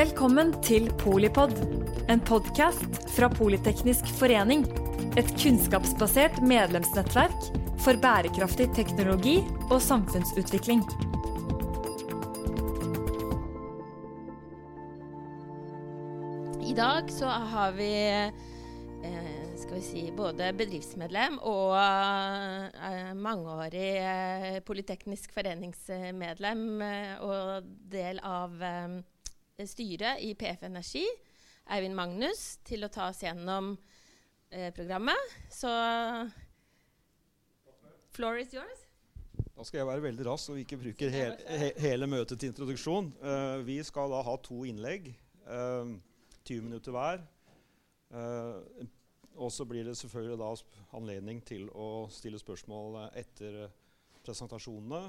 Velkommen 0.00 0.54
til 0.64 0.86
Polipod, 0.96 1.50
en 2.08 2.22
podkast 2.24 2.94
fra 3.12 3.26
Politeknisk 3.28 4.06
forening. 4.16 4.62
Et 5.20 5.28
kunnskapsbasert 5.42 6.38
medlemsnettverk 6.40 7.50
for 7.84 8.00
bærekraftig 8.00 8.70
teknologi 8.78 9.34
og 9.66 9.76
samfunnsutvikling. 9.84 10.80
I 16.64 16.72
dag 16.80 17.12
så 17.12 17.36
har 17.52 17.76
vi 17.76 17.92
eh, 18.08 19.44
skal 19.60 19.76
vi 19.82 19.84
si, 19.84 20.08
både 20.16 20.54
bedriftsmedlem 20.64 21.42
og 21.44 21.76
eh, 21.76 23.12
mangeårig 23.20 23.94
eh, 24.00 24.60
Politeknisk 24.64 25.36
foreningsmedlem 25.36 26.68
og 27.20 27.72
del 27.92 28.24
av 28.24 28.62
styret 29.68 30.22
i 30.24 30.34
PF 30.38 30.62
Energi, 30.68 31.06
Eivind 31.70 31.96
Magnus, 31.98 32.60
til 32.66 32.86
å 32.86 32.92
ta 32.92 33.08
oss 33.10 33.20
gjennom 33.24 33.74
eh, 34.50 34.70
programmet. 34.76 35.34
Så 35.52 35.70
floor 38.16 38.40
is 38.40 38.54
yours. 38.54 38.86
Da 39.60 39.66
skal 39.66 39.82
jeg 39.82 39.88
være 39.90 40.04
veldig 40.06 40.24
rask, 40.24 40.54
vi 40.56 40.62
ikke 40.64 40.78
bruker 40.80 41.10
he 41.12 41.24
he 41.60 41.66
hele 41.82 42.06
møtet 42.08 42.40
til 42.40 42.48
introduksjon. 42.48 43.10
Uh, 43.20 43.60
vi 43.66 43.76
skal 43.84 44.08
da 44.08 44.22
ha 44.24 44.36
to 44.40 44.62
innlegg. 44.64 45.10
Uh, 45.44 45.98
20 46.48 46.64
minutter 46.64 46.94
hver. 46.96 47.20
Uh, 48.08 48.86
og 49.36 49.52
så 49.52 49.66
blir 49.68 49.84
det 49.84 49.98
selvfølgelig 50.00 50.38
da 50.40 50.48
anledning 50.96 51.42
til 51.44 51.68
å 51.76 52.08
stille 52.12 52.40
spørsmål 52.40 52.96
etter 53.20 53.66
presentasjonene. 54.24 55.02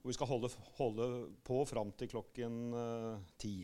Og 0.00 0.08
vi 0.08 0.16
skal 0.16 0.32
holde, 0.32 0.50
holde 0.80 1.10
på 1.44 1.60
fram 1.68 1.92
til 1.96 2.10
klokken 2.12 2.58
ti. 3.40 3.54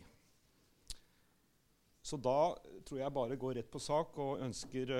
Så 2.02 2.16
da 2.16 2.54
tror 2.88 3.02
jeg 3.02 3.12
bare 3.12 3.36
går 3.36 3.58
rett 3.58 3.70
på 3.70 3.80
sak 3.82 4.16
og 4.22 4.40
ønsker 4.40 4.94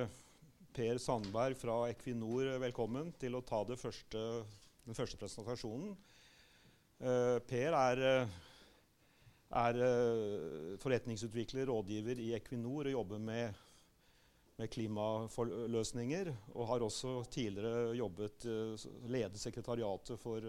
Per 0.77 1.01
Sandberg 1.03 1.56
fra 1.59 1.79
Equinor 1.89 2.53
velkommen 2.61 3.09
til 3.19 3.39
å 3.39 3.43
ta 3.43 3.62
første, 3.73 4.25
den 4.84 4.98
første 4.98 5.19
presentasjonen. 5.19 5.95
Uh, 7.01 7.41
per 7.48 7.73
er, 7.78 8.03
er 9.62 9.81
forretningsutvikler, 10.83 11.71
rådgiver 11.73 12.21
i 12.21 12.34
Equinor 12.37 12.91
og 12.91 12.98
jobber 12.98 13.25
med, 13.25 13.62
med 14.61 14.71
klimaløsninger. 14.77 16.34
Og 16.53 16.69
har 16.69 16.84
også 16.84 17.15
tidligere 17.33 17.97
jobbet, 17.97 18.45
ledet 19.09 19.41
sekretariatet 19.41 20.21
for 20.21 20.45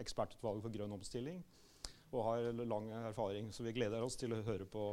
ekspertutvalget 0.00 0.64
for 0.64 0.74
grønn 0.74 0.96
omstilling. 0.96 1.44
Og 2.14 2.22
har 2.28 2.52
lang 2.70 2.90
erfaring, 3.08 3.50
så 3.52 3.66
vi 3.66 3.74
gleder 3.74 4.02
oss 4.04 4.16
til 4.18 4.32
å 4.34 4.42
høre 4.46 4.66
på 4.70 4.92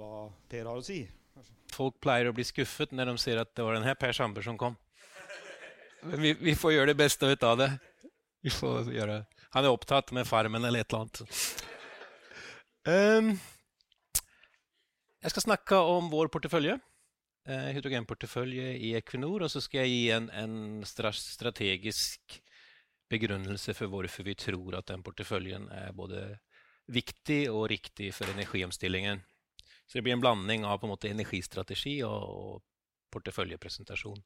hva 0.00 0.30
Per 0.48 0.64
har 0.64 0.78
å 0.80 0.84
si. 0.84 1.02
Folk 1.72 1.98
pleier 2.04 2.30
å 2.30 2.36
bli 2.36 2.44
skuffet 2.44 2.92
når 2.92 3.12
de 3.12 3.20
ser 3.20 3.40
at 3.40 3.52
det 3.56 3.64
var 3.64 3.76
denne 3.76 3.94
Per 4.00 4.16
Sandberg 4.16 4.46
som 4.46 4.58
kom. 4.60 4.76
Men 6.02 6.22
vi, 6.24 6.32
vi, 6.40 6.54
får 6.58 6.74
gjøre 6.74 6.92
det 6.92 6.98
beste 6.98 7.28
ut 7.28 7.44
av 7.46 7.58
det. 7.60 7.68
Gjøre, 8.42 9.20
han 9.54 9.66
er 9.66 9.70
opptatt 9.70 10.10
med 10.16 10.26
Farmen 10.26 10.64
eller 10.66 10.82
et 10.82 10.92
eller 10.92 11.04
annet. 11.04 11.20
Um, 12.82 13.28
jeg 15.22 15.34
skal 15.34 15.44
snakke 15.44 15.78
om 15.92 16.08
vår 16.10 16.32
portefølje, 16.34 16.74
uh, 17.46 17.68
hydrogenportefølje 17.76 18.72
i 18.88 18.94
Equinor. 18.98 19.44
Og 19.46 19.52
så 19.52 19.62
skal 19.62 19.84
jeg 19.84 19.92
gi 19.92 20.08
en, 20.16 20.26
en 20.34 20.56
strategisk 20.88 22.40
begrunnelse 23.12 23.74
for 23.76 23.92
hvorfor 23.92 24.26
vi 24.26 24.34
tror 24.38 24.78
at 24.78 24.88
den 24.90 25.04
porteføljen 25.04 25.68
er 25.76 25.92
både 25.96 26.24
viktig 26.92 27.44
og 27.52 27.68
riktig 27.70 28.10
for 28.16 28.30
energiomstillingen. 28.32 29.22
Så 29.86 29.98
det 29.98 30.06
blir 30.06 30.16
en 30.16 30.24
blanding 30.24 30.64
av 30.64 30.80
på 30.80 30.88
en 30.88 30.94
måte 30.94 31.10
energistrategi 31.12 31.98
og, 32.06 32.22
og 32.22 33.12
porteføljepresentasjon. 33.12 34.22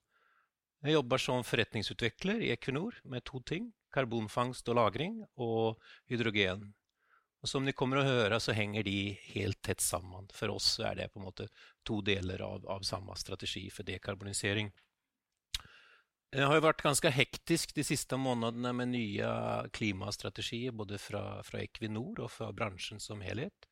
Jeg 0.86 0.94
jobber 0.94 1.18
som 1.18 1.44
forretningsutvikler 1.44 2.42
i 2.46 2.52
Equinor 2.54 2.98
med 3.10 3.24
to 3.26 3.40
ting. 3.40 3.72
Karbonfangst 3.92 4.68
og 4.68 4.76
-lagring 4.76 5.24
og 5.36 5.80
hydrogen. 6.06 6.74
Og 7.42 7.48
som 7.48 7.64
de 7.64 7.72
kommer 7.72 8.00
å 8.00 8.06
høre, 8.06 8.40
så 8.40 8.52
henger 8.52 8.82
de 8.82 9.16
helt 9.32 9.62
tett 9.62 9.80
sammen. 9.80 10.28
For 10.34 10.50
oss 10.50 10.78
er 10.80 10.94
det 10.94 11.12
på 11.12 11.20
en 11.20 11.26
måte 11.28 11.48
to 11.84 12.00
deler 12.02 12.42
av, 12.42 12.66
av 12.66 12.82
samme 12.82 13.16
strategi 13.16 13.68
for 13.70 13.84
dekarbonisering. 13.84 14.70
Det 16.34 16.42
har 16.42 16.58
jo 16.58 16.64
vært 16.64 16.82
ganske 16.82 17.10
hektisk 17.14 17.72
de 17.76 17.84
siste 17.86 18.18
månedene 18.18 18.72
med 18.74 18.90
nye 18.92 19.30
klimastrategier 19.76 20.74
både 20.74 20.98
fra, 20.98 21.40
fra 21.46 21.62
Equinor 21.62 22.24
og 22.24 22.32
fra 22.34 22.50
bransjen 22.52 23.00
som 23.00 23.22
helhet. 23.24 23.68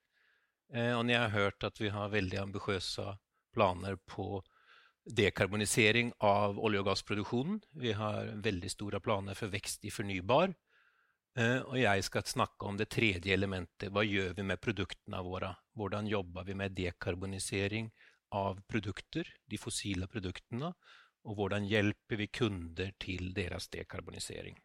Eh, 0.72 0.92
og 0.94 1.10
jeg 1.10 1.20
har 1.20 1.34
hørt 1.34 1.66
at 1.66 1.80
vi 1.82 1.90
har 1.92 2.12
veldig 2.14 2.40
ambisiøse 2.46 3.06
planer 3.54 3.98
på 4.10 4.42
dekarbonisering 5.04 6.14
av 6.24 6.58
olje- 6.58 6.80
og 6.80 6.88
gassproduksjonen. 6.88 7.60
Vi 7.76 7.92
har 7.92 8.32
veldig 8.42 8.70
store 8.72 9.00
planer 9.04 9.36
for 9.36 9.52
vekst 9.52 9.84
i 9.84 9.92
fornybar. 9.92 10.54
Eh, 11.36 11.60
og 11.66 11.76
jeg 11.78 12.06
skal 12.06 12.26
snakke 12.30 12.70
om 12.70 12.78
det 12.78 12.88
tredje 12.94 13.34
elementet. 13.34 13.90
Hva 13.90 14.06
gjør 14.06 14.36
vi 14.38 14.46
med 14.46 14.62
produktene 14.62 15.20
våre? 15.26 15.52
Hvordan 15.74 16.06
jobber 16.06 16.46
vi 16.46 16.54
med 16.54 16.76
dekarbonisering 16.78 17.90
av 18.34 18.62
produkter, 18.70 19.26
de 19.50 19.58
fossile 19.58 20.06
produktene? 20.10 20.72
Og 21.24 21.38
hvordan 21.38 21.64
hjelper 21.68 22.20
vi 22.20 22.28
kunder 22.28 22.92
til 23.00 23.32
deres 23.36 23.68
dekarbonisering? 23.72 24.58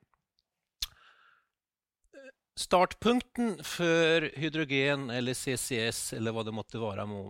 Startpunkten 2.60 3.62
for 3.64 4.26
hydrogen 4.36 5.08
eller 5.16 5.38
CCS 5.38 6.18
eller 6.18 6.36
hva 6.36 6.44
det 6.44 6.56
måtte 6.56 6.82
være, 6.82 7.06
må, 7.08 7.22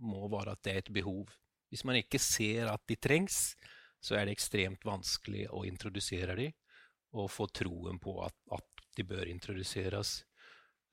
må 0.00 0.30
være 0.32 0.54
at 0.56 0.62
det 0.64 0.72
er 0.72 0.80
et 0.80 0.94
behov. 0.96 1.28
Hvis 1.68 1.84
man 1.84 2.00
ikke 2.00 2.18
ser 2.22 2.70
at 2.72 2.82
de 2.88 2.96
trengs, 2.96 3.52
så 4.00 4.16
er 4.16 4.24
det 4.24 4.38
ekstremt 4.38 4.86
vanskelig 4.88 5.44
å 5.52 5.66
introdusere 5.68 6.38
dem 6.38 6.56
og 7.20 7.28
få 7.28 7.50
troen 7.52 7.98
på 8.00 8.16
at, 8.24 8.36
at 8.54 8.84
de 8.96 9.04
bør 9.04 9.28
introduseres. 9.28 10.22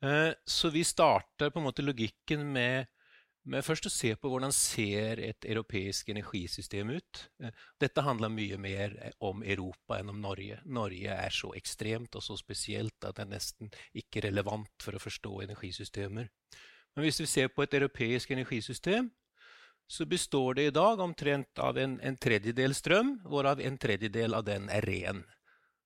Eh, 0.03 0.33
så 0.45 0.69
vi 0.73 0.83
starter 0.83 1.53
på 1.53 1.61
en 1.61 1.67
måte 1.69 1.85
logikken 1.85 2.43
med 2.53 2.89
men 3.47 3.63
først 3.63 3.87
å 3.87 3.91
se 3.91 4.11
på 4.19 4.29
hvordan 4.31 4.51
ser 4.55 5.21
et 5.23 5.45
europeisk 5.47 6.09
energisystem 6.11 6.89
ut. 6.97 7.21
Eh, 7.43 7.53
dette 7.79 8.03
handler 8.03 8.33
mye 8.33 8.57
mer 8.59 8.95
eh, 8.99 9.13
om 9.23 9.43
Europa 9.43 9.99
enn 10.01 10.11
om 10.11 10.19
Norge. 10.21 10.59
Norge 10.65 11.13
er 11.13 11.33
så 11.33 11.53
ekstremt 11.55 12.17
og 12.19 12.25
så 12.25 12.35
spesielt 12.39 13.07
at 13.07 13.15
det 13.15 13.23
er 13.23 13.31
nesten 13.31 13.71
ikke 13.95 14.25
relevant 14.27 14.83
for 14.83 14.97
å 14.97 15.01
forstå 15.01 15.33
energisystemer. 15.47 16.27
Men 16.97 17.05
hvis 17.05 17.21
vi 17.23 17.29
ser 17.29 17.53
på 17.53 17.63
et 17.63 17.77
europeisk 17.77 18.31
energisystem, 18.35 19.09
så 19.87 20.05
består 20.05 20.57
det 20.57 20.67
i 20.67 20.75
dag 20.75 20.99
omtrent 20.99 21.59
av 21.63 21.77
en, 21.79 21.95
en 22.03 22.17
tredjedel 22.19 22.75
strøm, 22.75 23.13
hvorav 23.23 23.61
en 23.63 23.77
tredjedel 23.79 24.35
av 24.35 24.43
den 24.47 24.67
er 24.73 24.83
ren. 24.83 25.21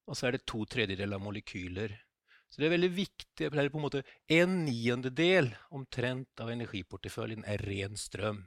Og 0.09 0.17
så 0.17 0.27
er 0.27 0.37
det 0.37 0.47
to 0.49 0.63
tredjedeler 0.65 1.19
av 1.19 1.25
molekyler. 1.27 1.93
Så 2.51 2.59
det 2.59 2.67
er 2.67 2.75
veldig 2.75 2.91
viktig. 2.93 3.47
Det 3.47 3.47
er 3.47 3.71
på 3.71 3.79
en 3.79 3.85
måte 3.87 4.03
En 4.27 4.61
niendedel 4.65 5.49
omtrent 5.71 6.43
av 6.43 6.51
energiporteføljen 6.51 7.47
er 7.47 7.63
ren 7.63 7.97
strøm. 7.97 8.43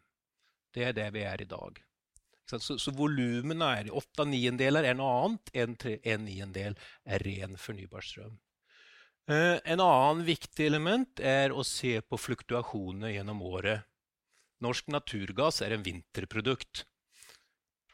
Det 0.74 0.84
er 0.90 0.96
det 0.96 1.08
vi 1.14 1.24
er 1.24 1.40
i 1.40 1.48
dag. 1.48 1.80
Så, 2.44 2.76
så 2.76 2.92
volumene 2.92 3.70
er 3.78 3.92
åtte 3.96 4.26
niendeler 4.28 4.84
er 4.84 4.96
noe 4.98 5.12
annet 5.22 5.52
enn 5.56 5.76
en 5.80 6.26
niendel 6.26 6.76
er 7.08 7.24
ren 7.24 7.56
fornybar 7.56 8.04
strøm. 8.04 8.36
Eh, 9.32 9.56
en 9.64 9.80
annen 9.80 10.24
viktig 10.26 10.66
element 10.66 11.20
er 11.24 11.54
å 11.56 11.64
se 11.64 11.96
på 12.04 12.18
fluktuasjoner 12.20 13.14
gjennom 13.14 13.40
året. 13.48 13.86
Norsk 14.60 14.90
naturgass 14.92 15.62
er 15.64 15.72
en 15.72 15.86
vinterprodukt 15.86 16.84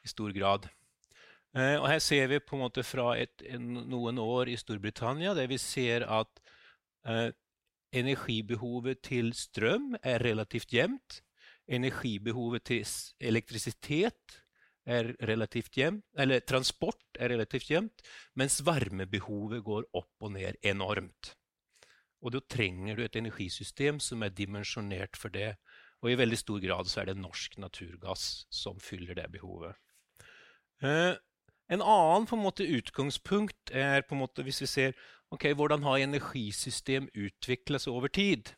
i 0.02 0.10
stor 0.10 0.34
grad. 0.34 0.66
Eh, 1.56 1.76
og 1.80 1.88
her 1.90 2.02
ser 2.02 2.28
vi 2.30 2.38
på 2.42 2.56
en 2.56 2.64
måte 2.64 2.84
fra 2.86 3.14
et, 3.18 3.42
noen 3.58 4.20
år 4.22 4.52
i 4.52 4.58
Storbritannia 4.58 5.34
der 5.34 5.48
vi 5.50 5.58
ser 5.58 6.06
at 6.06 6.42
eh, 7.08 7.30
energibehovet 7.90 9.02
til 9.02 9.32
strøm 9.34 9.96
er 10.02 10.22
relativt 10.22 10.72
jevnt. 10.74 11.20
Energibehovet 11.70 12.66
til 12.70 12.86
elektrisitet 13.18 14.38
er 14.90 15.12
relativt 15.28 15.76
jevnt, 15.76 16.04
eller 16.18 16.42
transport 16.46 17.18
er 17.20 17.30
relativt 17.34 17.70
jevnt, 17.70 18.02
mens 18.38 18.60
varmebehovet 18.66 19.62
går 19.66 19.86
opp 19.92 20.24
og 20.24 20.32
ned 20.34 20.58
enormt. 20.66 21.34
Og 22.20 22.34
da 22.34 22.40
trenger 22.52 22.96
du 22.96 23.04
et 23.04 23.16
energisystem 23.16 24.00
som 24.02 24.22
er 24.22 24.34
dimensjonert 24.34 25.16
for 25.16 25.32
det. 25.32 25.54
Og 26.00 26.12
i 26.12 26.18
veldig 26.18 26.38
stor 26.38 26.60
grad 26.62 26.88
så 26.88 27.02
er 27.02 27.10
det 27.10 27.20
norsk 27.20 27.58
naturgass 27.60 28.46
som 28.52 28.80
fyller 28.80 29.16
det 29.16 29.28
behovet. 29.32 29.76
Eh, 30.84 31.16
en 31.70 31.82
annen 31.82 32.26
en 32.26 32.42
måte, 32.42 32.66
utgangspunkt 32.66 33.70
er 33.70 34.02
måte, 34.18 34.42
hvis 34.42 34.60
vi 34.64 34.66
ser 34.66 34.96
okay, 35.30 35.54
hvordan 35.54 35.84
har 35.86 36.02
energisystem 36.02 37.06
utviklet 37.14 37.84
seg 37.84 37.94
over 37.94 38.10
tid, 38.10 38.50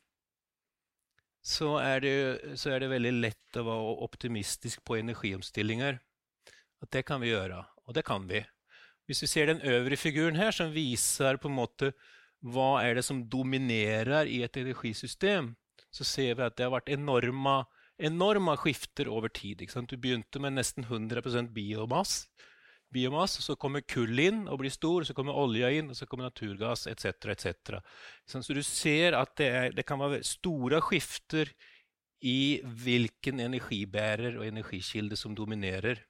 så 1.43 1.75
er, 1.82 2.00
det, 2.00 2.17
så 2.59 2.70
er, 2.70 2.81
det, 2.81 2.93
veldig 2.93 3.12
lett 3.19 3.59
å 3.59 3.67
være 3.67 3.94
optimistisk 4.06 4.85
på 4.87 4.97
energiomstillinger. 5.00 5.99
At 6.82 6.91
det 6.94 7.05
kan 7.06 7.20
vi 7.23 7.32
gjøre, 7.32 7.61
og 7.87 7.97
det 7.99 8.05
kan 8.06 8.25
vi. 8.31 8.41
Hvis 9.11 9.25
vi 9.25 9.31
ser 9.31 9.50
den 9.50 9.62
øvre 9.67 9.99
figuren 9.99 10.38
her, 10.38 10.55
som 10.55 10.73
viser 10.73 11.37
på 11.43 11.50
en 11.50 11.59
måte 11.59 11.93
hva 12.43 12.82
er 12.82 12.97
det 12.99 13.05
som 13.06 13.25
dominerer 13.31 14.31
i 14.31 14.41
et 14.47 14.56
energisystem, 14.59 15.53
så 15.93 16.06
ser 16.06 16.38
vi 16.38 16.47
at 16.47 16.56
det 16.56 16.67
har 16.67 16.75
vært 16.75 16.91
enorme, 16.94 17.64
enorme 17.99 18.56
skifter 18.62 19.11
over 19.11 19.31
tid. 19.31 19.62
Du 19.62 19.97
begynte 19.99 20.41
med 20.43 20.56
nesten 20.56 20.87
100% 20.87 21.53
biomass, 21.55 22.25
biomass, 22.92 23.38
så 23.44 23.56
kommer 23.56 23.84
kull 23.88 24.18
inn 24.20 24.44
og 24.46 24.60
blir 24.60 24.72
stor, 24.72 25.06
så 25.06 25.14
kommer 25.16 25.38
olja 25.38 25.70
inn, 25.72 25.90
og 25.90 25.98
så 25.98 26.06
kommer 26.08 26.28
naturgass 26.28 26.86
etc. 26.90 27.32
etc. 27.32 27.80
Så 28.28 28.54
du 28.54 28.62
ser 28.66 29.16
at 29.18 29.34
det, 29.40 29.48
er, 29.48 29.74
det, 29.76 29.86
kan 29.88 30.00
være 30.02 30.22
store 30.26 30.82
skifter 30.84 31.50
i 32.22 32.60
hvilken 32.62 33.42
energibærer 33.42 34.38
og 34.38 34.46
energikilde 34.46 35.18
som 35.18 35.34
dominerer. 35.34 36.04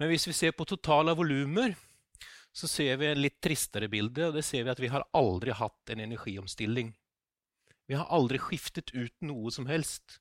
Men 0.00 0.10
hvis 0.10 0.26
vi 0.26 0.34
ser 0.34 0.56
på 0.56 0.66
totale 0.66 1.14
volumer, 1.14 1.76
så 2.52 2.68
ser 2.68 2.98
vi 3.00 3.08
en 3.08 3.20
litt 3.22 3.38
tristere 3.40 3.88
bilde. 3.88 4.26
og 4.28 4.34
det 4.34 4.44
ser 4.44 4.64
vi 4.64 4.72
at 4.72 4.80
Vi 4.80 4.90
har 4.92 5.06
aldri 5.12 5.54
hatt 5.56 5.92
en 5.94 6.00
energiomstilling. 6.00 6.92
Vi 7.88 7.94
har 7.94 8.10
aldri 8.10 8.38
skiftet 8.38 8.92
ut 8.94 9.14
noe 9.20 9.50
som 9.50 9.66
helst. 9.66 10.20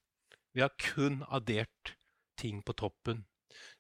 Vi 0.54 0.62
har 0.62 0.72
kun 0.78 1.24
addert 1.30 1.96
ting 2.38 2.62
på 2.62 2.74
toppen. 2.74 3.26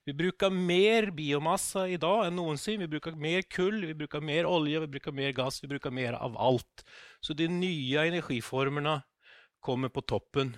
Vi 0.05 0.15
bruker 0.17 0.49
mer 0.53 1.11
biomassa 1.15 1.85
i 1.89 1.99
dag 2.01 2.25
enn 2.27 2.35
noensinne. 2.39 2.87
Vi 2.87 2.95
bruker 2.95 3.17
mer 3.19 3.45
kull, 3.49 3.83
vi 3.85 3.95
bruker 3.97 4.23
mer 4.23 4.49
olje, 4.49 4.81
vi 4.85 4.91
bruker 4.95 5.15
mer 5.15 5.31
gass, 5.37 5.61
vi 5.63 5.69
bruker 5.71 5.93
mer 5.93 6.17
av 6.17 6.37
alt. 6.41 6.83
Så 7.21 7.37
de 7.37 7.47
nye 7.51 8.07
energiformene 8.09 8.99
kommer 9.61 9.93
på 9.93 10.01
toppen. 10.01 10.55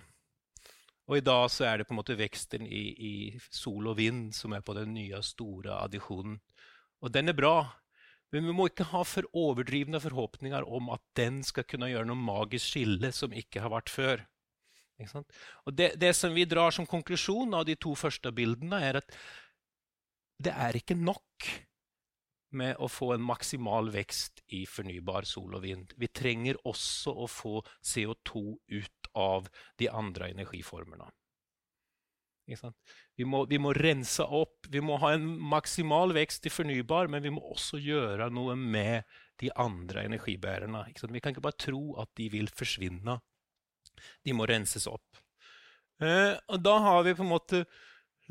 Og 1.09 1.19
i 1.19 1.25
dag 1.25 1.49
så 1.51 1.67
er 1.67 1.79
det 1.79 1.87
på 1.89 1.95
en 1.95 1.99
måte 1.99 2.15
veksten 2.15 2.63
i, 2.63 2.83
i 2.95 3.13
sol 3.51 3.91
og 3.91 3.97
vind 3.99 4.31
som 4.35 4.55
er 4.55 4.63
på 4.63 4.75
den 4.77 4.93
nye, 4.95 5.19
store 5.25 5.75
addisjonen. 5.83 6.37
Og 7.03 7.11
den 7.11 7.27
er 7.27 7.35
bra, 7.35 7.57
men 8.31 8.47
vi 8.47 8.53
må 8.55 8.69
ikke 8.69 8.87
ha 8.93 9.03
for 9.05 9.27
overdrivne 9.37 9.99
forhåpninger 10.01 10.63
om 10.63 10.87
at 10.95 11.03
den 11.19 11.41
skal 11.45 11.67
kunne 11.69 11.91
gjøre 11.91 12.07
noe 12.09 12.17
magisk 12.17 12.71
skille 12.71 13.11
som 13.13 13.35
ikke 13.35 13.61
har 13.65 13.73
vært 13.75 13.91
før. 13.91 14.23
Og 15.01 15.75
det, 15.75 15.93
det, 15.99 16.13
som 16.15 16.33
vi 16.35 16.45
drar 16.45 16.71
som 16.71 16.87
konklusjon 16.89 17.53
av 17.57 17.65
de 17.67 17.75
to 17.75 17.95
første 17.97 18.31
bildene, 18.35 18.79
er 18.79 19.01
at 19.01 19.15
det 20.43 20.53
er 20.53 20.77
ikke 20.77 20.97
nok 20.99 21.49
med 22.53 22.77
å 22.77 22.89
få 22.91 23.13
en 23.15 23.25
maksimal 23.25 23.89
vekst 23.93 24.43
i 24.53 24.63
fornybar 24.69 25.25
sol 25.25 25.57
og 25.57 25.63
vind. 25.65 25.95
Vi 25.97 26.09
trenger 26.13 26.59
også 26.69 27.15
å 27.23 27.27
få 27.29 27.63
CO2 27.81 28.43
ut 28.77 29.11
av 29.17 29.49
de 29.81 29.89
andre 29.89 30.29
energiformene. 30.33 31.09
Vi 33.15 33.25
må, 33.29 33.45
vi 33.47 33.57
må, 33.61 33.71
rense 33.77 34.25
opp. 34.25 34.67
Vi 34.69 34.81
må 34.83 34.97
ha 34.99 35.13
en 35.15 35.25
maksimal 35.53 36.11
vekst 36.15 36.49
i 36.49 36.51
fornybar, 36.51 37.07
men 37.07 37.23
vi 37.23 37.31
må 37.31 37.43
også 37.53 37.79
gjøre 37.79 38.27
noe 38.35 38.57
med 38.59 39.07
de 39.39 39.49
andre 39.55 40.03
energibærerne. 40.09 40.83
Vi 40.91 41.23
kan 41.23 41.31
ikke 41.31 41.45
bare 41.45 41.61
tro 41.69 41.95
at 42.03 42.11
de 42.19 42.27
vil 42.33 42.51
forsvinne 42.51 43.21
de 44.23 44.35
må 44.35 44.47
renses 44.49 44.87
opp. 44.89 45.19
Eh, 46.03 46.35
og 46.49 46.61
da 46.63 46.77
har 46.83 47.03
vi 47.05 47.15
på 47.17 47.25
en 47.25 47.31
måte 47.31 47.63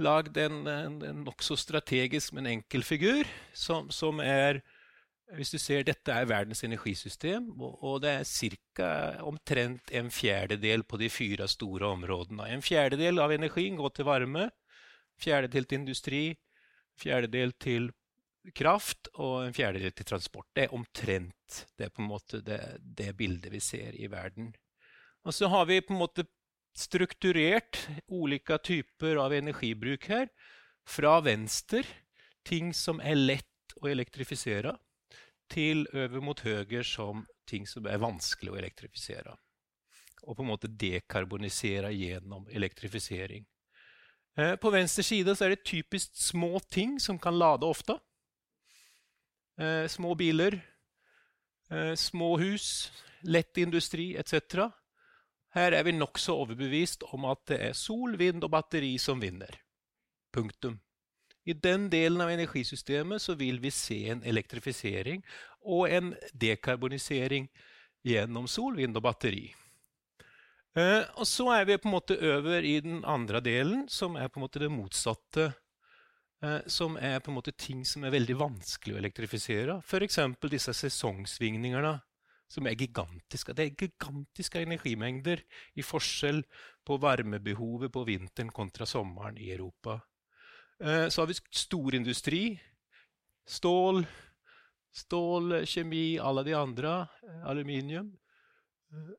lagd 0.03 0.39
en, 0.41 0.63
en, 0.67 1.01
en 1.05 1.25
nokså 1.27 1.57
strategisk, 1.61 2.33
men 2.37 2.49
enkel 2.51 2.85
figur, 2.87 3.29
som, 3.55 3.91
som, 3.91 4.21
er 4.21 4.63
Hvis 5.33 5.49
du 5.49 5.57
ser, 5.57 5.85
dette 5.85 6.13
er 6.13 6.27
verdens 6.29 6.61
energisystem, 6.65 7.47
og, 7.57 7.79
og 7.81 8.01
det 8.05 8.11
er 8.11 8.25
cirka, 8.29 8.89
omtrent 9.25 9.89
en 9.97 10.11
fjerdedel 10.13 10.85
på 10.85 10.99
de 11.01 11.09
fire 11.09 11.47
store 11.49 11.89
områdene. 11.89 12.51
En 12.53 12.61
fjerdedel 12.61 13.19
av 13.19 13.33
energien 13.33 13.79
går 13.79 13.95
til 13.97 14.05
varme, 14.05 14.51
fjerdedel 15.17 15.65
til 15.65 15.81
industri, 15.81 16.23
fjerdedel 17.01 17.55
til 17.57 17.89
kraft 18.51 19.09
og 19.15 19.47
en 19.47 19.57
fjerdedel 19.57 19.95
til 19.97 20.09
transport. 20.11 20.49
Det 20.53 20.67
er 20.67 20.75
omtrent 20.77 21.63
det, 21.79 21.89
på 21.95 22.03
en 22.03 22.11
måte 22.11 22.43
det, 22.45 22.61
det 22.83 23.15
bildet 23.17 23.53
vi 23.53 23.61
ser 23.63 23.97
i 23.97 24.11
verden. 24.11 24.53
Og 25.25 25.35
så 25.35 25.49
har 25.49 25.67
vi 25.67 25.81
på 25.81 25.95
en 25.95 26.03
måte 26.03 26.25
strukturert 26.75 27.79
ulike 28.11 28.59
typer 28.59 29.21
av 29.23 29.35
energibruk 29.37 30.09
her. 30.11 30.31
Fra 30.89 31.21
venstre, 31.23 31.85
ting 32.45 32.73
som 32.75 32.99
er 33.01 33.21
lett 33.21 33.77
å 33.79 33.87
elektrifisere, 33.91 34.75
til 35.53 35.85
over 35.93 36.25
mot 36.25 36.41
høyre 36.43 36.83
som 36.87 37.27
ting 37.47 37.69
som 37.69 37.87
er 37.87 38.01
vanskelig 38.03 38.51
å 38.51 38.59
elektrifisere. 38.59 39.37
Og 40.23 40.37
på 40.37 40.45
en 40.45 40.51
måte 40.51 40.71
dekarbonisere 40.71 41.93
gjennom 41.95 42.49
elektrifisering. 42.51 43.45
Eh, 44.39 44.55
på 44.57 44.71
venstre 44.73 45.05
side 45.05 45.35
er 45.45 45.53
det 45.53 45.65
typisk 45.69 46.15
små 46.17 46.59
ting 46.71 46.99
som 47.01 47.19
kan 47.19 47.37
lade 47.39 47.69
ofte. 47.69 47.99
Eh, 49.61 49.87
små 49.87 50.15
biler, 50.15 50.57
eh, 51.71 51.95
små 51.95 52.39
hus, 52.41 52.91
lett 53.23 53.59
industri 53.59 54.17
etc. 54.17 54.73
Her 55.53 55.77
er 55.77 55.85
vi 55.85 55.93
nokså 55.93 56.35
overbevist 56.45 57.05
om 57.13 57.27
at 57.29 57.43
det 57.51 57.59
er 57.69 57.77
sol, 57.77 58.17
vind 58.21 58.45
og 58.45 58.55
batteri 58.55 58.95
som 59.01 59.21
vinner. 59.21 59.53
Punktum. 60.33 60.79
I 61.45 61.53
den 61.59 61.89
delen 61.91 62.23
av 62.23 62.31
energisystemet 62.31 63.23
så 63.23 63.35
vil 63.35 63.59
vi 63.61 63.73
se 63.75 63.99
en 64.15 64.23
elektrifisering 64.25 65.25
og 65.67 65.91
en 65.91 66.13
dekarbonisering 66.33 67.49
gjennom 68.07 68.47
sol, 68.49 68.79
vind 68.79 68.97
og 68.97 69.05
batteri. 69.05 69.51
Eh, 70.79 71.03
og 71.21 71.27
så 71.29 71.51
er 71.53 71.67
vi 71.69 71.77
på 71.77 71.91
en 71.91 71.97
måte 71.99 72.17
over 72.17 72.65
i 72.65 72.79
den 72.81 73.03
andre 73.05 73.43
delen, 73.45 73.85
som 73.93 74.17
er 74.17 74.31
på 74.33 74.41
en 74.41 74.47
måte 74.47 74.63
det 74.63 74.71
motsatte. 74.73 75.51
Eh, 76.43 76.61
som 76.67 76.97
er 76.97 77.21
på 77.21 77.31
en 77.31 77.37
måte 77.37 77.53
ting 77.53 77.85
som 77.87 78.07
er 78.07 78.15
veldig 78.15 78.39
vanskelig 78.41 78.97
å 78.97 79.03
elektrifisere. 79.03 79.77
F.eks. 79.85 80.19
disse 80.51 80.75
sesongsvingningene 80.75 81.99
som 82.53 82.69
er 82.69 82.77
gigantiske. 82.77 83.55
Det 83.57 83.65
er 83.65 83.77
gigantiske 83.81 84.61
energimengder 84.61 85.41
i 85.79 85.85
forskjell 85.85 86.43
på 86.85 86.99
varmebehovet 87.01 87.93
på 87.93 88.05
vinteren 88.05 88.53
kontra 88.53 88.87
sommeren 88.89 89.39
i 89.41 89.51
Europa. 89.55 90.01
Eh, 90.83 91.09
så 91.09 91.23
har 91.23 91.31
vi 91.31 91.39
storindustri. 91.63 92.43
Stål, 93.49 94.05
stål, 94.93 95.63
kjemi, 95.67 96.19
alle 96.21 96.45
de 96.45 96.55
andre. 96.59 96.95
Eh, 97.25 97.43
aluminium. 97.49 98.13
Eh, 98.93 99.13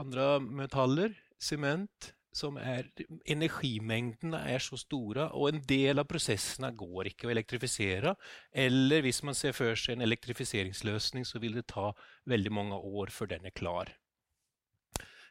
andre 0.00 0.28
metaller. 0.40 1.14
Sement 1.38 2.15
som 2.36 2.58
er 2.60 2.88
Energimengdene 3.24 4.42
er 4.52 4.62
så 4.62 4.78
store, 4.80 5.30
og 5.32 5.50
en 5.50 5.62
del 5.68 6.02
av 6.02 6.08
prosessene 6.10 6.70
går 6.76 7.12
ikke 7.12 7.28
å 7.28 7.32
elektrifisere. 7.32 8.12
Eller 8.52 9.04
hvis 9.06 9.22
man 9.26 9.36
ser 9.38 9.56
for 9.56 9.76
seg 9.78 9.96
en 9.96 10.06
elektrifiseringsløsning, 10.06 11.24
så 11.28 11.40
vil 11.42 11.56
det 11.56 11.68
ta 11.72 11.90
veldig 12.28 12.52
mange 12.52 12.76
år 12.76 13.12
før 13.14 13.32
den 13.32 13.48
er 13.48 13.56
klar. 13.56 13.92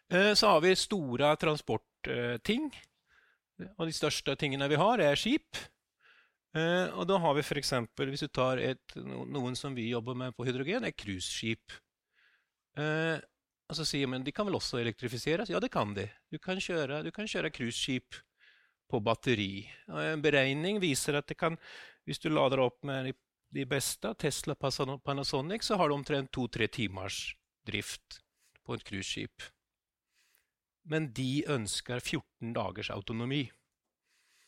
Eh, 0.10 0.34
så 0.34 0.56
har 0.56 0.66
vi 0.66 0.74
store 0.78 1.36
transportting. 1.42 2.70
Og 3.78 3.88
de 3.88 3.96
største 3.96 4.36
tingene 4.40 4.68
vi 4.72 4.82
har, 4.82 5.02
er 5.02 5.20
skip. 5.20 5.62
Eh, 6.56 6.88
og 6.96 7.08
da 7.10 7.20
har 7.22 7.36
vi 7.38 7.44
f.eks. 7.44 7.74
hvis 8.02 8.26
du 8.26 8.32
tar 8.32 8.62
et, 8.64 8.98
noen 8.98 9.56
som 9.60 9.76
vi 9.76 9.90
jobber 9.92 10.18
med 10.18 10.36
på 10.36 10.48
hydrogen, 10.48 10.88
er 10.88 10.96
cruiseskip. 10.96 11.82
Og 13.70 13.78
så 13.80 13.86
sier 13.88 14.10
man 14.10 14.24
de 14.26 14.34
kan 14.36 14.46
vel 14.46 14.58
også 14.60 14.80
elektrifiseres? 14.82 15.50
Ja, 15.50 15.60
det 15.62 15.72
kan 15.74 15.96
de. 15.98 16.06
Du 16.32 16.38
kan 16.42 16.60
kjøre, 16.62 17.02
du 17.06 17.12
kjøre 17.12 17.52
cruiseskip 17.54 18.20
på 18.92 19.02
batteri. 19.02 19.66
Og 19.90 20.02
en 20.04 20.22
beregning 20.22 20.80
viser 20.84 21.18
at 21.18 21.28
det 21.30 21.38
kan, 21.40 21.58
hvis 22.06 22.22
du 22.22 22.30
lader 22.30 22.62
opp 22.62 22.84
med 22.86 23.16
de 23.56 23.66
beste, 23.70 24.14
Tesla 24.20 24.56
Panasonic, 24.56 25.66
så 25.66 25.80
har 25.80 25.90
du 25.90 25.96
omtrent 25.96 26.32
to-tre 26.36 26.68
timers 26.68 27.34
drift 27.66 28.20
på 28.66 28.76
et 28.76 28.86
cruiseskip. 28.86 29.50
Men 30.86 31.10
de 31.18 31.46
ønsker 31.50 32.00
14 32.00 32.54
dagers 32.54 32.92
autonomi. 32.94 33.48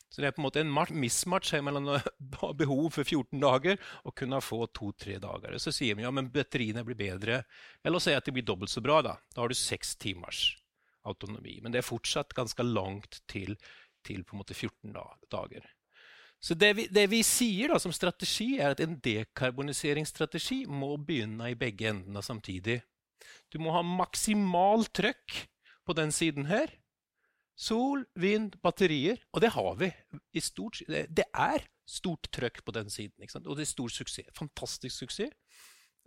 Så 0.10 0.22
det 0.22 0.30
er 0.30 0.36
på 0.36 0.40
en 0.40 0.48
måte 0.48 0.62
en 0.64 1.00
mismatch 1.02 1.52
mellom 1.64 1.90
å 1.92 1.98
ha 2.42 2.52
behov 2.62 2.94
for 2.96 3.04
14 3.04 3.42
dager 3.44 3.80
og 4.08 4.16
kunne 4.16 4.40
få 4.44 4.64
to-tre 4.72 5.18
dager. 5.24 5.58
Så 5.60 5.74
sier 5.76 5.98
vi 5.98 6.06
ja, 6.06 6.12
men 6.16 6.32
batteriene 6.32 6.86
blir 6.88 6.98
bedre. 7.00 7.42
Eller 7.84 8.04
si 8.04 8.16
at 8.16 8.26
de 8.26 8.36
blir 8.38 8.48
dobbelt 8.48 8.72
så 8.72 8.84
bra. 8.84 9.02
Da 9.04 9.18
Da 9.36 9.44
har 9.44 9.52
du 9.52 9.58
seks 9.58 9.96
timers 10.00 10.56
autonomi. 11.08 11.60
Men 11.62 11.74
det 11.74 11.82
er 11.82 11.90
fortsatt 11.90 12.36
ganske 12.38 12.64
langt 12.64 13.22
til, 13.28 13.58
til 14.08 14.24
på 14.24 14.36
en 14.36 14.44
måte 14.44 14.56
14 14.56 14.96
dager. 15.32 15.68
Så 16.40 16.54
det 16.54 16.74
vi, 16.78 16.88
det 16.94 17.08
vi 17.10 17.24
sier 17.26 17.74
da 17.74 17.80
som 17.82 17.94
strategi, 17.96 18.58
er 18.62 18.76
at 18.76 18.82
en 18.84 19.00
dekarboniseringsstrategi 19.04 20.64
må 20.70 20.94
begynne 21.02 21.52
i 21.52 21.58
begge 21.58 21.90
endene 21.92 22.22
samtidig. 22.24 22.82
Du 23.52 23.58
må 23.60 23.74
ha 23.74 23.82
maksimalt 23.82 24.94
trøkk 24.96 25.40
på 25.88 25.96
den 25.98 26.14
siden 26.14 26.48
her 26.52 26.70
Sol, 27.58 28.04
vind, 28.14 28.60
batterier. 28.62 29.18
Og 29.34 29.42
det 29.42 29.50
har 29.56 29.74
vi. 29.80 29.90
Stort, 30.44 30.84
det 30.88 31.26
er 31.34 31.66
stort 31.90 32.30
trøkk 32.34 32.62
på 32.66 32.76
den 32.76 32.92
siden. 32.94 33.26
Og 33.46 33.58
det 33.58 33.66
er 33.66 33.72
stor 33.72 33.94
suksess. 33.94 34.30
Fantastisk 34.38 34.94
suksess. 35.06 35.34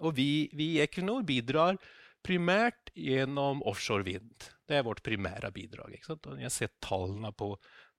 Og 0.00 0.14
vi, 0.16 0.47
i 0.54 0.78
Equinor 0.80 1.25
bidrar 1.26 1.76
primært 2.25 2.92
gjennom 2.97 3.64
offshore 3.69 4.07
vind. 4.07 4.49
Det 4.69 4.78
er 4.78 4.87
vårt 4.87 5.02
primære 5.04 5.50
bidrag. 5.52 5.99
Jeg 5.99 6.47
har 6.47 6.54
sett 6.54 6.76
tallene 6.85 7.33
på, 7.37 7.52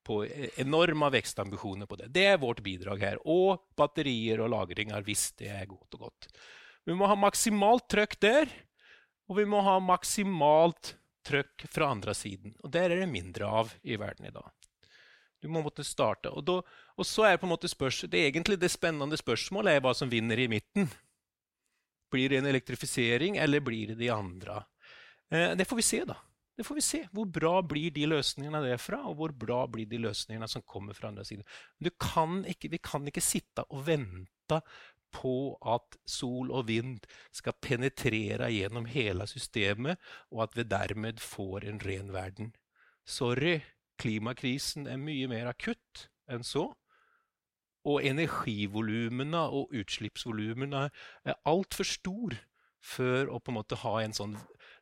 på 0.06 0.22
enorme 0.62 1.12
vekstambisjoner 1.14 1.90
på 1.90 2.00
det. 2.00 2.12
Det 2.16 2.26
er 2.32 2.42
vårt 2.42 2.64
bidrag 2.66 3.04
her. 3.04 3.22
Og 3.26 3.68
batterier 3.78 4.42
og 4.46 4.54
lagringer, 4.54 5.04
hvis 5.06 5.32
det 5.42 5.52
er 5.54 5.70
godt 5.70 6.00
og 6.00 6.08
godt. 6.08 6.32
Vi 6.88 6.96
må 6.98 7.10
ha 7.10 7.18
maksimalt 7.20 7.90
trøkk 7.92 8.18
der, 8.24 8.50
og 9.30 9.38
vi 9.38 9.46
må 9.50 9.62
ha 9.66 9.78
maksimalt 9.84 10.96
trøkk 11.28 11.68
fra 11.72 11.92
andre 11.94 12.16
siden. 12.18 12.56
Og 12.64 12.72
der 12.74 12.90
er 12.90 13.04
det 13.04 13.12
mindre 13.12 13.48
av 13.62 13.74
i 13.84 13.98
verden 14.00 14.28
i 14.30 14.34
dag. 14.34 14.50
Du 15.42 15.50
må 15.50 15.64
måtte 15.66 15.86
starte. 15.86 16.30
Og, 16.30 16.44
da, 16.46 16.60
og 16.98 17.08
så 17.08 17.26
er 17.26 17.40
på 17.42 17.48
en 17.48 17.56
måte 17.56 17.70
spørs, 17.72 18.04
det 18.12 18.28
egentlig 18.28 18.60
det 18.62 18.70
spennende 18.74 19.18
spørsmålet 19.18 19.78
er 19.78 19.86
hva 19.86 19.94
som 19.98 20.12
vinner 20.12 20.40
i 20.40 20.50
midten. 20.52 20.90
Blir 22.12 22.30
det 22.30 22.42
en 22.42 22.50
elektrifisering, 22.52 23.40
eller 23.42 23.64
blir 23.64 23.94
det 23.94 24.02
de 24.02 24.12
andre? 24.14 24.62
Eh, 25.32 25.56
det 25.58 25.66
får 25.66 25.80
vi 25.80 25.88
se, 25.88 26.04
da. 26.06 26.20
Det 26.58 26.66
får 26.68 26.78
vi 26.78 26.84
se. 26.86 27.02
Hvor 27.16 27.26
bra 27.26 27.56
blir 27.66 27.94
de 27.96 28.06
løsningene 28.12 28.62
derfra, 28.66 29.00
og 29.10 29.18
hvor 29.18 29.34
bra 29.34 29.64
blir 29.72 29.90
de 29.90 30.02
løsningene 30.04 30.50
som 30.52 30.62
kommer 30.68 30.94
fra 30.94 31.10
andre 31.10 31.26
siden. 31.26 31.48
Kan 31.98 32.44
ikke, 32.46 32.70
vi 32.76 32.82
kan 32.84 33.08
ikke 33.10 33.24
sitte 33.24 33.66
og 33.72 33.86
vente 33.88 34.60
på 35.14 35.58
at 35.62 35.98
sol 36.10 36.52
og 36.52 36.68
vind 36.70 37.06
skal 37.36 37.58
penetrere 37.62 38.50
gjennom 38.54 38.88
hele 38.92 39.28
systemet, 39.30 40.00
og 40.32 40.46
at 40.48 40.58
vi 40.58 40.68
dermed 40.68 41.22
får 41.24 41.68
en 41.70 41.82
ren 41.86 42.14
verden. 42.14 42.54
Sorry, 43.06 43.60
klimakrisen 44.02 44.88
er 44.88 45.02
mye 45.02 45.30
mer 45.32 45.52
akutt 45.52 46.08
enn 46.32 46.46
så. 46.48 46.70
Og 47.82 48.06
energivolumene 48.06 49.42
og 49.50 49.74
utslippsvolumene 49.74 50.88
er 51.26 51.40
altfor 51.50 51.88
store 51.88 52.44
før 52.82 53.30
å 53.30 53.40
på 53.42 53.52
en 53.52 53.60
måte 53.60 53.78
ha 53.84 53.96
en 54.02 54.14
sånn 54.14 54.36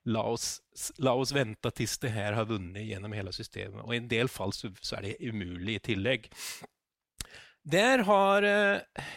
la 0.09 0.23
oss, 0.31 0.59
la 1.03 1.13
oss 1.19 1.33
vente 1.35 1.71
til 1.75 1.91
det 2.03 2.11
her 2.15 2.37
har 2.37 2.47
vunnet 2.49 2.87
gjennom 2.87 3.13
hele 3.15 3.33
systemet. 3.35 3.83
Og 3.83 3.93
i 3.93 3.99
en 3.99 4.11
del 4.11 4.31
fall 4.31 4.53
så, 4.55 4.71
så 4.81 4.99
er 4.99 5.07
det 5.09 5.31
umulig 5.31 5.77
i 5.77 5.85
tillegg. 5.91 6.29
Der 7.69 8.05
har 8.07 8.47
eh, 8.47 9.09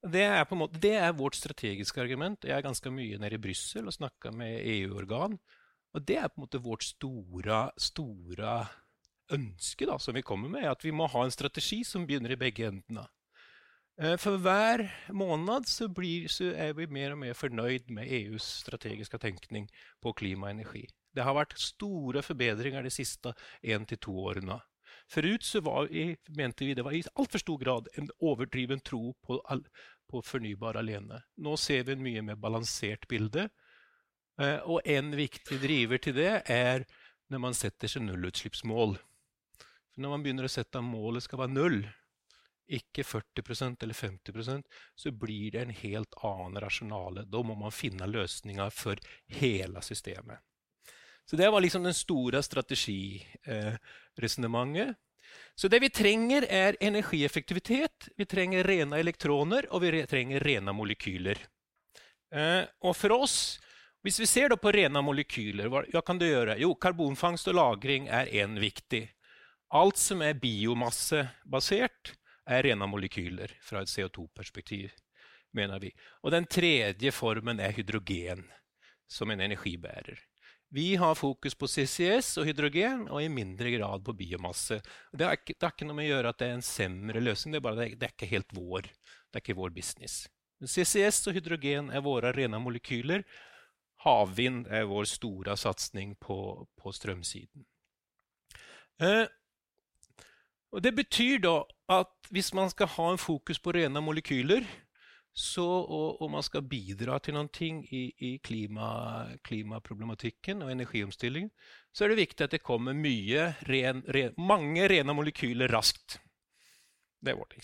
det 0.00 0.22
er, 0.24 0.44
på 0.48 0.56
en 0.56 0.62
måte, 0.62 0.80
det 0.80 0.94
er 0.96 1.16
vårt 1.16 1.36
strategiske 1.36 2.00
argument. 2.00 2.46
Jeg 2.48 2.56
er 2.56 2.64
ganske 2.64 2.92
mye 2.92 3.18
nede 3.20 3.36
i 3.36 3.42
Brussel 3.42 3.88
og 3.90 3.96
snakker 3.96 4.32
med 4.32 4.62
EU-organ. 4.64 5.36
Og 5.92 6.04
det 6.06 6.16
er 6.16 6.30
på 6.30 6.40
en 6.40 6.46
måte 6.46 6.62
vårt 6.62 6.86
store, 6.86 7.62
store 7.76 8.54
ønske 9.34 9.86
da, 9.86 9.98
som 10.00 10.16
vi 10.16 10.24
kommer 10.26 10.50
med, 10.52 10.68
at 10.70 10.84
vi 10.84 10.92
må 10.94 11.08
ha 11.10 11.24
en 11.24 11.34
strategi 11.34 11.82
som 11.84 12.06
begynner 12.08 12.32
i 12.34 12.40
begge 12.40 12.68
endene. 12.70 13.04
Eh, 14.00 14.16
for 14.16 14.40
hver 14.40 14.86
måned 15.12 15.68
så, 15.68 15.90
blir, 15.92 16.30
så, 16.32 16.54
er 16.56 16.72
vi 16.78 16.88
mer 16.88 17.12
og 17.14 17.20
mer 17.26 17.36
fornøyd 17.36 17.90
med 17.92 18.08
EUs 18.08 18.46
strategiske 18.64 19.20
tenkning 19.20 19.68
på 20.00 20.14
klima 20.16 20.48
og 20.48 20.56
energi. 20.56 20.86
Det 21.12 21.26
har 21.26 21.36
vært 21.36 21.58
store 21.58 22.22
forbedringer 22.22 22.86
de 22.86 22.92
siste 22.94 23.34
én 23.60 23.84
til 23.84 23.98
to 24.00 24.14
årene. 24.30 24.60
Forut 25.10 25.42
så 25.42 25.60
var, 25.60 25.88
mente 26.36 26.64
vi 26.64 26.74
det 26.74 26.84
var 26.86 26.94
i 26.94 27.02
altfor 27.18 27.42
stor 27.42 27.58
grad 27.58 27.88
en 27.98 28.10
overdriven 28.22 28.80
tro 28.80 29.10
på, 29.26 29.40
på 30.10 30.22
fornybar 30.22 30.78
alene. 30.78 31.22
Nå 31.42 31.56
ser 31.58 31.84
vi 31.88 31.96
en 31.96 32.04
mye 32.04 32.22
mer 32.22 32.38
balansert 32.38 33.08
bilde. 33.10 33.48
Eh, 34.40 34.58
og 34.62 34.86
en 34.86 35.10
viktig 35.18 35.58
driver 35.62 35.98
til 35.98 36.14
det 36.14 36.34
er 36.46 36.86
når 37.30 37.42
man 37.42 37.58
setter 37.58 37.90
seg 37.90 38.06
nullutslippsmål. 38.06 38.94
For 39.90 40.04
når 40.04 40.14
man 40.14 40.22
begynner 40.26 40.46
å 40.46 40.52
sette 40.52 40.82
målet 40.84 41.26
skal 41.26 41.42
være 41.42 41.56
null, 41.56 41.80
ikke 42.70 43.02
40% 43.02 43.82
eller 43.82 43.98
50% 43.98 44.78
så 44.94 45.10
blir 45.10 45.56
det 45.56 45.64
en 45.64 45.74
helt 45.74 46.14
annen 46.22 46.60
rasjonale. 46.62 47.26
Da 47.26 47.42
må 47.42 47.56
man 47.58 47.74
finne 47.74 48.06
løsninger 48.06 48.70
for 48.70 49.02
hele 49.40 49.82
systemet. 49.82 50.38
Så 51.30 51.36
det 51.36 51.50
var 51.50 51.60
liksom 51.62 51.82
den 51.86 51.94
store 51.94 52.42
strategiresonnementet. 52.42 54.96
Så 55.54 55.68
det 55.68 55.78
vi 55.78 55.90
trenger, 55.94 56.42
er 56.50 56.76
energieffektivitet, 56.82 58.08
vi 58.16 58.26
trenger 58.26 58.64
rene 58.66 58.98
elektroner, 58.98 59.68
og 59.70 59.82
vi 59.84 60.02
trenger 60.10 60.40
rene 60.42 60.72
molekyler. 60.74 61.38
Eh, 62.34 62.66
og 62.82 62.96
for 62.98 63.14
oss, 63.14 63.60
hvis 64.02 64.18
vi 64.18 64.26
ser 64.26 64.50
på 64.58 64.72
rene 64.74 64.98
molekyler, 65.06 65.70
hva 65.70 66.02
kan 66.02 66.18
det 66.18 66.32
gjøre? 66.32 66.58
Jo, 66.58 66.74
karbonfangst 66.74 67.46
og 67.52 67.54
-lagring 67.54 68.10
er 68.10 68.26
én 68.26 68.58
viktig. 68.58 69.06
Alt 69.70 70.02
som 70.02 70.22
er 70.22 70.34
biomassebasert, 70.34 72.18
er 72.46 72.62
rene 72.62 72.86
molekyler 72.90 73.54
fra 73.62 73.82
et 73.82 73.88
CO2-perspektiv, 73.88 74.90
mener 75.52 75.78
vi. 75.78 75.92
Og 76.24 76.32
den 76.32 76.46
tredje 76.46 77.12
formen 77.12 77.60
er 77.60 77.70
hydrogen 77.70 78.50
som 79.06 79.30
en 79.30 79.40
energibærer. 79.40 80.29
Vi 80.72 80.94
har 80.96 81.16
fokus 81.18 81.56
på 81.58 81.66
CCS 81.66 82.36
og 82.38 82.46
hydrogen, 82.46 83.08
og 83.10 83.24
i 83.24 83.30
mindre 83.32 83.72
grad 83.74 84.04
på 84.06 84.14
biomasse. 84.14 84.78
Det 85.10 85.26
har 85.26 85.34
ikke, 85.34 85.56
ikke 85.58 85.86
noe 85.88 85.98
med 85.98 86.06
å 86.06 86.12
gjøre 86.12 86.30
at 86.30 86.38
det 86.38 86.46
er 86.46 86.58
en 86.58 86.66
semre 86.66 87.22
løsning, 87.22 87.56
det 87.56 87.58
er 87.58 87.64
bare 87.64 87.80
det, 87.80 87.88
det 87.98 88.06
er 88.06 88.14
ikke 88.14 88.28
helt 88.30 88.54
vår. 88.54 88.86
Det 88.86 89.40
er 89.40 89.42
ikke 89.42 89.58
vår 89.58 89.72
business. 89.74 90.20
CCS 90.60 91.24
og 91.26 91.34
hydrogen 91.40 91.90
er 91.90 92.04
våre 92.04 92.30
rene 92.36 92.60
molekyler. 92.62 93.24
Havvind 94.04 94.68
er 94.70 94.86
vår 94.88 95.08
store 95.10 95.56
satsing 95.58 96.14
på, 96.22 96.38
på 96.78 96.92
strømsiden. 96.94 97.66
Eh, 99.02 99.26
det 100.78 100.92
betyr 100.94 101.42
da 101.42 101.56
at 101.90 102.30
hvis 102.30 102.52
man 102.54 102.70
skal 102.70 102.92
ha 102.94 103.08
en 103.10 103.18
fokus 103.18 103.58
på 103.58 103.74
rene 103.74 104.02
molekyler, 104.04 104.62
så, 105.32 105.64
og, 105.64 106.20
og, 106.20 106.30
man 106.32 106.42
skal 106.42 106.66
bidra 106.66 107.18
til 107.22 107.36
noe 107.36 107.48
i, 107.94 108.02
i 108.18 108.30
klima, 108.42 109.28
klimaproblematikken 109.46 110.64
og 110.66 110.72
energiomstillingen, 110.72 111.52
så 111.94 112.04
er 112.04 112.12
det 112.12 112.22
viktig 112.24 112.46
at 112.46 112.56
det 112.56 112.64
kommer 112.66 112.96
mye 112.98 113.52
ren, 113.70 114.02
ren, 114.10 114.34
mange 114.38 114.88
rene 114.90 115.14
molekyler 115.14 115.70
raskt. 115.70 116.18
Det 117.20 117.32
er 117.32 117.38
vårt 117.38 117.54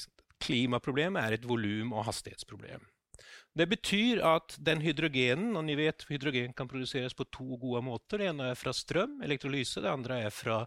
Klimaproblemet 0.43 1.25
er 1.25 1.33
et 1.39 1.49
volum- 1.49 1.95
og 1.97 2.05
hastighetsproblem. 2.07 2.85
Det 3.57 3.65
betyr 3.71 4.21
at 4.21 4.59
den 4.61 4.83
hydrogenen 4.85 5.57
og 5.57 5.65
ni 5.65 5.75
vet 5.79 6.05
hydrogen 6.11 6.53
kan 6.53 6.69
produseres 6.69 7.17
på 7.17 7.25
to 7.33 7.57
gode 7.57 7.81
måter. 7.87 8.21
Det 8.21 8.29
ene 8.29 8.51
er 8.53 8.59
fra 8.59 8.75
strøm, 8.77 9.23
elektrolyse. 9.25 9.81
Det 9.81 9.89
andre 9.89 10.19
er 10.27 10.35
fra, 10.35 10.59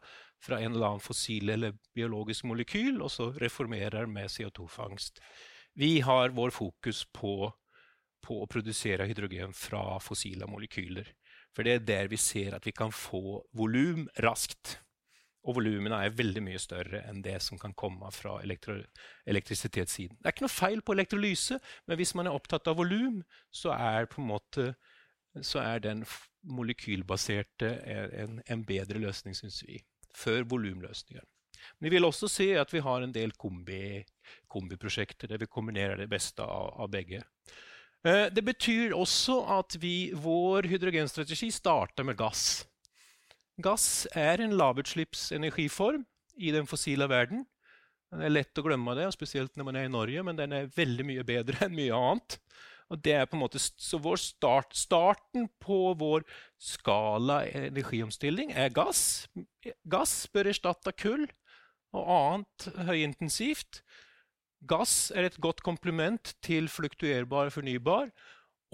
fra 0.41 0.57
en 0.57 0.73
eller 0.73 0.87
annen 0.87 1.05
fossil 1.05 1.53
eller 1.53 1.77
biologisk 1.93 2.47
molekyl, 2.49 2.97
og 3.05 3.13
så 3.13 3.29
reformerer 3.37 4.09
med 4.09 4.33
CO2-fangst. 4.33 5.21
Vi 5.73 5.99
har 6.01 6.35
vår 6.35 6.51
fokus 6.55 7.05
på, 7.13 7.51
på, 8.25 8.41
å 8.43 8.49
produsere 8.49 9.07
hydrogen 9.07 9.53
fra 9.55 9.99
fossile 10.03 10.47
molekyler. 10.49 11.07
For 11.55 11.65
det 11.65 11.73
er 11.73 11.87
der 11.87 12.11
vi 12.11 12.19
ser 12.21 12.55
at 12.57 12.67
vi 12.67 12.73
kan 12.75 12.91
få 12.93 13.41
volum 13.57 14.07
raskt. 14.23 14.77
Og 15.47 15.55
volumene 15.55 16.01
er 16.03 16.15
veldig 16.17 16.43
mye 16.43 16.59
større 16.59 17.01
enn 17.07 17.21
det 17.23 17.37
som 17.41 17.57
kan 17.57 17.73
komme 17.73 18.11
fra 18.11 18.41
elektro 18.43 18.75
elektrisitetssiden. 19.29 20.19
Det 20.19 20.27
er 20.27 20.35
ikke 20.35 20.45
noe 20.45 20.51
feil 20.51 20.81
på 20.83 20.93
elektrolyse, 20.97 21.59
men 21.87 21.99
hvis 21.99 22.13
man 22.19 22.27
er 22.27 22.35
opptatt 22.35 22.67
av 22.67 22.77
volum, 22.81 23.21
så 23.49 23.71
så 25.45 25.61
er 25.61 25.79
den 25.79 26.03
molekylbaserte 26.43 27.69
en, 28.23 28.41
en 28.49 28.65
bedre 28.65 28.99
løsning, 28.99 29.35
syns 29.37 29.61
vi, 29.63 29.79
før 30.15 30.43
volumløsninger. 30.49 31.23
Men 31.77 31.89
vi 31.89 31.95
vil 31.97 32.07
også 32.07 32.29
se 32.31 32.51
at 32.59 32.71
vi 32.73 32.83
har 32.85 33.03
en 33.03 33.13
del 33.15 33.33
kombi, 33.39 34.03
kombiprosjekter 34.51 35.31
der 35.31 35.41
vi 35.41 35.49
kombinerer 35.49 35.99
det 35.99 36.09
beste 36.11 36.45
av, 36.45 36.73
av 36.83 36.91
begge. 36.93 37.23
Eh, 38.07 38.27
det 38.31 38.43
betyr 38.47 38.95
også 38.95 39.41
at 39.59 39.75
vi, 39.81 40.11
vår 40.15 40.69
hydrogenstrategi 40.71 41.51
starter 41.51 42.07
med 42.07 42.19
gass. 42.19 42.65
Gass 43.59 44.07
er 44.15 44.39
en 44.39 44.55
lavutslippsenergiform 44.55 46.05
i 46.39 46.51
den 46.55 46.67
fossile 46.69 47.09
verden. 47.11 47.43
Det 48.09 48.25
er 48.25 48.33
lett 48.33 48.57
å 48.57 48.65
glemme 48.65 48.95
det, 48.97 49.09
spesielt 49.13 49.57
når 49.59 49.67
man 49.67 49.77
er 49.77 49.89
i 49.89 49.91
Norge, 49.91 50.23
men 50.25 50.37
den 50.37 50.55
er 50.55 50.71
veldig 50.73 51.05
mye 51.05 51.25
bedre 51.27 51.67
enn 51.67 51.75
mye 51.77 51.97
annet. 51.97 52.39
Og 52.89 53.01
det 53.05 53.13
er 53.13 53.27
på 53.29 53.37
en 53.37 53.43
måte, 53.43 53.59
så 53.61 53.99
start, 54.17 54.73
Starten 54.73 55.45
på 55.61 55.93
vår 55.99 56.23
skala 56.57 57.43
energiomstilling 57.45 58.55
er 58.57 58.73
gass. 58.73 59.27
Gass 59.85 60.23
bør 60.33 60.49
erstatte 60.49 60.95
kull 60.97 61.27
og 61.95 62.09
annet 62.13 62.67
høyintensivt. 62.89 63.81
Gass 64.69 65.09
er 65.15 65.29
et 65.29 65.39
godt 65.41 65.63
komplement 65.63 66.35
til 66.45 66.67
fluktuerbar 66.71 67.51
fornybar. 67.53 68.11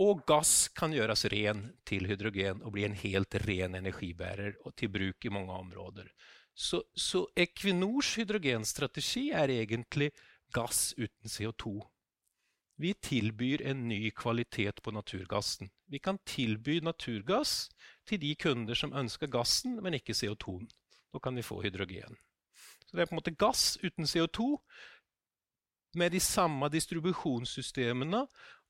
Og 0.02 0.26
gass 0.28 0.68
kan 0.76 0.92
gjøres 0.92 1.24
ren 1.32 1.70
til 1.88 2.10
hydrogen 2.10 2.60
og 2.66 2.74
bli 2.76 2.84
en 2.84 2.98
helt 3.00 3.38
ren 3.46 3.78
energibærer 3.80 4.58
og 4.66 4.76
til 4.76 4.92
bruk 4.92 5.24
i 5.24 5.32
mange 5.32 5.56
områder. 5.56 6.10
Så, 6.56 6.82
så 6.96 7.24
Equinors 7.36 8.16
hydrogenstrategi 8.20 9.30
er 9.32 9.54
egentlig 9.56 10.10
gass 10.56 10.92
uten 10.98 11.32
CO2. 11.32 11.80
Vi 12.76 12.92
tilbyr 13.00 13.64
en 13.72 13.88
ny 13.88 14.12
kvalitet 14.12 14.82
på 14.84 14.92
naturgassen. 14.92 15.70
Vi 15.88 16.00
kan 16.04 16.20
tilby 16.28 16.82
naturgass 16.84 17.70
til 18.08 18.20
de 18.20 18.34
kunder 18.36 18.76
som 18.76 18.92
ønsker 18.92 19.32
gassen, 19.32 19.80
men 19.80 19.96
ikke 19.96 20.16
CO2-en. 20.16 20.68
Da 21.14 21.24
kan 21.24 21.36
vi 21.40 21.44
få 21.46 21.62
hydrogen. 21.64 22.20
Så 22.96 23.02
det 23.02 23.04
er 23.04 23.10
på 23.10 23.16
en 23.18 23.20
måte 23.20 23.36
gass 23.36 23.64
uten 23.84 24.08
CO2 24.08 24.54
med 26.00 26.14
de 26.16 26.20
samme 26.24 26.70
distribusjonssystemene, 26.72 28.22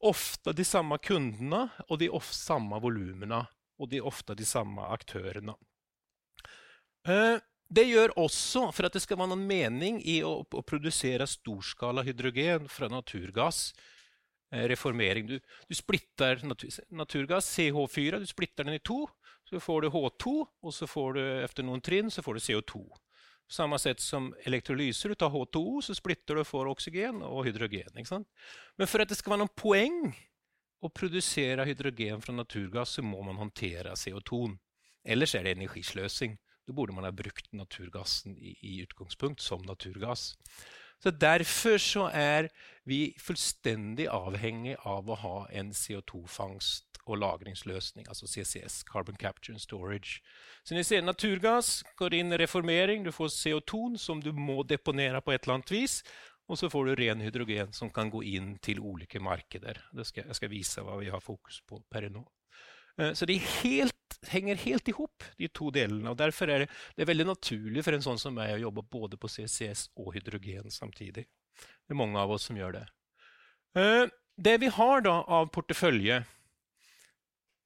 ofte 0.01 0.53
de 0.58 0.65
samme 0.65 0.98
kundene 0.98 1.67
og 1.86 2.00
de 2.01 2.10
samme 2.34 2.79
volumene. 2.82 3.44
Og 3.77 3.91
de 3.91 4.00
ofte 4.01 4.34
de 4.34 4.48
samme 4.48 4.82
aktørene. 4.96 5.53
Eh, 7.05 7.38
det 7.70 7.86
gjør 7.86 8.15
også, 8.17 8.72
for 8.74 8.88
at 8.88 8.98
det 8.98 9.03
skal 9.03 9.20
være 9.20 9.34
noen 9.36 9.46
mening 9.46 10.00
i 10.01 10.22
å, 10.24 10.39
å 10.41 10.65
produsere 10.65 11.27
storskala 11.27 12.05
hydrogen 12.08 12.70
fra 12.72 12.89
naturgass, 12.89 13.75
eh, 14.50 14.65
reformering. 14.72 15.27
Du, 15.27 15.38
du 15.70 15.77
splitter 15.77 16.41
natur, 16.48 16.82
naturgass, 16.89 17.51
CH4, 17.60 18.24
du 18.24 18.29
splitter 18.32 18.65
den 18.65 18.79
i 18.79 18.82
to. 18.82 19.03
Så 19.46 19.62
får 19.62 19.86
du 19.86 19.94
H2, 19.94 20.38
og 20.65 20.74
så 20.74 20.89
får 20.89 21.20
du 21.20 21.25
etter 21.44 21.67
noen 21.67 21.84
trinn 21.84 22.10
så 22.10 22.25
får 22.25 22.39
du 22.39 22.48
CO2. 22.48 22.88
Samme 23.47 23.77
sett 23.79 23.99
som 24.01 24.31
elektrolyser. 24.43 25.09
Du 25.09 25.15
tar 25.15 25.29
H2O, 25.29 25.81
så 25.85 25.95
splitter 25.95 26.35
du 26.35 26.41
og 26.41 26.49
får 26.49 26.69
oksygen 26.71 27.21
og 27.25 27.45
hydrogen. 27.45 27.93
Men 27.95 28.89
for 28.89 29.03
at 29.03 29.11
det 29.11 29.17
skal 29.19 29.35
være 29.35 29.43
noen 29.43 29.57
poeng 29.57 29.99
å 30.81 30.89
produsere 30.89 31.65
hydrogen 31.67 32.23
fra 32.23 32.33
naturgass, 32.35 32.97
så 32.97 33.05
må 33.05 33.21
man 33.25 33.37
håndtere 33.39 33.93
CO2. 33.97 34.47
Ellers 35.05 35.35
er 35.37 35.45
det 35.45 35.55
energisløsing. 35.57 36.37
Da 36.65 36.73
burde 36.73 36.95
man 36.97 37.05
ha 37.05 37.13
brukt 37.13 37.51
naturgassen 37.53 38.33
i, 38.37 38.55
i 38.65 38.79
utgangspunkt 38.81 39.43
som 39.45 39.61
naturgass. 39.65 40.31
Så 41.03 41.11
Derfor 41.11 41.77
så 41.77 42.07
er 42.09 42.49
vi 42.89 43.13
fullstendig 43.21 44.07
avhengig 44.09 44.77
av 44.81 45.09
å 45.09 45.19
ha 45.21 45.37
en 45.53 45.69
CO2-fangst 45.75 46.94
og 47.12 47.19
lagringsløsning, 47.21 48.07
altså 48.09 48.27
CCS, 48.27 48.83
Carbon 48.89 49.17
Capture 49.21 49.55
and 49.55 49.62
Storage. 49.62 50.21
Så 50.63 50.75
ni 50.75 50.83
ser 50.83 51.05
naturgass 51.05 51.83
går 52.00 52.17
inn 52.17 52.33
i 52.33 52.39
reformering, 52.41 53.03
du 53.05 53.12
får 53.15 53.33
CO2 53.35 53.97
som 54.01 54.24
du 54.24 54.31
må 54.33 54.63
deponere 54.63 55.21
på 55.21 55.35
et 55.35 55.43
eller 55.43 55.59
annet 55.59 55.75
vis. 55.75 56.00
Og 56.45 56.59
så 56.62 56.69
får 56.69 56.85
du 56.85 56.95
ren 57.00 57.21
hydrogen 57.25 57.71
som 57.74 57.89
kan 57.89 58.12
gå 58.13 58.21
inn 58.38 58.55
til 58.62 58.79
ulike 58.79 59.19
markeder. 59.24 59.79
Skal, 60.03 60.27
jeg 60.27 60.38
skal 60.38 60.51
vise 60.51 60.83
hva 60.85 61.00
vi 61.00 61.09
har 61.09 61.24
fokus 61.24 61.62
på 61.65 61.79
per 61.89 62.05
nå. 62.13 62.21
Eh, 63.01 63.13
så 63.13 63.25
det 63.25 63.39
helt, 63.63 64.19
henger 64.29 64.62
helt 64.62 64.89
i 64.89 64.95
hop, 64.97 65.25
de 65.39 65.50
to 65.50 65.71
delene. 65.74 66.12
og 66.12 66.19
Derfor 66.21 66.51
er 66.51 66.65
det, 66.65 66.69
det 66.95 67.05
er 67.05 67.12
veldig 67.12 67.29
naturlig 67.31 67.85
for 67.85 67.97
en 67.97 68.05
sånn 68.05 68.21
som 68.21 68.38
meg 68.38 68.55
å 68.55 68.62
jobbe 68.67 68.85
både 68.91 69.17
på 69.17 69.31
CCS 69.31 69.89
og 69.97 70.13
hydrogen 70.17 70.69
samtidig. 70.71 71.25
Det 71.55 71.95
er 71.95 72.00
mange 72.00 72.21
av 72.21 72.31
oss 72.35 72.47
som 72.50 72.57
gjør 72.59 72.79
det. 72.79 72.85
Eh, 73.79 74.05
det 74.35 74.57
vi 74.62 74.71
har 74.71 75.03
da 75.05 75.19
av 75.31 75.50
portefølje 75.55 76.21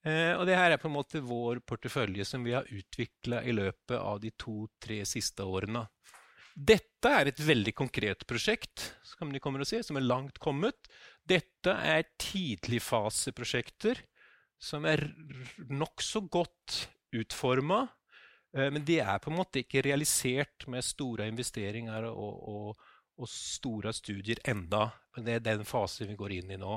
og 0.08 0.46
det 0.48 0.56
her 0.56 0.72
er 0.72 0.80
på 0.80 0.88
en 0.88 0.96
måte 0.96 1.20
vår 1.20 1.60
portefølje 1.68 2.24
som 2.24 2.46
vi 2.46 2.54
har 2.56 2.68
utvikla 2.72 3.42
i 3.44 3.52
løpet 3.52 3.98
av 4.00 4.22
de 4.24 4.32
to-tre 4.40 5.02
siste 5.04 5.44
årene. 5.44 5.82
Dette 6.60 7.12
er 7.16 7.30
et 7.30 7.40
veldig 7.40 7.72
konkret 7.78 8.26
prosjekt 8.28 8.90
som 9.06 9.32
de 9.32 9.40
kommer 9.44 9.64
å 9.64 9.68
se, 9.68 9.82
som 9.86 10.00
er 10.00 10.08
langt 10.08 10.40
kommet. 10.44 10.90
Dette 11.24 11.72
er 11.72 12.08
tidligfaseprosjekter 12.20 14.02
som 14.60 14.88
er 14.90 15.06
nokså 15.70 16.26
godt 16.28 16.82
utforma. 17.16 17.86
Eh, 18.56 18.68
men 18.74 18.84
de 18.86 19.00
er 19.00 19.22
på 19.24 19.32
en 19.32 19.40
måte 19.40 19.64
ikke 19.64 19.86
realisert 19.88 20.68
med 20.68 20.86
store 20.86 21.30
investeringer 21.32 22.10
og, 22.12 22.44
og, 22.52 22.92
og 23.20 23.32
store 23.32 23.96
studier 23.96 24.44
enda. 24.50 24.90
Men 25.16 25.28
det 25.28 25.38
er 25.38 25.48
den 25.52 25.68
fasen 25.68 26.12
vi 26.12 26.20
går 26.20 26.40
inn 26.42 26.56
i 26.58 26.60
nå. 26.60 26.76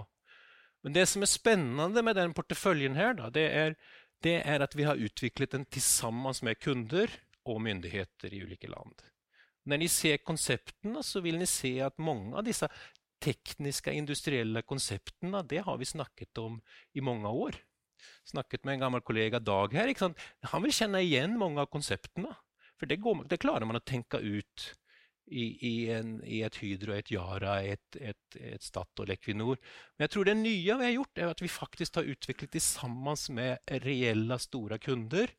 Men 0.83 0.97
det 0.97 1.07
som 1.11 1.23
er 1.23 1.31
spennende 1.31 2.03
med 2.03 2.19
den 2.19 2.35
porteføljen, 2.35 2.97
her, 2.99 3.15
da, 3.19 3.31
det, 3.31 3.47
er, 3.55 3.77
det, 4.25 4.37
er, 4.43 4.65
at 4.65 4.75
vi 4.79 4.87
har 4.89 4.99
utviklet 4.99 5.55
den 5.55 5.67
sammen 5.79 6.35
med 6.43 6.59
kunder 6.59 7.11
og 7.47 7.63
myndigheter 7.63 8.35
i 8.35 8.43
ulike 8.43 8.71
land. 8.71 8.95
Når 9.67 9.79
ni 9.79 9.89
ser 9.89 10.25
konseptene, 10.27 11.03
så 11.07 11.23
vil 11.23 11.39
ni 11.39 11.47
se 11.47 11.77
at 11.87 11.99
mange 12.03 12.35
av 12.35 12.47
disse 12.47 12.67
tekniske, 13.23 13.95
industrielle 13.95 14.65
konseptene 14.67 15.45
det 15.47 15.63
har 15.63 15.79
vi 15.79 15.87
snakket 15.87 16.39
om 16.43 16.59
i 16.99 17.05
mange 17.05 17.31
år 17.31 17.61
snakket 18.25 18.65
med 18.65 18.75
en 18.75 18.81
gammel 18.87 19.01
kollega, 19.01 19.39
Dag, 19.39 19.75
her. 19.75 19.93
Han 20.53 20.65
vil 20.65 20.75
kjenne 20.75 21.03
igjen 21.05 21.39
mange 21.41 21.63
av 21.63 21.71
konseptene. 21.73 22.35
For 22.81 22.91
det, 22.91 22.99
går, 23.03 23.27
det 23.31 23.41
klarer 23.43 23.69
man 23.69 23.79
å 23.79 23.85
tenke 23.87 24.19
ut 24.19 24.73
i, 25.27 25.45
i, 25.69 25.75
en, 25.95 26.17
i, 26.25 26.43
et 26.47 26.59
Hydro, 26.61 26.95
et 26.97 27.13
Yara, 27.15 27.61
et, 27.63 27.99
et, 28.01 28.37
et 28.37 28.63
Statoil, 28.63 29.15
Equinor. 29.15 29.61
Men 29.97 30.07
jeg 30.07 30.15
tror 30.15 30.29
det 30.29 30.37
nye 30.41 30.77
vi 30.83 30.89
har 30.89 30.95
gjort, 30.97 31.19
er 31.19 31.33
at 31.33 31.43
vi 31.45 31.51
faktisk 31.53 32.01
har 32.01 32.11
utviklet 32.13 32.53
det 32.53 32.65
sammen 32.65 33.17
med 33.37 33.75
reelle, 33.87 34.39
store 34.43 34.79
kunder 34.83 35.33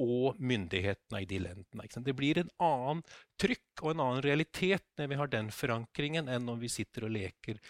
og 0.00 0.38
myndighetene 0.40 1.20
i 1.22 1.28
de 1.28 1.38
landene. 1.42 1.86
Det 2.06 2.16
blir 2.16 2.40
en 2.40 2.52
annen 2.64 3.02
trykk 3.40 3.82
og 3.82 3.92
en 3.92 4.04
annen 4.06 4.24
realitet 4.24 4.86
når 4.98 5.10
vi 5.10 5.18
har 5.20 5.32
den 5.32 5.50
forankringen, 5.52 6.30
enn 6.32 6.46
når 6.48 6.62
vi 6.64 6.72
sitter 6.72 7.08
og 7.08 7.16
leker 7.18 7.60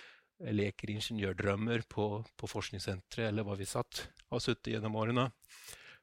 leker 0.42 0.90
ingeniørdrømmer 0.90 1.84
på, 1.86 2.06
på 2.34 2.48
forskningssenteret, 2.50 3.28
eller 3.28 3.46
hva 3.46 3.54
vi 3.58 3.68
satt, 3.68 4.06
har 4.30 4.42
sittet 4.42 4.72
gjennom 4.74 4.96
årene. 4.98 5.28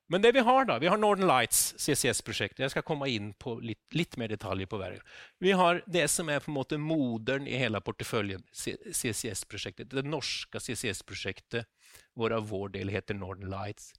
Men 0.10 0.24
det 0.24 0.32
vi 0.34 0.42
har, 0.46 0.66
da, 0.66 0.80
vi 0.82 0.90
har 0.90 0.98
Northern 0.98 1.30
Lights, 1.30 1.76
CCS-prosjektet. 1.78 2.64
Jeg 2.64 2.74
skal 2.74 2.86
komme 2.86 3.10
inn 3.14 3.30
på 3.38 3.60
litt, 3.62 3.84
litt, 3.94 4.18
mer 4.18 4.32
detaljer 4.32 4.70
på 4.70 4.80
hver. 4.82 4.98
Vi 5.38 5.54
har 5.54 5.84
det 5.86 6.08
som 6.10 6.32
er 6.34 6.42
på 6.42 6.50
en 6.50 6.58
måte 6.58 6.80
moderen 6.82 7.46
i 7.46 7.60
hele 7.62 7.82
porteføljen, 7.86 8.42
CCS-prosjektet. 8.54 9.94
Det 9.94 10.06
norske 10.08 10.62
CCS-prosjektet, 10.66 11.70
hvorav 12.18 12.50
vår 12.50 12.74
del 12.80 12.90
heter 12.94 13.20
Northern 13.22 13.54
Lights 13.54 13.94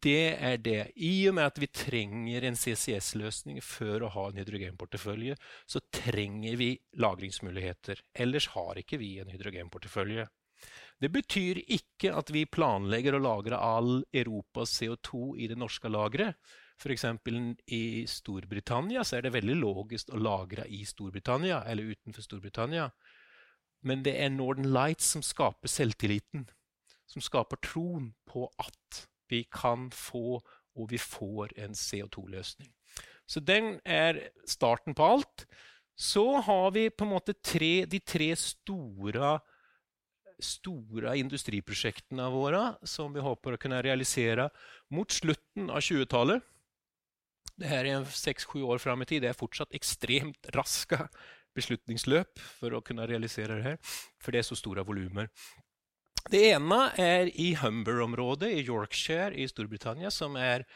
det 0.00 0.36
er 0.40 0.56
det. 0.56 0.80
I 0.96 1.28
og 1.28 1.36
med 1.36 1.50
at 1.50 1.58
vi 1.60 1.68
trenger 1.68 2.46
en 2.48 2.56
CCS-løsning 2.56 3.60
før 3.64 4.06
å 4.06 4.12
ha 4.14 4.26
en 4.28 4.38
hydrogenportefølje, 4.40 5.36
så 5.68 5.82
trenger 5.92 6.56
vi 6.60 6.70
lagringsmuligheter. 7.00 8.00
Ellers 8.24 8.48
har 8.54 8.80
ikke 8.80 9.00
vi 9.00 9.18
en 9.20 9.32
hydrogenportefølje. 9.32 10.26
Det 11.00 11.08
betyr 11.08 11.62
ikke 11.64 12.12
at 12.12 12.28
vi 12.34 12.42
planlegger 12.44 13.16
å 13.16 13.22
lagre 13.24 13.56
all 13.56 14.02
Europas 14.12 14.74
CO2 14.76 15.38
i 15.40 15.46
det 15.48 15.56
norske 15.56 15.88
lageret. 15.88 16.36
F.eks. 16.80 17.06
i 17.72 18.04
Storbritannia 18.08 19.04
så 19.04 19.16
er 19.16 19.26
det 19.26 19.34
veldig 19.34 19.56
logisk 19.60 20.12
å 20.12 20.20
lagre 20.20 20.66
i 20.68 20.82
Storbritannia 20.88 21.62
eller 21.68 21.94
utenfor 21.94 22.24
Storbritannia. 22.24 22.90
Men 23.84 24.04
det 24.04 24.14
er 24.20 24.32
Northern 24.32 24.68
Lights 24.74 25.08
som 25.14 25.24
skaper 25.24 25.72
selvtilliten. 25.72 26.46
Som 27.08 27.24
skaper 27.24 27.60
troen 27.64 28.12
på 28.28 28.44
at 28.60 29.04
vi 29.32 29.46
kan 29.50 29.88
få, 29.94 30.40
og 30.76 30.90
vi 30.92 31.00
får 31.00 31.54
en 31.64 31.72
CO2-løsning. 31.76 32.70
Så 33.24 33.40
den 33.40 33.78
er 33.84 34.18
starten 34.48 34.94
på 34.94 35.06
alt. 35.14 35.46
Så 35.96 36.40
har 36.44 36.70
vi 36.76 36.88
på 36.90 37.06
en 37.06 37.12
måte 37.12 37.36
tre, 37.44 37.86
de 37.88 38.00
tre 38.00 38.30
store, 38.36 39.38
store 40.44 41.16
industriprosjektene 41.20 42.28
våre 42.32 42.62
som 42.86 43.12
vi 43.14 43.24
håper 43.24 43.56
å 43.56 43.60
kunne 43.60 43.82
realisere 43.84 44.48
mot 44.94 45.10
slutten 45.12 45.70
av 45.70 45.82
20-tallet. 45.84 46.44
Det 47.60 47.68
her 47.68 47.88
er 47.88 48.06
seks-sju 48.16 48.62
år 48.64 48.80
fram 48.80 49.04
i 49.04 49.08
tid. 49.08 49.22
Det 49.24 49.32
er 49.32 49.38
fortsatt 49.38 49.74
ekstremt 49.76 50.48
raske 50.56 50.98
beslutningsløp 51.56 52.40
for 52.60 52.76
å 52.76 52.82
kunne 52.84 53.08
realisere 53.10 53.58
det 53.58 53.66
her, 53.66 53.80
for 54.22 54.32
det 54.32 54.42
er 54.42 54.48
så 54.48 54.58
store 54.58 54.84
volumer. 54.86 55.28
Det 56.30 56.40
ene 56.52 56.80
er 57.00 57.30
i 57.40 57.52
Humber-området 57.58 58.52
i 58.54 58.62
Yorkshire 58.62 59.34
i 59.34 59.48
Storbritannia, 59.48 60.12
som 60.14 60.36
er 60.38 60.66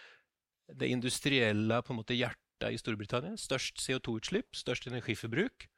det 0.72 0.88
industrielle 0.90 1.80
måte 1.92 2.16
hjertet 2.16 2.72
i 2.72 2.80
Storbritannia. 2.80 3.36
Størst 3.38 3.82
CO2-utslipp, 3.84 4.54
størst 4.56 4.88
energiforbruk. 4.88 5.68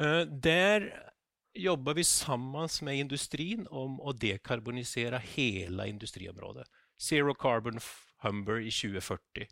Uh, 0.00 0.24
der 0.26 0.88
jobber 1.54 1.94
vi 1.94 2.04
sammen 2.04 2.68
med 2.82 2.98
industrien 2.98 3.66
om 3.70 4.00
å 4.00 4.12
dekarbonisere 4.12 5.20
hele 5.34 5.88
industriområdet. 5.88 6.66
Zero 7.00 7.34
Carbon 7.34 7.80
Humber 8.22 8.60
i 8.60 8.70
2040. 8.70 9.48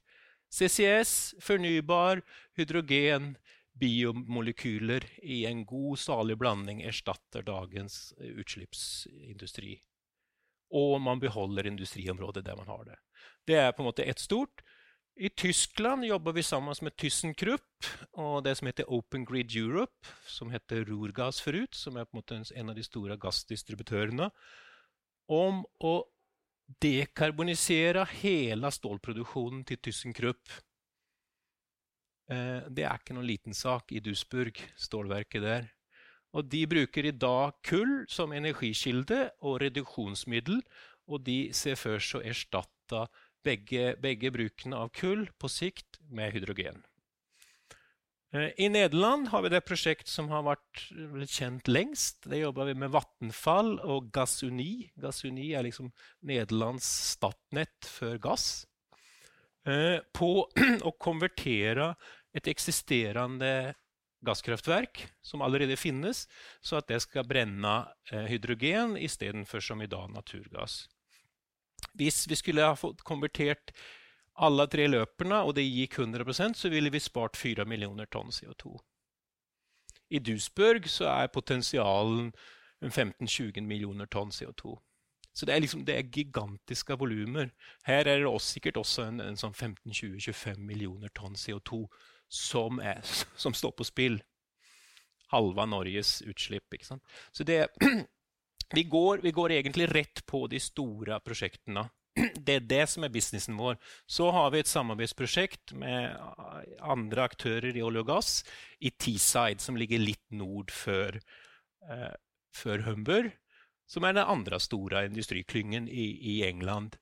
CCS, 0.52 1.34
fornybar, 1.40 2.22
hydrogen, 2.56 3.36
biomolekyler 3.72 5.06
i 5.22 5.44
en 5.48 5.64
god, 5.64 5.98
salig 5.98 6.36
blanding 6.38 6.82
erstatter 6.82 7.42
dagens 7.46 8.12
eh, 8.20 8.34
utslippsindustri. 8.42 9.78
Og 10.72 11.00
man 11.00 11.20
beholder 11.20 11.66
industriområdet 11.68 12.44
der 12.44 12.56
man 12.56 12.68
har 12.68 12.84
det. 12.84 12.98
Det 13.46 13.56
er 13.60 13.72
på 13.72 13.82
en 13.82 13.90
måte 13.90 14.04
ett 14.04 14.20
stort. 14.20 14.62
I 15.16 15.28
Tyskland 15.28 16.06
jobber 16.08 16.32
vi 16.32 16.42
sammen 16.42 16.74
med 16.82 16.96
ThyssenKrupp 16.96 17.88
og 18.22 18.42
det 18.46 18.56
som 18.58 18.68
heter 18.70 18.88
Open 18.88 19.26
Grid 19.28 19.52
Europe, 19.56 20.08
som 20.26 20.50
heter 20.50 20.86
Rurgas 20.88 21.40
forut, 21.44 21.74
som 21.76 21.96
er 21.96 22.08
på 22.08 22.16
en 22.16 22.22
måte 22.22 22.40
en 22.56 22.72
av 22.72 22.78
de 22.78 22.84
store 22.86 23.18
gassdistributørene, 23.20 24.30
om 25.28 25.62
å 25.84 25.94
dekarbonisere 26.82 28.06
hele 28.22 28.70
stålproduksjonen 28.72 29.66
til 29.68 29.82
ThyssenKrupp 29.84 30.60
Eh, 32.32 32.68
det 32.70 32.86
er 32.86 33.00
ikke 33.00 33.16
noen 33.16 33.28
liten 33.28 33.56
sak 33.56 33.92
i 33.92 34.02
Duisburg, 34.04 34.58
stålverket 34.78 35.44
der. 35.44 35.70
Og 36.32 36.48
De 36.48 36.62
bruker 36.66 37.04
i 37.04 37.12
dag 37.12 37.58
kull 37.66 38.06
som 38.08 38.32
energikilde 38.32 39.26
og 39.44 39.60
reduksjonsmiddel, 39.60 40.62
og 41.12 41.24
de 41.26 41.52
ser 41.52 41.76
for 41.76 42.00
seg 42.00 42.22
å 42.22 42.28
erstatte 42.30 43.02
begge, 43.44 43.92
begge 44.02 44.32
brukene 44.34 44.78
av 44.78 44.92
kull 44.96 45.28
på 45.38 45.50
sikt 45.50 46.00
med 46.10 46.32
hydrogen. 46.34 46.82
Eh, 48.32 48.50
I 48.56 48.68
Nederland 48.72 49.28
har 49.28 49.42
vi 49.42 49.52
det 49.52 49.62
prosjekt 49.68 50.08
som 50.08 50.30
har 50.32 50.44
vært 50.46 50.86
kjent 51.28 51.68
lengst. 51.68 52.24
Det 52.24 52.40
jobber 52.40 52.70
vi 52.70 52.76
med 52.80 52.92
Vattenfall 52.94 53.76
og 53.80 54.08
Gassuni. 54.14 54.88
Gassuni 54.96 55.52
er 55.52 55.66
liksom 55.66 55.92
Nederlands 56.24 56.88
Statnett 57.12 57.88
for 57.88 58.16
gass. 58.22 58.64
Eh, 59.68 60.00
på 60.16 60.32
å 60.88 60.96
konvertere 60.98 61.92
et 62.32 62.48
eksisterende 62.48 63.74
gasskraftverk 64.24 65.04
som 65.22 65.42
allerede 65.42 65.76
finnes, 65.76 66.24
så 66.62 66.78
at 66.78 66.88
det 66.88 67.02
skal 67.04 67.26
brenne 67.28 67.74
eh, 68.10 68.26
hydrogen 68.30 68.96
istedenfor 68.96 69.60
som 69.60 69.82
i 69.82 69.90
dag 69.90 70.10
naturgass. 70.14 70.86
Hvis 71.98 72.24
vi 72.30 72.38
skulle 72.38 72.64
ha 72.64 72.76
fått 72.78 73.02
konvertert 73.04 73.74
alle 74.40 74.66
tre 74.72 74.86
løperne, 74.88 75.42
og 75.44 75.56
det 75.58 75.66
gikk 75.66 75.98
100% 76.00 76.56
så 76.56 76.70
ville 76.72 76.92
vi 76.92 77.00
spart 77.02 77.36
4 77.36 77.66
millioner 77.68 78.08
tonn 78.08 78.32
CO2. 78.32 78.78
I 80.12 80.20
Duesburg 80.20 80.88
så 80.88 81.08
er 81.12 81.32
potensialen 81.32 82.32
15-20 82.82 83.60
millioner 83.60 84.06
tonn 84.06 84.32
CO2. 84.32 84.76
Så 85.32 85.46
det 85.46 85.54
er, 85.54 85.60
liksom, 85.64 85.84
det 85.84 85.96
er 85.96 86.10
gigantiske 86.12 86.96
volumer. 87.00 87.52
Her 87.84 88.04
er 88.04 88.18
det 88.18 88.26
også, 88.26 88.52
sikkert 88.52 88.76
også 88.76 89.06
en, 89.08 89.20
en 89.20 89.38
sånn 89.40 89.54
15-20-25 89.54 90.60
millioner 90.60 91.08
tonn 91.16 91.38
CO2 91.40 91.86
som, 92.28 92.80
er, 92.84 93.00
som, 93.36 93.54
står 93.56 93.72
på 93.78 93.86
spill. 93.88 94.18
Halva 95.32 95.64
Norges 95.64 96.20
utslipp. 96.28 96.76
Så 97.32 97.44
det, 97.48 97.62
vi, 98.74 98.84
går, 98.88 99.22
vi 99.24 99.32
går 99.34 99.56
egentlig 99.58 99.88
rett 99.94 100.24
på 100.26 100.46
de 100.50 100.60
store 100.60 101.20
prosjektene. 101.24 101.88
Det 102.46 102.58
er 102.58 102.66
det 102.68 102.86
som 102.92 103.06
er 103.06 103.12
businessen 103.12 103.56
vår. 103.56 103.78
Så 104.06 104.30
har 104.34 104.50
vi 104.52 104.60
et 104.60 104.70
samarbeidsprosjekt 104.70 105.72
med 105.80 106.16
andre 106.80 107.24
aktører 107.24 107.72
i 107.72 107.84
olje 107.84 108.02
og 108.04 108.10
gass 108.10 108.32
i 108.80 108.92
Teesside, 108.92 109.62
som 109.64 109.78
ligger 109.80 110.02
litt 110.02 110.26
nord 110.34 110.74
før, 110.74 111.16
eh, 111.88 112.12
før 112.52 112.84
Humber 112.90 113.32
som 113.92 114.06
er 114.06 114.16
den 114.16 114.28
andre 114.28 114.60
store 114.62 115.06
industriklyngen 115.08 115.88
i, 115.88 116.06
i 116.32 116.36
England. 116.46 116.96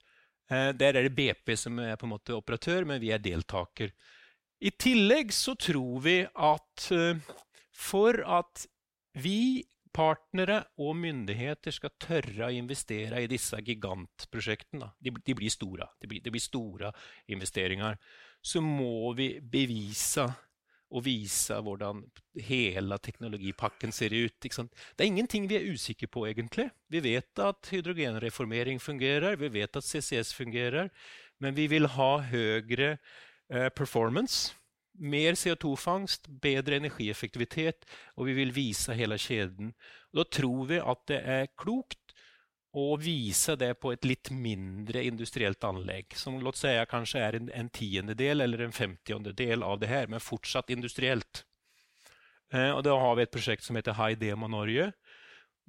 Eh, 0.50 0.70
der 0.74 0.96
er 0.96 1.06
det 1.06 1.14
BP 1.14 1.54
som 1.59 1.78
er 1.83 1.98
på 1.98 2.09
en 2.09 2.14
måte 2.16 2.35
operatør, 2.35 2.87
men 2.88 3.00
vi 3.02 3.12
er 3.14 3.22
deltaker. 3.22 3.92
I 4.61 4.72
tillegg 4.74 5.30
så 5.33 5.54
tror 5.59 6.02
vi 6.04 6.16
at 6.26 6.90
eh, 6.96 7.20
for 7.70 8.20
at 8.26 8.66
vi, 9.22 9.62
partnere 9.94 10.62
og 10.81 10.94
myndigheter, 10.98 11.74
skal 11.74 11.94
tørre 12.00 12.48
å 12.48 12.55
investere 12.55 13.22
i 13.22 13.31
disse 13.31 13.59
gigantprosjektene 13.66 14.92
de, 14.98 15.14
de, 15.16 15.37
blir 15.37 15.53
store, 15.53 15.88
det 16.00 16.11
blir, 16.11 16.22
de 16.24 16.33
blir 16.35 16.44
store 16.44 16.92
investeringer, 17.33 17.98
så 18.40 18.62
må 18.64 19.12
vi 19.18 19.35
bevise 19.42 20.29
og 20.90 21.05
vise 21.07 21.55
hvordan 21.62 22.03
hele 22.42 22.98
teknologipakken 22.98 23.92
ser 23.94 24.14
ut. 24.16 24.35
Det 24.42 25.05
er 25.05 25.07
ingenting 25.07 25.46
vi 25.50 25.61
er 25.61 25.68
usikre 25.70 26.09
på, 26.11 26.24
egentlig. 26.26 26.66
Vi 26.90 27.03
vet 27.05 27.42
at 27.42 27.70
hydrogenreformering 27.70 28.81
fungerer, 28.83 29.38
vi 29.38 29.53
vet 29.61 29.76
at 29.79 29.87
CCS 29.87 30.35
fungerer, 30.35 30.90
men 31.38 31.55
vi 31.55 31.68
vil 31.70 31.87
ha 31.94 32.11
høyere 32.33 32.96
eh, 32.96 33.70
performance. 33.70 34.57
Mer 35.00 35.36
CO2-fangst, 35.38 36.28
bedre 36.42 36.76
energieffektivitet, 36.76 37.86
og 38.20 38.28
vi 38.28 38.36
vil 38.36 38.52
vise 38.52 38.96
hele 38.96 39.16
kjeden. 39.20 39.72
Da 40.12 40.26
tror 40.28 40.66
vi 40.68 40.80
at 40.80 41.06
det 41.08 41.20
er 41.24 41.52
klokt 41.56 42.14
å 42.76 42.94
vise 43.00 43.56
det 43.58 43.72
på 43.82 43.90
et 43.94 44.04
litt 44.06 44.30
mindre 44.30 45.02
industrielt 45.02 45.64
anlegg, 45.66 46.12
som 46.14 46.36
låt 46.44 46.60
si 46.60 46.74
kanskje 46.90 47.22
er 47.24 47.38
en, 47.38 47.48
en 47.50 47.70
tiendedel 47.72 48.44
eller 48.44 48.66
en 48.66 48.76
femtiendedel 48.76 49.64
av 49.66 49.80
det 49.80 49.90
her, 49.90 50.06
men 50.06 50.22
fortsatt 50.22 50.70
industrielt. 50.70 51.44
Eh, 52.52 52.70
og 52.70 52.84
Da 52.86 52.94
har 52.98 53.16
vi 53.16 53.26
et 53.26 53.32
prosjekt 53.32 53.66
som 53.66 53.78
heter 53.78 53.96
High 53.98 54.18
Demo 54.18 54.48
Norge. 54.50 54.92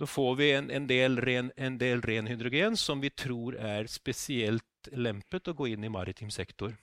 Da 0.02 0.08
får 0.10 0.36
vi 0.36 0.52
en, 0.56 0.70
en, 0.74 0.88
del 0.89 1.17
ren, 1.22 1.52
en, 1.58 1.78
del 1.78 2.02
ren, 2.02 2.30
hydrogen 2.30 2.78
som 2.78 3.02
vi 3.02 3.12
tror 3.13 3.58
er 3.58 3.89
spesielt 3.91 4.89
lempet 4.94 5.50
å 5.52 5.54
gå 5.54 5.67
inn 5.74 5.86
i 5.86 5.91
maritim 5.94 6.32
sektor. 6.34 6.74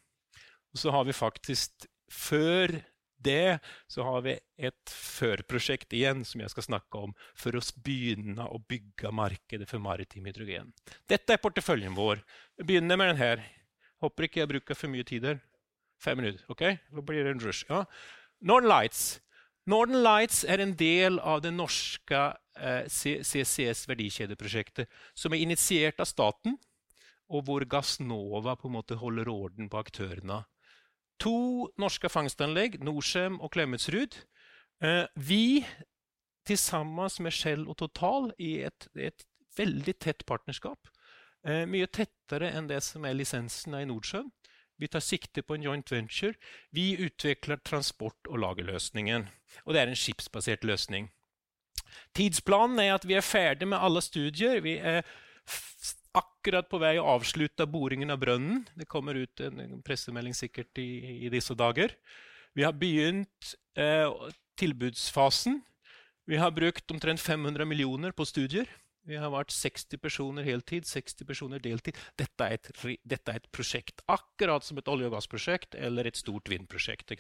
Og 0.71 0.79
så 0.79 0.93
har 0.95 1.07
vi 1.09 1.17
faktisk, 1.17 1.89
før 2.13 2.79
det 3.19 3.59
så 3.91 4.05
har 4.07 4.23
vi 4.23 4.35
et 4.69 4.93
førprosjekt 4.93 5.93
igjen 5.97 6.25
som 6.27 6.43
jeg 6.43 6.53
skal 6.53 6.67
snakke 6.69 7.03
om 7.09 7.15
for 7.39 7.57
å 7.59 7.63
begynne 7.85 8.47
å 8.47 8.61
bygge 8.71 9.11
markedet 9.15 9.69
for 9.71 9.83
maritim 9.83 10.29
hydrogen. 10.31 10.71
Dette 11.11 11.35
er 11.35 11.43
porteføljen 11.43 11.97
vår. 11.99 12.23
Vi 12.59 12.69
begynner 12.71 13.01
med 13.01 13.13
den 13.13 13.23
her. 13.23 13.43
Håper 14.03 14.29
ikke 14.29 14.45
jeg 14.45 14.53
bruker 14.53 14.79
for 14.79 14.93
mye 14.93 15.07
tid 15.07 15.27
her. 15.27 15.41
Fem 15.99 16.21
minutter. 16.21 16.45
ok? 16.47 16.63
Da 16.95 17.03
blir 17.03 17.25
det 17.27 17.35
en 17.35 17.43
rush. 17.43 17.67
Ja. 17.69 17.85
Northern 18.41 18.71
Lights. 18.71 19.19
Northern 19.67 20.05
Lights 20.05 20.45
er 20.47 20.63
en 20.63 20.77
del 20.79 21.19
av 21.19 21.43
det 21.43 21.51
norske 21.53 22.21
eh, 22.57 22.87
CCS 22.87 23.83
verdikjedeprosjektet, 23.91 24.87
som 25.19 25.35
er 25.35 25.43
initiert 25.43 25.99
av 26.01 26.07
staten, 26.09 26.55
og 27.29 27.45
hvor 27.45 27.67
Gassnova 27.69 28.55
på 28.57 28.71
en 28.71 28.79
måte 28.79 28.97
holder 28.97 29.29
orden 29.29 29.69
på 29.69 29.83
aktørene 29.83 30.45
to 31.21 31.69
norske 31.81 32.09
fangstanlegg, 32.13 32.79
Norcem 32.85 33.41
og 33.41 33.53
Klemetsrud. 33.57 34.17
Eh, 34.83 35.05
vi 35.15 35.67
sammen 36.57 37.11
med 37.21 37.35
Shell 37.35 37.67
og 37.69 37.77
Total 37.77 38.31
i 38.41 38.63
et, 38.65 38.89
et 38.97 39.25
veldig 39.59 39.95
tett 40.01 40.25
partnerskap. 40.25 40.89
Eh, 41.45 41.67
mye 41.69 41.87
tettere 41.87 42.51
enn 42.57 42.71
det 42.71 42.81
som 42.87 43.05
er 43.05 43.19
lisensene 43.19 43.83
i 43.83 43.89
Nordsjøen. 43.89 44.31
Vi 44.79 44.89
tar 44.89 45.03
sikte 45.03 45.43
på 45.43 45.57
en 45.59 45.63
joint 45.67 45.91
venture. 45.91 46.35
Vi 46.71 46.95
utvikler 47.03 47.59
transport- 47.67 48.31
og 48.31 48.39
lagerløsningen. 48.39 49.27
Og 49.67 49.75
det 49.75 49.81
er 49.83 49.91
en 49.91 49.99
skipsbasert 49.99 50.65
løsning. 50.65 51.11
Tidsplanen 52.15 52.79
er 52.79 52.95
at 52.95 53.07
vi 53.09 53.17
er 53.19 53.27
ferdig 53.27 53.69
med 53.69 53.83
alle 53.83 54.01
studier. 54.05 54.61
Vi 54.63 54.77
er 54.79 55.03
akkurat 56.17 56.69
på 56.71 56.81
vei 56.81 56.97
å 57.01 57.07
avslutte 57.17 57.67
boringen 57.69 58.13
av 58.15 58.21
brønnen. 58.23 58.65
Det 58.79 58.89
kommer 58.91 59.19
ut 59.19 59.41
en 59.45 59.81
pressemelding 59.87 60.37
sikkert 60.37 60.81
i, 60.81 61.27
i 61.29 61.33
disse 61.33 61.57
dager. 61.59 61.95
Vi 62.57 62.65
har 62.67 62.75
begynt 62.77 63.55
eh, 63.79 64.09
tilbudsfasen. 64.59 65.61
Vi 66.29 66.37
har 66.41 66.53
brukt 66.53 66.91
omtrent 66.91 67.21
500 67.21 67.65
millioner 67.69 68.13
på 68.13 68.27
studier. 68.29 68.69
Vi 69.09 69.17
har 69.17 69.31
vært 69.33 69.55
60 69.55 70.01
personer 70.03 70.45
heltid, 70.45 70.85
60 70.85 71.25
personer 71.29 71.63
deltid. 71.65 71.97
Dette 72.21 72.45
er, 72.45 72.59
et, 72.59 72.99
dette 73.09 73.33
er 73.33 73.41
et 73.41 73.51
prosjekt, 73.55 74.03
akkurat 74.11 74.65
som 74.67 74.81
et 74.81 74.91
olje- 74.93 75.09
og 75.09 75.17
gassprosjekt 75.17 75.79
eller 75.81 76.11
et 76.11 76.19
stort 76.19 76.51
vindprosjekt. 76.53 77.15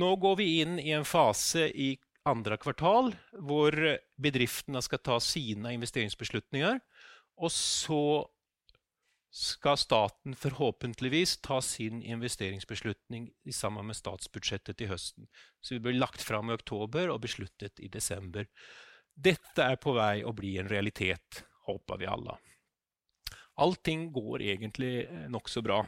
Nå 0.00 0.08
går 0.22 0.38
vi 0.40 0.48
inn 0.62 0.78
i 0.80 0.94
en 0.96 1.04
fase 1.04 1.68
i 1.68 1.94
andre 2.26 2.56
kvartal 2.58 3.12
hvor 3.44 3.76
bedriftene 4.20 4.80
skal 4.82 5.02
ta 5.04 5.18
sine 5.22 5.74
investeringsbeslutninger. 5.76 6.80
Og 7.36 7.52
så 7.52 8.02
skal 9.36 9.76
staten 9.76 10.34
forhåpentligvis 10.34 11.36
ta 11.44 11.58
sin 11.60 12.00
investeringsbeslutning 12.02 13.28
sammen 13.52 13.90
med 13.90 13.98
statsbudsjettet 13.98 14.78
til 14.80 14.88
høsten. 14.88 15.28
Så 15.60 15.76
vi 15.76 15.82
blir 15.84 15.98
lagt 16.00 16.24
fram 16.24 16.48
i 16.48 16.56
oktober 16.56 17.12
og 17.12 17.20
besluttet 17.26 17.82
i 17.84 17.90
desember. 17.92 18.48
Dette 19.12 19.64
er 19.64 19.76
på 19.80 19.92
vei 19.96 20.22
å 20.24 20.32
bli 20.36 20.54
en 20.60 20.70
realitet, 20.72 21.42
håper 21.68 22.00
vi 22.00 22.08
alle. 22.08 22.38
Allting 23.60 24.08
går 24.12 24.44
egentlig 24.44 24.94
eh, 25.04 25.28
nokså 25.32 25.62
bra. 25.64 25.82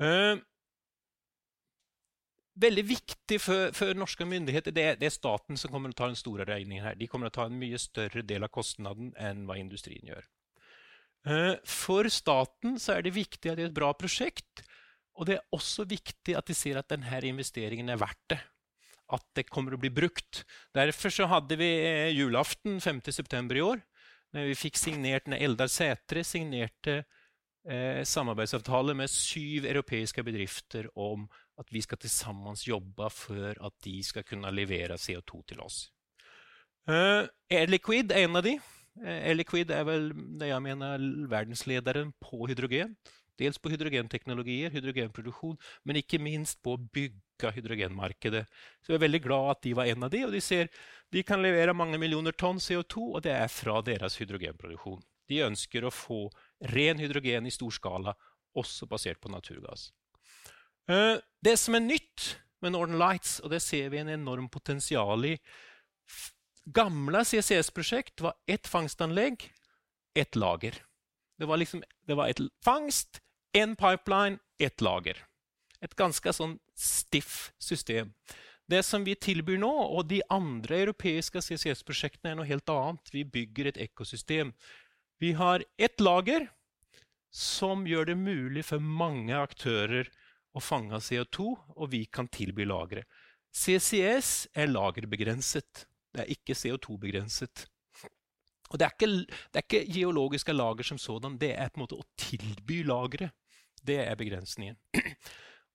Eh, 0.00 0.38
veldig 2.58 2.84
viktig 2.86 3.38
for, 3.42 3.74
for 3.74 3.98
norske 3.98 4.26
myndigheter 4.26 4.74
det, 4.74 4.86
det, 5.00 5.10
er 5.10 5.14
staten 5.14 5.58
som 5.58 5.70
kommer 5.70 5.90
til 5.90 5.98
å 5.98 6.00
ta 6.02 6.10
den 6.10 6.18
store 6.18 6.46
regningen 6.48 6.86
her. 6.86 6.98
De 6.98 7.10
kommer 7.10 7.30
til 7.30 7.34
å 7.34 7.38
ta 7.40 7.46
en 7.50 7.58
mye 7.58 7.78
større 7.82 8.22
del 8.26 8.46
av 8.46 8.54
kostnaden 8.54 9.12
enn 9.18 9.46
hva 9.46 9.58
industrien 9.62 10.10
gjør. 10.10 10.26
Eh, 11.26 11.54
for 11.66 12.08
staten 12.12 12.78
så 12.80 12.96
er 12.96 13.06
det 13.06 13.16
viktig 13.16 13.50
at 13.50 13.58
det 13.58 13.66
er 13.66 13.72
et 13.72 13.78
bra 13.78 13.90
prosjekt. 13.96 14.62
Og 15.18 15.26
det 15.26 15.38
er 15.38 15.56
også 15.56 15.86
viktig 15.88 16.36
at 16.38 16.46
de 16.46 16.54
ser 16.54 16.78
at 16.78 16.90
denne 16.92 17.20
investeringen 17.26 17.90
er 17.90 18.00
verdt 18.00 18.34
det. 18.34 18.40
At 19.10 19.24
det 19.34 19.48
kommer 19.48 19.74
å 19.74 19.80
bli 19.80 19.90
brukt. 19.90 20.44
Derfor 20.76 21.12
så 21.12 21.28
hadde 21.30 21.58
vi 21.58 21.68
eh, 21.82 22.14
julaften 22.14 22.78
5.9. 22.78 23.56
i 23.56 23.64
år. 23.64 23.82
Når 24.36 24.50
vi 24.50 24.58
fikk 24.60 24.76
signert 24.76 25.28
når 25.28 25.40
Eldar 25.46 25.70
Sætre 25.72 26.22
signerte 26.26 27.00
eh, 27.64 28.04
samarbeidsavtale 28.04 28.94
med 28.94 29.10
syv 29.10 29.64
europeiske 29.66 30.22
bedrifter 30.24 30.90
om 31.00 31.24
at 31.58 31.72
vi 31.72 31.80
skal 31.82 31.98
til 31.98 32.12
sammen 32.12 32.58
jobbe 32.60 33.08
for 33.10 33.56
at 33.56 33.78
de 33.84 33.96
skal 34.04 34.26
kunne 34.28 34.52
levere 34.54 35.00
CO2 35.00 35.40
til 35.48 35.64
oss. 35.64 35.86
Eh, 36.88 37.24
Air 37.50 37.72
Liquid 37.72 38.12
er 38.12 38.28
en 38.28 38.38
av 38.38 38.44
de. 38.46 38.58
Air 39.04 39.38
Liquid 39.38 39.70
er 39.74 39.86
vel 39.86 40.10
det 40.40 40.50
jeg 40.50 40.64
mener 40.64 41.02
verdenslederen 41.30 42.12
på 42.22 42.48
hydrogen. 42.50 42.96
Dels 43.38 43.58
på 43.62 43.70
hydrogenteknologier, 43.70 44.72
hydrogenproduksjon, 44.74 45.58
men 45.86 46.00
ikke 46.00 46.18
minst 46.18 46.58
på 46.64 46.74
å 46.74 46.80
bygge 46.80 47.52
hydrogenmarkedet. 47.54 48.42
Så 48.82 48.92
jeg 48.92 48.98
er 48.98 49.04
veldig 49.04 49.20
glad 49.22 49.52
at 49.52 49.60
de 49.62 49.74
var 49.78 49.90
en 49.92 50.08
av 50.08 50.10
de, 50.10 50.24
og 50.26 50.34
de 50.34 50.40
ser 50.42 50.72
de 51.14 51.22
kan 51.24 51.40
levere 51.40 51.76
mange 51.76 52.00
millioner 52.02 52.34
tonn 52.34 52.58
CO2, 52.58 53.04
og 53.14 53.22
det 53.24 53.36
er 53.36 53.52
fra 53.52 53.78
deres 53.86 54.18
hydrogenproduksjon. 54.18 54.98
De 55.30 55.44
ønsker 55.46 55.86
å 55.86 55.94
få 55.94 56.24
ren 56.74 56.98
hydrogen 56.98 57.46
i 57.46 57.54
stor 57.54 57.72
skala, 57.76 58.16
også 58.58 58.88
basert 58.90 59.20
på 59.22 59.30
naturgass. 59.30 59.92
Eh, 60.90 61.20
det 61.44 61.54
som 61.60 61.76
er 61.78 61.84
nytt 61.84 62.32
med 62.64 62.74
Northern 62.74 62.98
Lights, 62.98 63.38
og 63.44 63.52
det 63.54 63.62
ser 63.62 63.92
vi 63.92 64.00
en 64.02 64.10
enorm 64.10 64.48
potensial 64.50 65.28
i 65.28 65.36
gamle 66.72 67.24
CCS-prosjekt 67.24 68.20
var 68.20 68.34
ett 68.46 68.66
fangstanlegg, 68.66 69.52
ett 70.14 70.36
lager. 70.36 70.74
Det 71.38 71.46
var, 71.46 71.56
liksom, 71.56 71.82
det 72.06 72.14
var 72.14 72.28
et 72.28 72.40
fangst, 72.64 73.20
en 73.52 73.76
pipeline, 73.76 74.38
ett 74.58 74.80
lager. 74.80 75.24
Et 75.80 75.94
ganske 75.94 76.32
sånn 76.34 76.58
stiff 76.74 77.52
system. 77.62 78.12
Det 78.68 78.82
som 78.82 79.04
vi 79.06 79.14
tilbyr 79.14 79.60
nå, 79.62 79.70
og 79.70 80.08
de 80.10 80.20
andre 80.28 80.82
europeiske 80.82 81.40
CCS-prosjektene, 81.40 82.32
er 82.32 82.38
noe 82.40 82.48
helt 82.48 82.68
annet. 82.68 83.12
Vi 83.14 83.24
bygger 83.24 83.70
et 83.70 83.80
ekosystem. 83.86 84.52
Vi 85.22 85.32
har 85.38 85.64
ett 85.78 86.00
lager 86.00 86.48
som 87.32 87.86
gjør 87.88 88.10
det 88.10 88.18
mulig 88.18 88.66
for 88.68 88.82
mange 88.82 89.36
aktører 89.38 90.10
å 90.52 90.60
fange 90.60 91.00
CO2, 91.00 91.48
og 91.78 91.90
vi 91.94 92.04
kan 92.10 92.28
tilby 92.28 92.66
lagre. 92.68 93.06
CCS 93.54 94.50
er 94.58 94.68
lagerbegrenset. 94.68 95.86
Det 96.18 96.24
er 96.24 96.34
ikke 96.34 96.56
CO2-begrenset. 96.58 97.68
Og 98.68 98.80
det 98.80 98.84
er, 98.84 98.94
ikke, 98.96 99.10
det 99.24 99.60
er, 99.60 99.64
ikke, 99.64 99.92
geologiske 99.94 100.52
lager 100.52 100.84
som 100.84 100.98
sådan, 100.98 101.38
det 101.40 101.52
er 101.54 101.70
på 101.70 101.78
en 101.78 101.84
måte 101.86 101.98
å 101.98 102.06
tilby 102.20 102.82
lagre. 102.86 103.30
Det 103.86 104.00
er 104.02 104.18
begrensningen. 104.18 104.76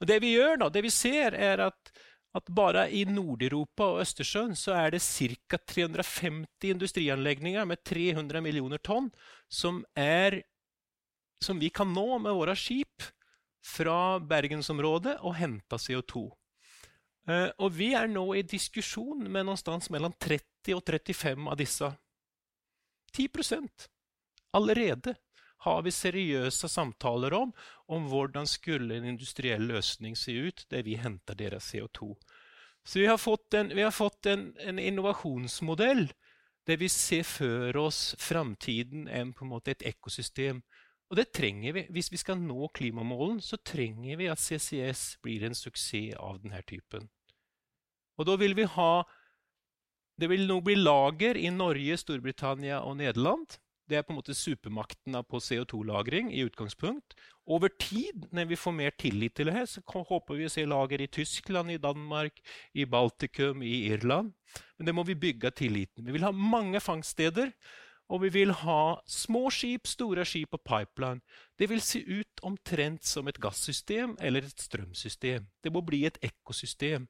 Og 0.02 0.10
det 0.10 0.20
vi 0.20 0.34
gjør 0.34 0.60
da, 0.60 0.68
det 0.74 0.84
vi 0.84 0.92
ser, 0.92 1.32
er 1.32 1.64
at, 1.70 1.94
at 2.36 2.52
bare 2.52 2.90
i 2.92 3.06
Nord-Europa 3.08 3.88
og 3.94 4.02
Østersjøen 4.04 4.52
så 4.60 4.76
er 4.76 4.92
det 4.92 5.00
ca. 5.06 5.62
350 5.72 6.74
industrianlegninger 6.74 7.66
med 7.70 7.82
300 7.88 8.44
millioner 8.44 8.84
tonn 8.84 9.08
som, 9.48 9.80
er, 9.96 10.42
som 11.40 11.62
vi 11.64 11.72
kan 11.72 11.96
nå 11.96 12.20
med 12.26 12.36
våre 12.36 12.58
skip 12.60 13.08
fra 13.64 14.20
bergensområdet 14.20 15.22
og 15.24 15.38
hente 15.40 15.80
CO2. 15.80 16.28
Uh, 17.30 17.50
og 17.64 17.72
vi 17.78 17.94
er 17.96 18.10
nå 18.12 18.26
i 18.36 18.44
diskusjon 18.44 19.24
med 19.32 19.48
noenstans 19.48 19.90
mellom 19.94 20.16
30 20.20 20.76
og 20.76 20.84
35 20.84 21.50
av 21.50 21.60
disse. 21.60 21.92
10% 23.14 23.88
Allerede 24.54 25.16
har 25.64 25.82
vi 25.86 25.94
seriøse 25.96 26.68
samtaler 26.70 27.34
om, 27.38 27.54
om 27.88 28.08
hvordan 28.12 28.48
skulle 28.50 28.98
en 28.98 29.08
industriell 29.14 29.64
løsning 29.72 30.18
se 30.20 30.36
ut 30.36 30.66
der 30.70 30.84
vi 30.84 30.98
henter 31.00 31.38
deres 31.40 31.70
CO2. 31.72 32.12
Så 32.84 33.00
vi 33.00 33.08
har 33.08 33.18
fått 33.18 33.56
en, 33.56 33.72
har 33.78 33.96
fått 33.96 34.28
en, 34.28 34.50
en 34.60 34.80
innovasjonsmodell 34.80 36.10
der 36.68 36.80
vi 36.80 36.90
ser 36.92 37.24
for 37.28 37.78
oss 37.80 38.02
framtiden 38.20 39.08
enn 39.08 39.32
på 39.36 39.46
en 39.46 39.54
måte 39.56 39.72
et 39.72 39.86
ekosystem. 39.94 40.62
Og 41.12 41.18
det 41.20 41.32
trenger 41.36 41.76
vi. 41.76 41.84
Hvis 41.94 42.12
vi 42.12 42.20
skal 42.22 42.40
nå 42.42 42.70
klimamålen, 42.74 43.42
så 43.44 43.60
trenger 43.60 44.18
vi 44.20 44.30
at 44.32 44.42
CCS 44.42 45.20
blir 45.24 45.46
en 45.46 45.58
suksess 45.58 46.16
av 46.18 46.40
denne 46.44 46.62
typen. 46.68 47.10
Og 48.18 48.30
da 48.30 48.38
vil 48.40 48.56
vi 48.58 48.70
ha 48.70 49.04
Det 50.14 50.28
vil 50.30 50.44
nå 50.46 50.60
bli 50.62 50.76
lager 50.78 51.34
i 51.42 51.50
Norge, 51.50 51.96
Storbritannia 51.98 52.84
og 52.86 53.00
Nederland. 53.00 53.56
Det 53.90 53.98
er 53.98 54.04
på 54.06 54.14
en 54.14 54.20
måte 54.20 54.36
supermaktene 54.38 55.24
på 55.26 55.40
CO2-lagring 55.42 56.30
i 56.32 56.44
utgangspunkt. 56.46 57.16
Over 57.50 57.74
tid, 57.82 58.28
når 58.32 58.46
vi 58.52 58.60
får 58.62 58.76
mer 58.78 58.94
tillit 58.96 59.36
til 59.36 59.50
det, 59.50 59.66
så 59.68 59.82
håper 59.84 60.38
vi 60.38 60.46
å 60.48 60.52
se 60.54 60.64
lager 60.70 61.02
i 61.02 61.10
Tyskland, 61.12 61.74
i 61.74 61.82
Danmark, 61.82 62.38
i 62.78 62.86
Baltikum, 62.86 63.66
i 63.66 63.90
Irland. 63.90 64.32
Men 64.78 64.88
det 64.88 64.96
må 64.96 65.04
vi 65.04 65.18
bygge 65.20 65.52
tilliten. 65.52 66.06
Vi 66.06 66.16
vil 66.16 66.24
ha 66.24 66.32
mange 66.32 66.80
fangststeder. 66.80 67.52
Og 68.14 68.22
vi 68.22 68.30
vil 68.30 68.54
ha 68.62 68.82
små 69.10 69.48
skip, 69.54 69.90
store 69.90 70.26
skip 70.28 70.54
og 70.54 70.62
pipeline. 70.68 71.24
Det 71.58 71.66
vil 71.72 71.82
se 71.82 72.04
ut 72.06 72.44
omtrent 72.46 73.08
som 73.10 73.28
et 73.28 73.40
gassystem 73.42 74.14
eller 74.22 74.46
et 74.46 74.62
strømsystem. 74.62 75.48
Det 75.64 75.74
må 75.74 75.82
bli 75.82 76.04
et 76.06 76.20
ekkosystem. 76.22 77.08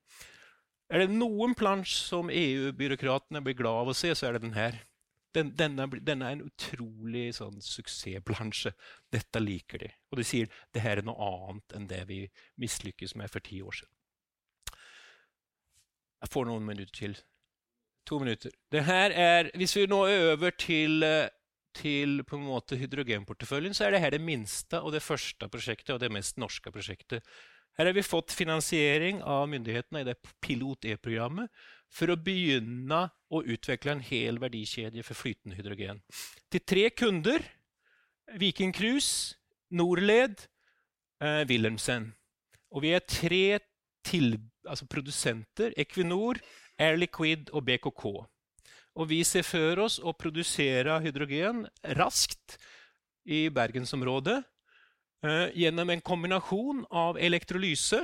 Er 0.93 1.03
det 1.03 1.11
noen 1.11 1.55
plansj 1.57 1.97
som 2.07 2.31
EU-byråkratene 2.31 3.41
blir 3.43 3.57
glad 3.59 3.83
av 3.83 3.91
å 3.91 3.97
se, 3.97 4.13
så 4.15 4.29
er 4.29 4.37
det 4.37 4.43
den 4.45 4.55
her. 4.55 4.79
Den, 5.33 5.49
denne, 5.57 5.87
denne, 6.05 6.27
er 6.29 6.37
en 6.37 6.45
utrolig 6.45 7.31
sånn, 7.33 7.57
suksessplansje. 7.65 8.71
Dette 9.11 9.41
liker 9.41 9.81
de. 9.81 9.89
Og 10.13 10.21
de 10.21 10.27
sier 10.27 10.51
det 10.75 10.83
her 10.85 11.01
er 11.01 11.07
noe 11.07 11.17
annet 11.25 11.75
enn 11.75 11.89
det 11.89 12.03
vi 12.11 12.19
mislykkes 12.61 13.15
med 13.19 13.33
for 13.33 13.43
ti 13.43 13.63
år 13.65 13.79
siden. 13.81 13.91
Jeg 16.23 16.31
får 16.31 16.47
noen 16.47 16.67
minutter 16.67 16.95
til. 16.95 17.17
To 18.09 18.19
minutter. 18.19 18.51
Det 18.71 18.83
her 18.83 19.13
er, 19.15 19.49
Hvis 19.55 19.75
vi 19.77 19.87
nå 19.87 20.03
er 20.05 20.33
over 20.33 20.51
til, 20.59 21.03
til 21.73 22.23
på 22.27 22.35
en 22.35 22.45
måte 22.45 22.77
hydrogenporteføljen, 22.77 23.73
så 23.73 23.85
er 23.85 23.95
det 23.95 24.03
her 24.03 24.15
det 24.15 24.21
minste 24.21 24.81
og 24.81 24.91
det 24.91 25.03
første 25.03 25.47
prosjektet 25.47 25.95
og 25.95 26.01
det 26.03 26.11
mest 26.11 26.37
norske 26.37 26.71
prosjektet. 26.71 27.23
Her 27.77 27.89
har 27.89 27.95
vi 27.95 28.05
fått 28.05 28.35
finansiering 28.35 29.23
av 29.25 29.47
myndighetene 29.49 30.03
i 30.03 30.07
det 30.11 30.19
Pilot-E-programmet 30.43 31.49
for 31.93 32.11
å 32.13 32.19
begynne 32.19 33.07
å 33.33 33.41
utvikle 33.41 33.95
en 33.95 34.03
hel 34.05 34.39
verdikjede 34.41 35.01
for 35.05 35.17
flytende 35.17 35.57
hydrogen. 35.57 36.01
Til 36.53 36.61
tre 36.69 36.89
kunder 36.93 37.41
Viking 38.39 38.73
Cruise, 38.73 39.35
Norled, 39.73 40.47
eh, 41.21 41.43
Wilhelmsen. 41.49 42.11
Og 42.73 42.85
vi 42.85 42.93
er 42.93 43.05
tre 43.05 43.59
til, 44.05 44.37
altså 44.67 44.87
produsenter. 44.89 45.73
Equinor, 45.77 46.39
Air 46.79 46.97
Liquid 46.97 47.51
og 47.53 47.65
BKK. 47.67 48.05
Og 48.93 49.09
vi 49.09 49.23
ser 49.25 49.45
for 49.45 49.85
oss 49.85 49.99
å 49.99 50.13
produsere 50.13 50.99
hydrogen 51.01 51.65
raskt 51.97 52.57
i 53.25 53.47
bergensområdet 53.53 54.43
Eh, 55.23 55.49
gjennom 55.55 55.89
en 55.89 56.01
kombinasjon 56.03 56.81
av 56.91 57.15
elektrolyse 57.15 58.01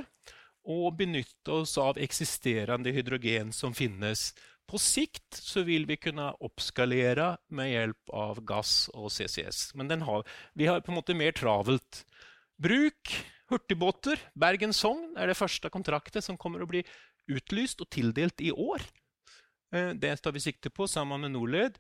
og 0.72 0.94
benytte 1.02 1.52
oss 1.52 1.74
av 1.82 1.98
eksisterende 2.00 2.94
hydrogen 2.96 3.52
som 3.56 3.76
finnes. 3.76 4.30
På 4.70 4.80
sikt 4.80 5.36
så 5.36 5.66
vil 5.68 5.84
vi 5.90 5.98
kunne 6.00 6.30
oppskalere 6.46 7.34
med 7.58 7.74
hjelp 7.74 8.14
av 8.16 8.40
gass 8.48 8.88
og 8.94 9.12
CCS. 9.12 9.74
Men 9.76 10.06
har, 10.08 10.24
vi 10.56 10.70
har 10.70 10.80
på 10.86 10.94
en 10.94 11.00
måte 11.02 11.18
mer 11.18 11.36
travelt. 11.36 12.06
Bruk 12.56 13.12
hurtigbåter. 13.52 14.22
Bergen-Sogn 14.40 15.18
er 15.20 15.28
det 15.28 15.40
første 15.40 15.72
kontraktet 15.74 16.24
som 16.24 16.38
kommer 16.40 16.64
å 16.64 16.70
bli 16.70 16.86
utlyst 17.32 17.82
og 17.84 17.90
tildelt 17.94 18.42
i 18.42 18.52
år. 18.52 18.84
Eh, 19.76 19.92
det 19.96 20.16
tar 20.24 20.36
vi 20.36 20.44
sikte 20.44 20.72
på 20.74 20.88
sammen 20.88 21.22
med 21.22 21.36
Norled. 21.36 21.78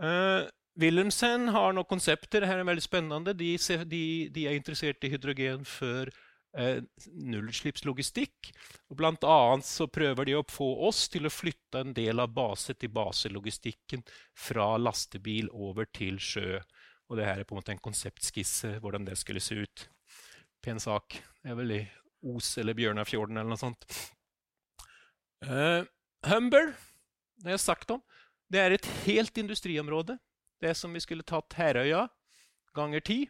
Eh, 0.00 0.48
Wilhelmsen 0.80 1.48
har 1.52 1.72
noen 1.76 1.88
konsepter. 1.88 2.40
Dette 2.44 2.60
er 2.60 2.68
veldig 2.68 2.84
spennende. 2.84 3.34
De, 3.36 3.54
de, 3.88 4.04
de 4.32 4.46
er 4.48 4.56
interessert 4.56 5.04
i 5.04 5.10
hydrogen 5.12 5.66
for 5.68 6.08
eh, 6.56 6.80
nullutslippslogistikk. 7.12 8.52
Blant 8.96 9.24
annet 9.28 9.68
så 9.68 9.88
prøver 9.92 10.28
de 10.28 10.38
å 10.38 10.46
få 10.48 10.70
oss 10.88 11.04
til 11.12 11.28
å 11.28 11.32
flytte 11.32 11.84
en 11.84 11.92
del 11.96 12.22
av 12.24 12.32
base-til-base-logistikken 12.36 14.04
fra 14.48 14.72
lastebil 14.80 15.52
over 15.52 15.88
til 15.92 16.20
sjø. 16.20 16.62
Og 17.10 17.18
det 17.20 17.28
er 17.28 17.44
på 17.44 17.52
en 17.52 17.60
måte 17.60 17.74
en 17.74 17.84
konseptskisse 17.84 18.78
hvordan 18.80 19.04
det 19.08 19.18
skulle 19.20 19.44
se 19.44 19.60
ut. 19.60 19.88
Pen 20.64 20.80
sak. 20.80 21.18
Det 21.42 21.52
er 21.52 21.58
vel 21.58 21.76
i 21.76 21.82
Os 22.32 22.54
eller 22.62 22.76
Bjørnafjorden 22.78 23.36
eller 23.36 23.52
noe 23.52 23.60
sånt. 23.60 23.84
Uh, 25.42 25.82
Humber, 26.28 26.72
det 27.42 27.56
jeg 27.56 27.64
sagt 27.64 27.90
om, 27.90 28.02
det 28.52 28.60
er 28.60 28.74
et 28.76 28.86
helt 29.06 29.38
industriområde 29.40 30.18
det 30.62 30.74
som 30.78 30.92
vi 30.94 31.02
skulle 31.02 31.26
tatt 31.26 31.56
Herøya 31.58 32.06
ganger 32.76 33.02
ti, 33.04 33.20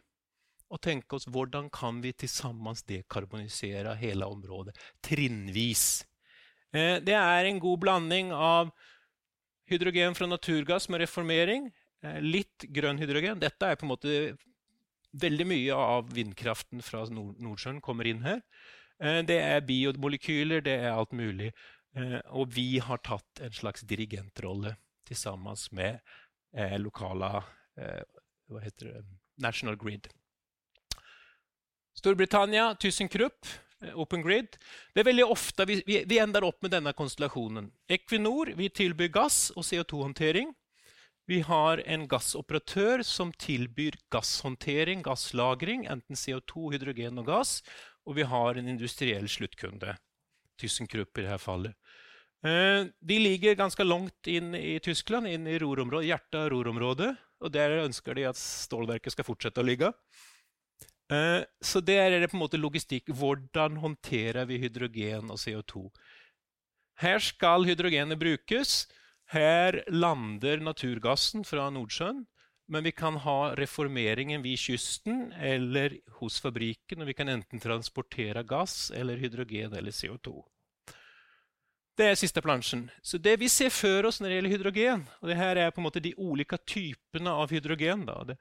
og 0.73 0.81
tenke 0.81 1.17
oss 1.17 1.27
hvordan 1.29 1.69
kan 1.73 1.99
vi 2.03 2.13
til 2.17 2.31
sammen 2.31 2.77
dekarbonisere 2.89 3.95
hele 3.99 4.29
området 4.29 4.73
trinnvis. 5.05 6.05
Eh, 6.73 6.97
det 7.05 7.13
er 7.17 7.45
en 7.45 7.61
god 7.61 7.81
blanding 7.83 8.31
av 8.33 8.71
hydrogen 9.69 10.17
fra 10.17 10.29
naturgass 10.29 10.89
med 10.89 11.03
reformering, 11.03 11.67
eh, 12.01 12.19
litt 12.21 12.65
grønn 12.73 13.01
hydrogen. 13.01 13.41
Dette 13.41 13.69
er 13.69 13.77
på 13.77 13.87
en 13.87 13.95
måte 13.95 14.17
Veldig 15.13 15.45
mye 15.45 15.75
av 15.77 16.07
vindkraften 16.09 16.81
fra 16.81 17.03
Nordsjøen 17.05 17.77
kommer 17.85 18.07
inn 18.09 18.23
her. 18.25 18.39
Eh, 18.97 19.19
det 19.21 19.35
er 19.37 19.59
biomolekyler, 19.61 20.63
det 20.65 20.73
er 20.73 20.89
alt 20.89 21.13
mulig. 21.13 21.51
Og 22.33 22.49
vi 22.55 22.79
har 22.81 22.97
tatt 23.05 23.41
en 23.45 23.53
slags 23.53 23.83
dirigentrolle 23.85 24.71
sammen 25.13 25.55
med 25.71 25.99
eh, 26.57 26.79
lokale 26.79 27.43
eh, 27.77 28.01
National 29.35 29.75
Grid. 29.75 30.07
Storbritannia, 31.93 32.75
ThyssenKrupp, 32.75 33.45
eh, 33.81 33.99
Open 33.99 34.21
Grid. 34.21 34.57
Det 34.93 35.03
er 35.03 35.09
veldig 35.11 35.25
ofte 35.25 35.65
vi, 35.65 35.83
vi, 35.85 36.03
vi, 36.09 36.19
ender 36.19 36.43
opp 36.43 36.61
med 36.61 36.73
denne 36.73 36.93
konstellasjonen. 36.93 37.71
Equinor 37.87 38.53
vi 38.57 38.69
tilbyr 38.69 39.11
gass 39.13 39.51
og 39.55 39.65
CO2-håndtering. 39.67 40.53
Vi 41.25 41.39
har 41.39 41.79
en 41.87 42.07
gassoperatør 42.11 43.03
som 43.07 43.31
tilbyr 43.39 43.95
gasshåndtering, 44.11 45.05
gasslagring, 45.05 45.85
enten 45.87 46.19
CO2, 46.19 46.73
hydrogen 46.73 47.21
og 47.21 47.29
gass. 47.29 47.61
Og 48.03 48.17
vi 48.17 48.25
har 48.27 48.59
en 48.59 48.67
industriell 48.67 49.29
sluttkunde, 49.31 49.95
ThyssenKrupp 50.59 51.21
i 51.21 51.23
dette 51.23 51.39
fallet. 51.39 51.77
Eh, 52.43 52.85
de 52.99 53.19
ligger 53.19 53.55
ganske 53.55 53.83
langt 53.83 54.27
inn 54.27 54.51
i 54.55 54.75
Tyskland, 54.83 55.29
inn 55.31 55.47
i 55.47 55.55
hjertet 55.55 56.39
av 56.39 56.49
rorområdet, 56.51 57.15
Og 57.43 57.51
der 57.51 57.83
ønsker 57.83 58.15
de 58.15 58.23
at 58.23 58.37
stålverket 58.39 59.11
skal 59.11 59.25
fortsette 59.27 59.59
å 59.59 59.67
ligge. 59.67 59.91
Eh, 61.11 61.43
så 61.61 61.81
der 61.83 62.11
er 62.11 62.19
det 62.21 62.29
på 62.31 62.37
en 62.37 62.43
måte 62.45 62.59
logistikk. 62.59 63.11
Hvordan 63.11 63.77
håndterer 63.83 64.47
vi 64.47 64.61
hydrogen 64.61 65.31
og 65.31 65.39
CO2? 65.39 65.89
Her 67.03 67.19
skal 67.19 67.65
hydrogenet 67.67 68.19
brukes. 68.19 68.87
Her 69.27 69.83
lander 69.91 70.63
naturgassen 70.63 71.43
fra 71.43 71.69
Nordsjøen. 71.69 72.25
Men 72.71 72.83
vi 72.87 72.93
kan 72.95 73.17
ha 73.19 73.53
reformeringen 73.59 74.43
ved 74.43 74.57
kysten 74.57 75.33
eller 75.35 75.97
hos 76.21 76.39
fabrikken. 76.39 77.03
Og 77.03 77.11
vi 77.11 77.17
kan 77.17 77.27
enten 77.27 77.59
transportere 77.59 78.45
gass 78.47 78.89
eller 78.95 79.19
hydrogen 79.19 79.75
eller 79.75 79.91
CO2. 79.91 80.39
Det 81.93 82.07
er 82.09 82.15
siste 82.17 82.41
plansjen. 82.41 82.87
Så 83.05 83.19
det 83.21 83.35
vi 83.37 83.47
ser 83.51 83.69
for 83.69 84.07
oss 84.09 84.17
når 84.19 84.31
det 84.31 84.37
gjelder 84.37 84.53
hydrogen, 84.55 85.01
og 85.21 85.29
det 85.29 85.37
her 85.37 85.59
er 85.61 85.73
på 85.73 85.81
en 85.81 85.85
måte 85.85 86.01
de 86.01 86.15
ulike 86.17 86.57
typene 86.65 87.29
av 87.29 87.53
hydrogen, 87.53 88.07
da, 88.07 88.15
det, 88.25 88.37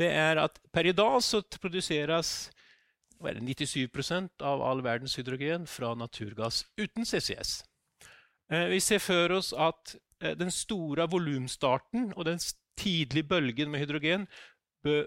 det, 0.00 0.08
er 0.08 0.40
at 0.40 0.56
per 0.72 0.88
i 0.88 0.94
dag 0.96 1.18
så 1.24 1.42
produseres 1.60 2.48
97% 3.20 4.40
av 4.44 4.64
all 4.64 4.80
verdens 4.84 5.18
hydrogen 5.20 5.68
fra 5.68 5.92
naturgass 5.96 6.64
uten 6.80 7.04
CCS. 7.04 7.60
Eh, 8.52 8.66
vi 8.72 8.80
ser 8.80 9.04
for 9.04 9.36
oss 9.36 9.52
at 9.52 9.96
eh, 10.22 10.32
den 10.40 10.52
store 10.52 11.06
volumstarten 11.10 12.10
og 12.16 12.24
den 12.28 12.40
tidlige 12.80 13.28
bølgen 13.28 13.70
med 13.70 13.84
hydrogen 13.84 14.28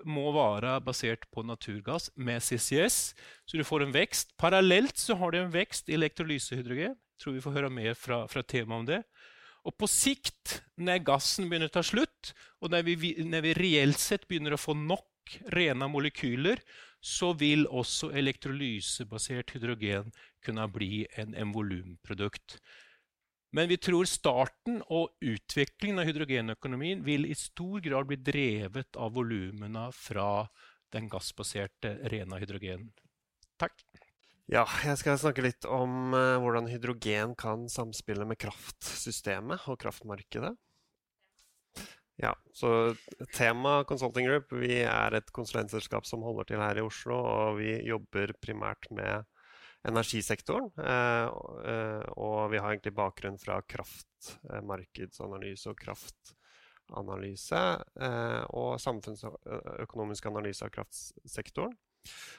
må 0.10 0.32
være 0.34 0.80
basert 0.82 1.28
på 1.30 1.44
naturgass 1.46 2.10
med 2.16 2.42
CCS, 2.42 3.14
så 3.46 3.58
du 3.58 3.64
får 3.64 3.84
en 3.86 3.94
vekst. 3.94 4.32
Parallelt 4.38 4.98
så 4.98 5.14
har 5.20 5.32
du 5.32 5.38
en 5.38 5.54
vekst 5.54 5.90
i 5.90 5.94
elektrolysehydrogen. 5.94 6.96
Tror 7.22 7.38
vi 7.38 7.44
får 7.44 7.58
høre 7.58 7.74
mer 7.74 7.98
fra, 7.98 8.24
fra 8.30 8.44
temaet 8.44 8.80
om 8.80 8.88
det. 8.88 9.02
Og 9.68 9.76
på 9.76 9.90
sikt, 9.92 10.62
når 10.80 11.04
gassen 11.08 11.50
begynner 11.50 11.72
å 11.72 11.76
ta 11.76 11.84
slutt, 11.84 12.34
og 12.64 12.72
når 12.72 12.86
vi, 12.88 13.14
når 13.26 13.44
vi 13.50 13.56
reelt 13.58 14.00
sett 14.00 14.28
begynner 14.30 14.56
å 14.56 14.62
få 14.62 14.78
nok 14.78 15.40
rene 15.52 15.90
molekyler, 15.92 16.62
så 17.04 17.34
vil 17.38 17.66
også 17.68 18.10
elektrolysebasert 18.18 19.54
hydrogen 19.56 20.12
kunne 20.44 20.66
bli 20.72 21.06
en, 21.20 21.36
en 21.36 21.52
volumprodukt. 21.56 22.58
Men 23.56 23.70
vi 23.72 23.78
tror 23.80 24.08
starten 24.10 24.82
og 24.92 25.14
utviklingen 25.24 26.02
av 26.02 26.08
hydrogenøkonomien 26.10 27.04
vil 27.06 27.28
i 27.30 27.36
stor 27.38 27.80
grad 27.84 28.10
bli 28.10 28.20
drevet 28.20 29.00
av 29.00 29.14
volumene 29.16 29.88
fra 29.96 30.46
den 30.94 31.08
gassbaserte 31.12 31.96
rene 32.12 32.40
hydrogenen. 32.42 32.92
Takk. 33.58 33.74
Ja, 34.48 34.64
jeg 34.88 34.96
skal 35.02 35.18
snakke 35.20 35.44
litt 35.44 35.68
om 35.68 36.14
uh, 36.16 36.38
hvordan 36.40 36.70
hydrogen 36.72 37.34
kan 37.36 37.68
samspille 37.72 38.24
med 38.28 38.40
kraftsystemet 38.40 39.68
og 39.68 39.82
kraftmarkedet. 39.82 40.54
Ja, 42.18 42.36
så 42.54 42.96
Tema 43.36 43.84
Consulting 43.84 44.26
Group 44.26 44.54
vi 44.58 44.80
er 44.82 45.14
et 45.14 45.28
konsulentselskap 45.36 46.08
som 46.10 46.24
holder 46.26 46.48
til 46.50 46.62
her 46.64 46.80
i 46.80 46.86
Oslo. 46.86 47.18
Og 47.20 47.60
vi 47.60 47.76
jobber 47.86 48.34
primært 48.42 48.90
med 48.90 49.28
energisektoren. 49.88 50.72
Eh, 50.82 51.28
eh, 51.72 52.06
og 52.18 52.50
vi 52.52 52.58
har 52.58 52.74
egentlig 52.74 52.96
bakgrunn 52.98 53.38
fra 53.38 53.60
kraftmarkedsanalyse 53.70 55.70
og 55.70 55.78
kraftanalyse. 55.84 57.62
Eh, 58.02 58.44
og 58.58 58.82
samfunnsøkonomisk 58.82 60.26
analyse 60.32 60.66
av 60.66 60.74
kraftsektoren. 60.74 61.78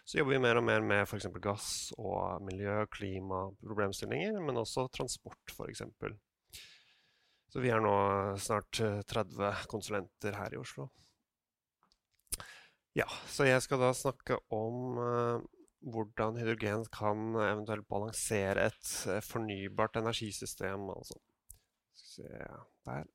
Så 0.05 0.21
jobber 0.21 0.35
vi 0.35 0.41
mer 0.43 0.61
og 0.61 0.65
mer 0.67 0.85
med 0.85 1.05
f.eks. 1.05 1.29
gass 1.45 1.69
og 1.99 2.43
miljø, 2.47 2.81
klima, 2.95 3.45
problemstillinger, 3.65 4.41
men 4.45 4.61
også 4.61 4.89
transport, 4.95 5.55
f.eks. 5.55 5.85
Så 7.49 7.65
vi 7.65 7.73
er 7.73 7.81
nå 7.81 7.95
snart 8.43 8.81
30 9.09 9.69
konsulenter 9.73 10.37
her 10.37 10.57
i 10.57 10.61
Oslo. 10.61 10.91
Ja, 12.97 13.07
så 13.31 13.47
jeg 13.47 13.63
skal 13.65 13.81
da 13.81 13.93
snakke 13.97 14.41
om 14.53 14.99
hvordan 15.87 16.39
hydrogen 16.39 16.85
kan 16.93 17.37
eventuelt 17.37 17.87
balansere 17.89 18.69
et 18.71 18.91
eh, 19.07 19.23
fornybart 19.23 19.97
energisystem. 20.01 20.89
Altså. 20.91 21.19
Skal 21.95 22.25
vi 22.25 22.33
se 22.33 22.51
der. 22.89 23.07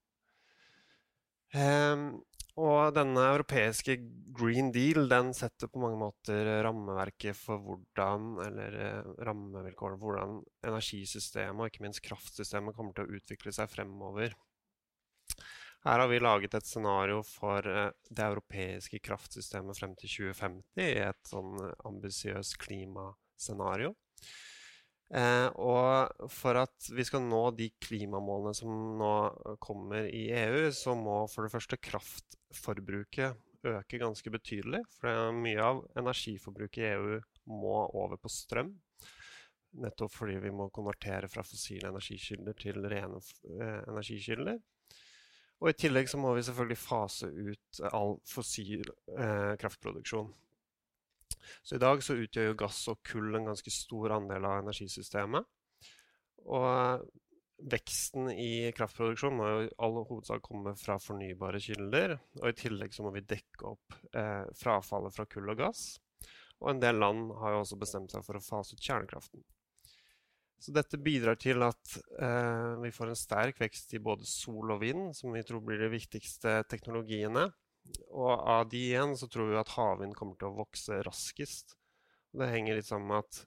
Um, 1.53 2.23
og 2.61 2.93
denne 2.93 3.21
europeiske 3.31 3.95
Green 4.33 4.69
Deal 4.73 5.07
den 5.09 5.31
setter 5.33 5.69
på 5.71 5.81
mange 5.81 5.97
måter 5.97 6.49
rammeverket 6.65 7.37
for 7.37 7.61
hvordan 7.65 8.27
eller 8.45 8.77
eh, 8.77 9.11
rammevilkårene 9.25 9.97
hvordan 10.01 10.39
energisystemet 10.65 11.63
og 11.63 11.71
ikke 11.71 11.85
minst 11.85 12.03
kraftsystemet 12.05 12.77
kommer 12.77 12.93
til 12.93 13.07
å 13.07 13.17
utvikle 13.17 13.53
seg 13.55 13.71
fremover. 13.73 14.35
Her 15.83 15.99
har 15.99 16.07
vi 16.07 16.21
laget 16.21 16.53
et 16.55 16.69
scenario 16.69 17.23
for 17.27 17.65
eh, 17.67 17.89
det 18.09 18.25
europeiske 18.29 19.01
kraftsystemet 19.03 19.81
frem 19.81 19.97
til 19.97 20.13
2050 20.29 20.85
i 20.85 21.03
et 21.09 21.33
sånn 21.33 21.57
ambisiøst 21.89 22.59
klimascenario. 22.61 23.95
Eh, 25.13 25.47
og 25.61 26.29
for 26.33 26.57
at 26.57 26.87
vi 26.89 27.03
skal 27.05 27.21
nå 27.21 27.43
de 27.53 27.67
klimamålene 27.85 28.55
som 28.57 28.77
nå 28.97 29.13
kommer 29.61 30.07
i 30.09 30.25
EU, 30.33 30.71
så 30.73 30.95
må 30.97 31.23
for 31.29 31.45
det 31.45 31.53
første 31.53 31.77
kraftforbruket 31.77 33.37
øke 33.63 33.99
ganske 34.01 34.33
betydelig. 34.33 34.81
For 34.97 35.29
mye 35.37 35.61
av 35.61 35.83
energiforbruket 35.99 36.81
i 36.81 36.89
EU 36.95 37.19
må 37.53 37.77
over 37.93 38.17
på 38.17 38.31
strøm. 38.31 38.73
Nettopp 39.83 40.13
fordi 40.13 40.37
vi 40.41 40.53
må 40.53 40.69
konvertere 40.73 41.29
fra 41.29 41.45
fossile 41.45 41.89
energikilder 41.89 42.57
til 42.57 42.81
rene 42.81 43.21
eh, 43.21 43.81
energikilder. 43.89 44.59
Og 45.63 45.69
i 45.71 45.77
tillegg 45.79 46.09
så 46.11 46.19
må 46.19 46.33
vi 46.35 46.43
selvfølgelig 46.45 46.81
fase 46.81 47.29
ut 47.29 47.83
all 47.93 48.17
fossil 48.27 48.89
eh, 49.15 49.53
kraftproduksjon. 49.61 50.33
Så 51.63 51.77
i 51.77 51.83
dag 51.83 52.03
så 52.05 52.17
utgjør 52.19 52.51
jo 52.51 52.59
gass 52.63 52.83
og 52.91 53.01
kull 53.07 53.35
en 53.37 53.49
ganske 53.51 53.73
stor 53.73 54.17
andel 54.19 54.47
av 54.49 54.61
energisystemet. 54.63 55.49
Og 56.43 57.05
veksten 57.71 58.29
i 58.33 58.71
kraftproduksjon 58.75 59.35
må 59.37 59.49
jo 59.49 59.63
i 59.65 59.73
all 59.85 59.99
hovedsak 60.01 60.43
komme 60.43 60.75
fra 60.79 60.97
fornybare 61.01 61.61
kilder. 61.63 62.17
Og 62.41 62.49
i 62.49 62.57
tillegg 62.59 62.95
så 62.95 63.05
må 63.05 63.13
vi 63.15 63.25
dekke 63.27 63.69
opp 63.71 63.97
eh, 64.15 64.45
frafallet 64.59 65.15
fra 65.15 65.27
kull 65.29 65.53
og 65.53 65.61
gass. 65.63 65.85
Og 66.63 66.71
en 66.73 66.83
del 66.83 66.99
land 66.99 67.31
har 67.41 67.55
jo 67.55 67.63
også 67.63 67.79
bestemt 67.79 68.13
seg 68.13 68.23
for 68.25 68.39
å 68.39 68.43
fase 68.43 68.75
ut 68.75 68.83
kjernekraften. 68.83 69.43
Så 70.63 70.71
dette 70.71 70.99
bidrar 71.01 71.35
til 71.35 71.59
at 71.65 71.97
eh, 72.23 72.75
vi 72.79 72.91
får 72.95 73.11
en 73.11 73.19
sterk 73.19 73.57
vekst 73.59 73.97
i 73.97 73.99
både 74.03 74.27
sol 74.27 74.71
og 74.71 74.79
vind, 74.79 75.09
som 75.17 75.33
vi 75.35 75.43
tror 75.43 75.63
blir 75.65 75.81
de 75.81 75.91
viktigste 75.91 76.61
teknologiene. 76.71 77.49
Og 78.13 78.31
av 78.31 78.67
de 78.71 78.79
igjen 78.91 79.15
så 79.19 79.27
tror 79.31 79.49
vi 79.51 79.59
at 79.59 79.73
havvind 79.75 80.15
kommer 80.17 80.37
til 80.39 80.51
å 80.51 80.57
vokse 80.61 81.01
raskest. 81.05 81.75
Det 82.33 82.49
henger 82.49 82.79
litt 82.79 82.89
sammen 82.89 83.11
med 83.11 83.25
at 83.25 83.43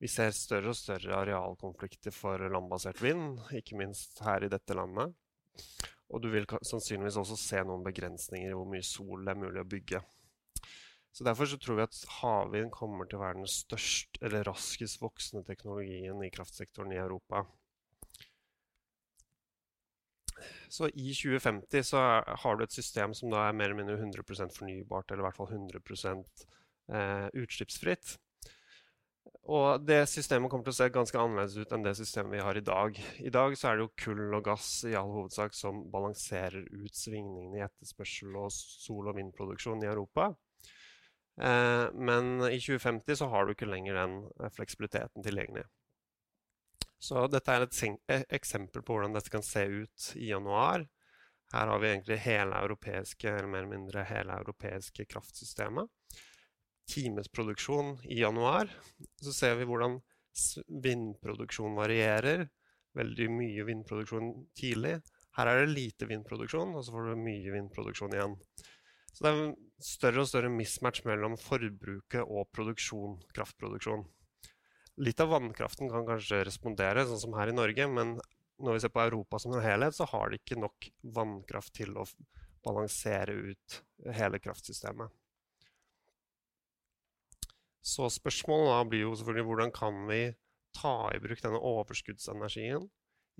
vi 0.00 0.08
ser 0.08 0.32
større 0.32 0.72
og 0.72 0.78
større 0.78 1.16
arealkonflikter 1.18 2.14
for 2.14 2.40
landbasert 2.52 3.02
vind, 3.04 3.40
ikke 3.52 3.76
minst 3.76 4.22
her 4.24 4.46
i 4.46 4.52
dette 4.52 4.76
landet. 4.76 5.12
Og 6.10 6.22
du 6.24 6.30
vil 6.32 6.48
sannsynligvis 6.48 7.18
også 7.20 7.36
se 7.38 7.60
noen 7.66 7.84
begrensninger 7.86 8.50
i 8.50 8.56
hvor 8.56 8.68
mye 8.70 8.86
sol 8.86 9.26
det 9.26 9.34
er 9.34 9.42
mulig 9.42 9.62
å 9.62 9.68
bygge. 9.68 10.00
Så 11.12 11.26
Derfor 11.26 11.50
så 11.50 11.58
tror 11.58 11.76
vi 11.76 11.84
at 11.84 12.00
havvind 12.20 12.70
kommer 12.74 13.08
til 13.08 13.18
å 13.18 13.24
være 13.24 13.40
den 13.40 13.50
størst, 13.50 14.20
eller 14.22 14.46
raskest 14.46 15.00
voksende 15.02 15.44
teknologien 15.46 16.22
i 16.22 16.30
kraftsektoren 16.32 16.94
i 16.94 17.00
Europa. 17.02 17.44
Så 20.72 20.88
i 20.90 21.12
2050 21.16 21.86
så 21.92 22.00
har 22.44 22.56
du 22.56 22.64
et 22.64 22.74
system 22.74 23.14
som 23.16 23.32
da 23.32 23.46
er 23.46 23.56
mer 23.56 23.70
eller 23.70 23.82
mindre 23.82 23.98
100% 24.00 24.56
fornybart, 24.56 25.10
eller 25.10 25.24
i 25.24 25.28
hvert 25.28 25.38
fall 25.38 25.52
100 25.52 26.24
eh, 26.90 27.28
utslippsfritt. 27.42 28.16
Og 29.50 29.82
det 29.82 30.04
systemet 30.10 30.50
kommer 30.50 30.66
til 30.66 30.74
å 30.74 30.78
se 30.78 30.86
ganske 30.94 31.18
annerledes 31.18 31.56
ut 31.58 31.72
enn 31.74 31.82
det 31.82 31.96
systemet 31.98 32.36
vi 32.36 32.44
har 32.44 32.58
i 32.58 32.64
dag. 32.64 32.98
I 33.18 33.32
dag 33.34 33.56
så 33.58 33.70
er 33.70 33.78
det 33.78 33.86
jo 33.86 33.94
kull 34.04 34.36
og 34.36 34.44
gass 34.46 34.68
i 34.86 34.94
all 34.98 35.10
hovedsak 35.10 35.56
som 35.56 35.82
balanserer 35.90 36.68
ut 36.70 36.94
svingningene 36.94 37.58
i 37.58 37.64
etterspørsel 37.64 38.36
og 38.38 38.52
sol- 38.54 39.10
og 39.10 39.16
vindproduksjon 39.18 39.82
i 39.82 39.90
Europa. 39.90 40.30
Eh, 41.40 41.86
men 41.96 42.44
i 42.50 42.60
2050 42.60 43.22
så 43.22 43.30
har 43.32 43.46
du 43.46 43.54
ikke 43.54 43.70
lenger 43.70 43.96
den 43.96 44.16
eh, 44.38 44.52
fleksibiliteten 44.54 45.24
tilgjengelig. 45.24 45.64
Så 47.00 47.24
dette 47.32 47.52
er 47.54 47.64
et 47.64 47.78
e, 48.12 48.18
eksempel 48.36 48.84
på 48.84 48.94
hvordan 48.94 49.14
dette 49.16 49.32
kan 49.32 49.44
se 49.44 49.62
ut 49.64 50.10
i 50.20 50.28
januar. 50.30 50.84
Her 51.50 51.72
har 51.72 51.80
vi 51.82 51.88
egentlig 51.88 52.20
hele 52.22 52.60
europeiske, 52.62 53.30
eller 53.30 53.48
mer 53.48 53.64
eller 53.64 53.72
mindre 53.72 54.04
hele 54.06 54.36
europeiske 54.42 55.06
kraftsystemet. 55.10 55.88
Timesproduksjon 56.90 57.96
i 58.04 58.20
januar. 58.20 58.70
Så 59.22 59.32
ser 59.34 59.56
vi 59.58 59.66
hvordan 59.66 59.98
vindproduksjon 60.84 61.78
varierer. 61.78 62.46
Veldig 62.98 63.30
mye 63.32 63.64
vindproduksjon 63.66 64.30
tidlig. 64.58 64.98
Her 65.38 65.50
er 65.50 65.64
det 65.64 65.74
lite 65.74 66.06
vindproduksjon, 66.10 66.76
og 66.76 66.84
så 66.84 66.94
får 66.94 67.10
du 67.10 67.24
mye 67.24 67.54
vindproduksjon 67.54 68.14
igjen. 68.14 68.36
Så 69.10 69.24
det 69.24 69.30
er 69.30 69.42
en 69.48 69.58
større 69.82 70.22
og 70.22 70.30
større 70.30 70.50
mismatch 70.52 71.04
mellom 71.08 71.36
forbruket 71.40 72.22
og 72.22 72.50
produksjon, 72.54 73.18
kraftproduksjon. 73.34 74.04
Litt 75.00 75.20
av 75.22 75.30
vannkraften 75.32 75.88
kan 75.88 76.04
kanskje 76.04 76.42
respondere, 76.44 77.06
sånn 77.08 77.22
som 77.22 77.36
her 77.38 77.48
i 77.48 77.56
Norge, 77.56 77.86
men 77.88 78.18
når 78.60 78.76
vi 78.76 78.80
ser 78.82 78.92
på 78.92 79.00
Europa 79.00 79.38
som 79.40 79.54
en 79.54 79.64
helhet, 79.64 79.96
så 79.96 80.04
har 80.10 80.28
de 80.28 80.40
ikke 80.40 80.58
nok 80.60 80.90
vannkraft 81.16 81.72
til 81.78 81.94
å 81.96 82.04
balansere 82.66 83.32
ut 83.32 83.78
hele 84.12 84.40
kraftsystemet. 84.42 85.08
Så 87.80 88.10
spørsmålet 88.12 88.90
blir 88.90 89.06
jo 89.06 89.14
selvfølgelig 89.16 89.46
hvordan 89.48 89.72
kan 89.72 90.02
vi 90.10 90.20
ta 90.76 90.94
i 91.14 91.20
bruk 91.22 91.40
denne 91.42 91.62
overskuddsenergien 91.70 92.84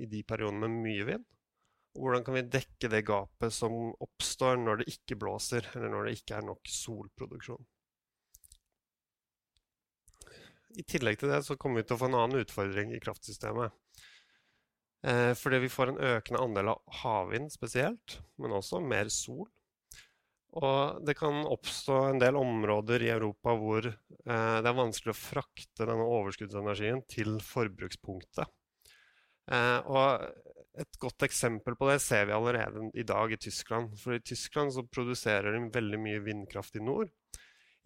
i 0.00 0.08
de 0.08 0.22
periodene 0.24 0.64
med 0.64 0.80
mye 0.86 1.08
vind? 1.12 1.26
Og 1.98 2.06
hvordan 2.06 2.24
kan 2.24 2.38
vi 2.38 2.46
dekke 2.56 2.88
det 2.88 3.02
gapet 3.04 3.52
som 3.52 3.90
oppstår 4.00 4.56
når 4.62 4.80
det 4.80 4.94
ikke 4.94 5.18
blåser, 5.20 5.68
eller 5.74 5.92
når 5.92 6.08
det 6.08 6.16
ikke 6.16 6.38
er 6.38 6.48
nok 6.48 6.72
solproduksjon? 6.72 7.60
I 10.78 10.84
tillegg 10.86 11.18
til 11.20 11.32
det 11.32 11.42
så 11.46 11.56
kommer 11.58 11.80
vi 11.80 11.88
til 11.88 11.96
å 11.96 12.00
få 12.02 12.10
en 12.10 12.18
annen 12.20 12.44
utfordring 12.44 12.92
i 12.94 13.00
kraftsystemet. 13.02 13.74
Eh, 15.02 15.32
fordi 15.38 15.62
vi 15.64 15.72
får 15.72 15.92
en 15.92 16.02
økende 16.10 16.42
andel 16.44 16.74
av 16.74 17.00
havvind 17.00 17.50
spesielt, 17.52 18.20
men 18.38 18.54
også 18.56 18.82
mer 18.84 19.08
sol. 19.12 19.48
Og 20.60 21.02
det 21.06 21.14
kan 21.18 21.44
oppstå 21.46 21.96
en 22.08 22.20
del 22.20 22.36
områder 22.36 23.04
i 23.06 23.12
Europa 23.14 23.54
hvor 23.58 23.86
eh, 23.86 24.56
det 24.60 24.66
er 24.66 24.78
vanskelig 24.78 25.14
å 25.14 25.20
frakte 25.20 25.86
denne 25.86 26.06
overskuddsenergien 26.18 27.04
til 27.10 27.38
forbrukspunktet. 27.44 28.50
Eh, 29.50 29.78
og 29.86 30.26
et 30.80 30.98
godt 31.02 31.26
eksempel 31.26 31.76
på 31.78 31.88
det 31.90 32.00
ser 32.02 32.26
vi 32.28 32.34
allerede 32.34 32.88
i 32.98 33.06
dag 33.06 33.32
i 33.32 33.38
Tyskland. 33.40 33.94
For 34.00 34.16
i 34.16 34.22
Tyskland 34.22 34.74
så 34.74 34.86
produserer 34.86 35.54
de 35.54 35.70
veldig 35.74 36.02
mye 36.02 36.22
vindkraft 36.26 36.78
i 36.78 36.84
nord. 36.84 37.10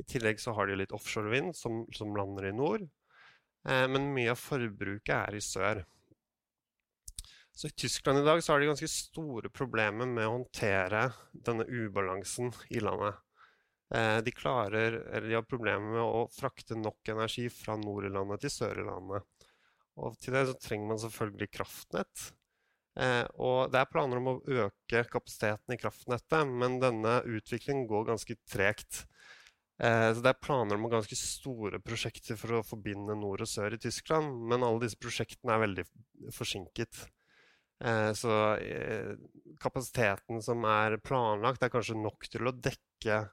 I 0.00 0.06
tillegg 0.10 0.40
så 0.42 0.54
har 0.56 0.66
de 0.66 0.78
litt 0.80 0.94
offshorevind 0.94 1.54
som, 1.56 1.84
som 1.94 2.14
lander 2.16 2.48
i 2.50 2.54
nord. 2.56 2.86
Eh, 3.68 3.86
men 3.90 4.12
mye 4.14 4.32
av 4.34 4.40
forbruket 4.40 5.14
er 5.16 5.38
i 5.38 5.42
sør. 5.44 5.84
Så 7.54 7.70
I 7.70 7.76
Tyskland 7.78 8.18
i 8.18 8.26
dag 8.26 8.42
så 8.42 8.52
har 8.52 8.60
de 8.60 8.72
ganske 8.72 8.90
store 8.90 9.50
problemer 9.54 10.08
med 10.10 10.26
å 10.26 10.32
håndtere 10.40 11.06
denne 11.46 11.66
ubalansen 11.70 12.50
i 12.74 12.82
landet. 12.82 13.20
Eh, 13.94 14.18
de, 14.26 14.32
klarer, 14.34 14.98
de 15.22 15.36
har 15.36 15.46
problemer 15.46 15.94
med 15.94 16.02
å 16.02 16.24
frakte 16.34 16.74
nok 16.74 17.14
energi 17.14 17.46
fra 17.52 17.76
nord 17.78 18.08
i 18.08 18.10
landet 18.10 18.42
til 18.42 18.54
sør 18.56 18.82
i 18.82 18.86
landet. 18.88 19.46
Og 20.02 20.16
til 20.18 20.34
det 20.34 20.48
så 20.48 20.56
trenger 20.58 20.90
man 20.90 20.98
selvfølgelig 20.98 21.52
kraftnett. 21.54 22.24
Eh, 22.98 23.22
og 23.42 23.70
det 23.70 23.80
er 23.80 23.90
planer 23.90 24.18
om 24.18 24.32
å 24.32 24.38
øke 24.64 25.04
kapasiteten 25.10 25.74
i 25.74 25.78
kraftnettet, 25.78 26.50
men 26.50 26.80
denne 26.82 27.20
utviklingen 27.22 27.86
går 27.90 28.10
ganske 28.10 28.36
tregt. 28.50 29.04
Eh, 29.82 30.14
så 30.14 30.22
det 30.22 30.30
er 30.30 30.42
planer 30.42 30.78
om 30.78 30.86
ganske 30.90 31.16
store 31.18 31.80
prosjekter 31.82 32.38
for 32.38 32.60
å 32.60 32.66
forbinde 32.66 33.16
nord 33.18 33.42
og 33.42 33.50
sør 33.50 33.74
i 33.74 33.80
Tyskland, 33.82 34.30
men 34.50 34.62
alle 34.62 34.84
disse 34.84 35.00
prosjektene 35.00 35.56
er 35.56 35.64
veldig 35.64 35.84
forsinket. 36.34 37.00
Eh, 37.82 38.10
så 38.14 38.36
eh, 38.62 39.14
kapasiteten 39.62 40.42
som 40.46 40.62
er 40.70 41.00
planlagt, 41.02 41.64
er 41.64 41.74
kanskje 41.74 41.98
nok 41.98 42.30
til 42.30 42.46
å 42.46 42.54
dekke 42.54 43.24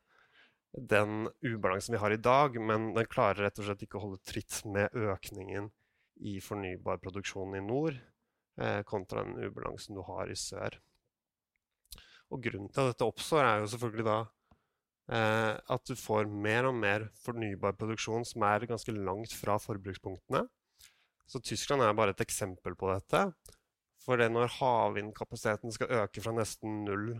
den 0.71 1.27
ubalansen 1.43 1.97
vi 1.97 2.01
har 2.01 2.15
i 2.15 2.21
dag, 2.23 2.57
men 2.57 2.93
den 2.95 3.09
klarer 3.11 3.45
rett 3.45 3.59
og 3.59 3.67
slett 3.67 3.85
ikke 3.85 3.99
å 3.99 4.05
holde 4.07 4.23
tritt 4.25 4.63
med 4.65 4.95
økningen 4.95 5.69
i 6.25 6.39
fornybarproduksjonen 6.41 7.59
i 7.59 7.65
nord 7.65 7.97
kontra 8.85 9.23
den 9.25 9.47
ubalansen 9.47 9.95
du 9.97 10.03
har 10.05 10.29
i 10.29 10.35
sør. 10.37 10.75
Og 12.31 12.43
Grunnen 12.45 12.69
til 12.71 12.83
at 12.83 12.93
dette 12.93 13.07
oppstår, 13.07 13.47
er 13.47 13.63
jo 13.63 13.69
selvfølgelig 13.71 14.05
da 14.05 14.17
eh, 15.09 15.53
at 15.55 15.87
du 15.87 15.95
får 15.97 16.29
mer 16.29 16.69
og 16.69 16.77
mer 16.77 17.07
fornybar 17.23 17.77
produksjon 17.79 18.25
som 18.27 18.45
er 18.47 18.67
ganske 18.69 18.93
langt 18.95 19.33
fra 19.37 19.57
forbrukspunktene. 19.61 20.45
Så 21.31 21.39
Tyskland 21.39 21.83
er 21.85 21.95
bare 21.95 22.13
et 22.15 22.23
eksempel 22.25 22.75
på 22.75 22.91
dette. 22.91 23.25
For 24.01 24.17
det 24.17 24.31
når 24.33 24.51
havvindkapasiteten 24.57 25.73
skal 25.73 25.93
øke 26.01 26.23
fra 26.23 26.33
nesten 26.35 26.81
null 26.87 27.13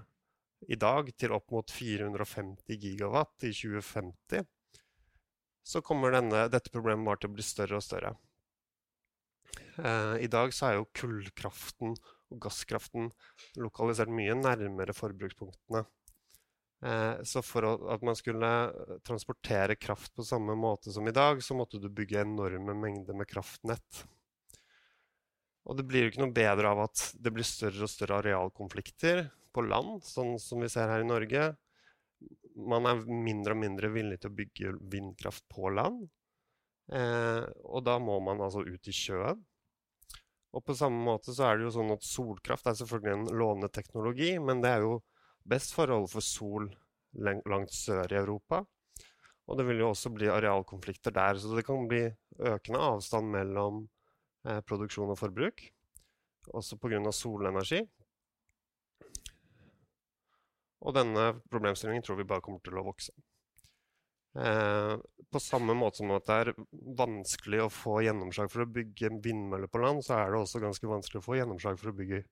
i 0.69 0.77
dag 0.77 1.09
til 1.17 1.34
opp 1.34 1.53
mot 1.53 1.71
450 1.73 2.77
gigawatt 2.82 3.45
i 3.47 3.53
2050, 3.53 4.43
så 5.63 5.82
kommer 5.86 6.13
denne, 6.13 6.47
dette 6.49 6.73
problemet 6.73 7.05
bare 7.07 7.21
til 7.21 7.32
å 7.32 7.38
bli 7.38 7.45
større 7.45 7.77
og 7.77 7.86
større. 7.86 8.15
Eh, 9.77 10.15
I 10.25 10.29
dag 10.32 10.53
så 10.53 10.67
er 10.67 10.77
jo 10.79 10.89
kullkraften 10.97 11.95
og 12.32 12.41
gasskraften 12.43 13.09
lokalisert 13.61 14.11
mye 14.13 14.36
nærmere 14.38 14.95
forbrukspunktene. 14.95 15.84
Eh, 16.82 17.21
så 17.23 17.43
for 17.45 17.67
at 17.93 18.01
man 18.05 18.17
skulle 18.17 18.49
transportere 19.05 19.75
kraft 19.77 20.15
på 20.17 20.25
samme 20.25 20.55
måte 20.57 20.93
som 20.93 21.07
i 21.07 21.13
dag, 21.13 21.43
så 21.43 21.57
måtte 21.57 21.82
du 21.82 21.89
bygge 21.89 22.23
enorme 22.23 22.73
mengder 22.77 23.17
med 23.17 23.29
kraftnett. 23.29 24.05
Og 25.69 25.77
det 25.77 25.86
blir 25.86 26.05
jo 26.05 26.11
ikke 26.11 26.23
noe 26.23 26.34
bedre 26.34 26.71
av 26.73 26.88
at 26.88 27.03
det 27.21 27.34
blir 27.34 27.45
større 27.45 27.86
og 27.86 27.91
større 27.91 28.17
arealkonflikter 28.23 29.27
på 29.53 29.65
land, 29.67 30.01
sånn 30.07 30.39
som 30.41 30.63
vi 30.63 30.71
ser 30.71 30.89
her 30.89 31.03
i 31.03 31.09
Norge. 31.09 31.51
Man 32.57 32.89
er 32.89 33.05
mindre 33.05 33.53
og 33.53 33.61
mindre 33.61 33.91
villig 33.93 34.17
til 34.21 34.32
å 34.32 34.39
bygge 34.39 34.73
vindkraft 34.91 35.45
på 35.53 35.69
land. 35.69 36.07
Eh, 36.91 37.45
og 37.69 37.86
da 37.86 37.99
må 38.01 38.17
man 38.25 38.41
altså 38.41 38.65
ut 38.65 38.89
i 38.89 38.95
sjøen. 38.95 39.45
Og 40.51 40.65
på 40.67 40.75
samme 40.75 40.97
måte 41.05 41.32
så 41.32 41.45
er 41.47 41.59
det 41.59 41.69
jo 41.69 41.75
sånn 41.77 41.93
at 41.93 42.03
solkraft 42.03 42.65
er 42.67 42.75
selvfølgelig 42.82 43.13
en 43.13 43.38
lovende 43.39 43.69
teknologi, 43.71 44.34
men 44.41 44.63
det 44.65 44.73
er 44.73 44.84
jo 44.84 44.97
best 45.47 45.75
forhold 45.75 46.09
for 46.11 46.23
sol 46.25 46.69
langt 47.13 47.73
sør 47.75 48.11
i 48.13 48.19
Europa. 48.19 48.61
Og 49.49 49.57
det 49.59 49.65
vil 49.67 49.81
jo 49.83 49.89
også 49.91 50.11
bli 50.15 50.29
arealkonflikter 50.31 51.13
der, 51.15 51.39
så 51.39 51.55
det 51.55 51.65
kan 51.67 51.87
bli 51.89 52.05
økende 52.39 52.83
avstand 52.91 53.31
mellom 53.33 53.81
eh, 54.47 54.61
produksjon 54.63 55.11
og 55.11 55.19
forbruk, 55.19 55.65
også 56.55 56.77
pga. 56.79 57.01
solenergi. 57.11 57.81
Og 60.81 60.95
denne 60.95 61.33
problemstillingen 61.51 62.05
tror 62.05 62.21
vi 62.21 62.29
bare 62.29 62.41
kommer 62.45 62.63
til 62.63 62.79
å 62.79 62.85
vokse. 62.87 63.13
Eh, 64.39 64.95
på 65.31 65.39
samme 65.43 65.75
måte 65.75 65.99
som 65.99 66.13
at 66.15 66.29
det 66.29 66.39
er 66.39 66.53
vanskelig 66.97 67.65
å 67.65 67.71
få 67.73 67.99
gjennomslag 68.05 68.51
for 68.53 68.63
å 68.63 68.71
bygge 68.71 69.11
vindmøller 69.23 69.67
på 69.67 69.81
land, 69.83 70.05
så 70.05 70.21
er 70.21 70.31
det 70.31 70.39
også 70.39 70.63
ganske 70.63 70.87
vanskelig 70.87 71.19
å 71.19 71.27
få 71.27 71.37
gjennomslag 71.41 71.79
for 71.81 71.91
å 71.91 71.97
bygge 71.97 72.23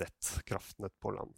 nett, 0.00 0.36
kraftnett 0.48 0.96
på 1.02 1.12
land. 1.12 1.36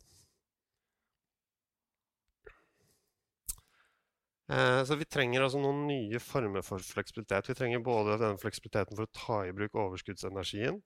Så 4.45 4.97
vi 5.01 5.07
trenger 5.09 5.41
altså 5.41 5.57
noen 5.57 5.87
nye 5.89 6.19
former 6.21 6.65
for 6.67 6.83
fleksibilitet. 6.85 7.49
Vi 7.49 7.57
trenger 7.57 7.85
både 7.85 8.19
denne 8.21 8.41
fleksibiliteten 8.41 8.99
for 8.99 9.07
å 9.07 9.15
ta 9.17 9.39
i 9.49 9.55
bruk 9.57 9.79
overskuddsenergien 9.81 10.83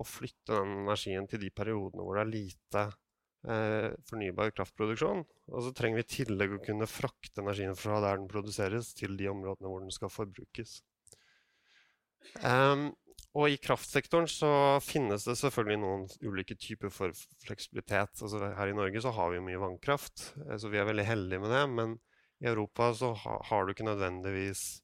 og 0.00 0.08
flytte 0.08 0.56
den 0.56 0.82
energien 0.82 1.28
til 1.30 1.42
de 1.42 1.50
periodene 1.54 2.04
hvor 2.04 2.16
det 2.16 2.22
er 2.24 2.32
lite 2.32 2.84
eh, 3.48 3.90
fornybar 4.08 4.54
kraftproduksjon. 4.56 5.22
Og 5.52 5.66
så 5.66 5.74
trenger 5.76 6.00
vi 6.00 6.06
i 6.06 6.12
tillegg 6.16 6.56
å 6.56 6.62
kunne 6.64 6.88
frakte 6.90 7.44
energien 7.44 7.76
fra 7.78 8.00
der 8.04 8.18
den 8.20 8.30
produseres, 8.30 8.92
til 8.98 9.14
de 9.20 9.30
områdene 9.32 9.70
hvor 9.70 9.84
den 9.84 9.94
skal 9.94 10.12
forbrukes. 10.12 10.80
Um, 12.40 12.92
og 13.36 13.48
i 13.48 13.58
kraftsektoren 13.60 14.28
så 14.30 14.48
finnes 14.84 15.24
det 15.26 15.34
selvfølgelig 15.40 15.80
noen 15.82 16.04
ulike 16.22 16.56
typer 16.60 16.92
for 16.92 17.16
fleksibilitet. 17.42 18.20
Altså 18.20 18.40
her 18.42 18.70
i 18.70 18.76
Norge 18.76 19.02
så 19.04 19.12
har 19.16 19.32
vi 19.32 19.44
mye 19.44 19.60
vannkraft, 19.60 20.32
eh, 20.46 20.56
så 20.60 20.72
vi 20.72 20.80
er 20.80 20.88
veldig 20.88 21.08
heldige 21.08 21.44
med 21.44 21.54
det. 21.54 21.66
men 21.76 22.00
i 22.42 22.48
Europa 22.50 22.90
så 22.94 23.12
ha, 23.24 23.36
har 23.48 23.64
du 23.64 23.72
ikke 23.72 23.86
nødvendigvis 23.86 24.82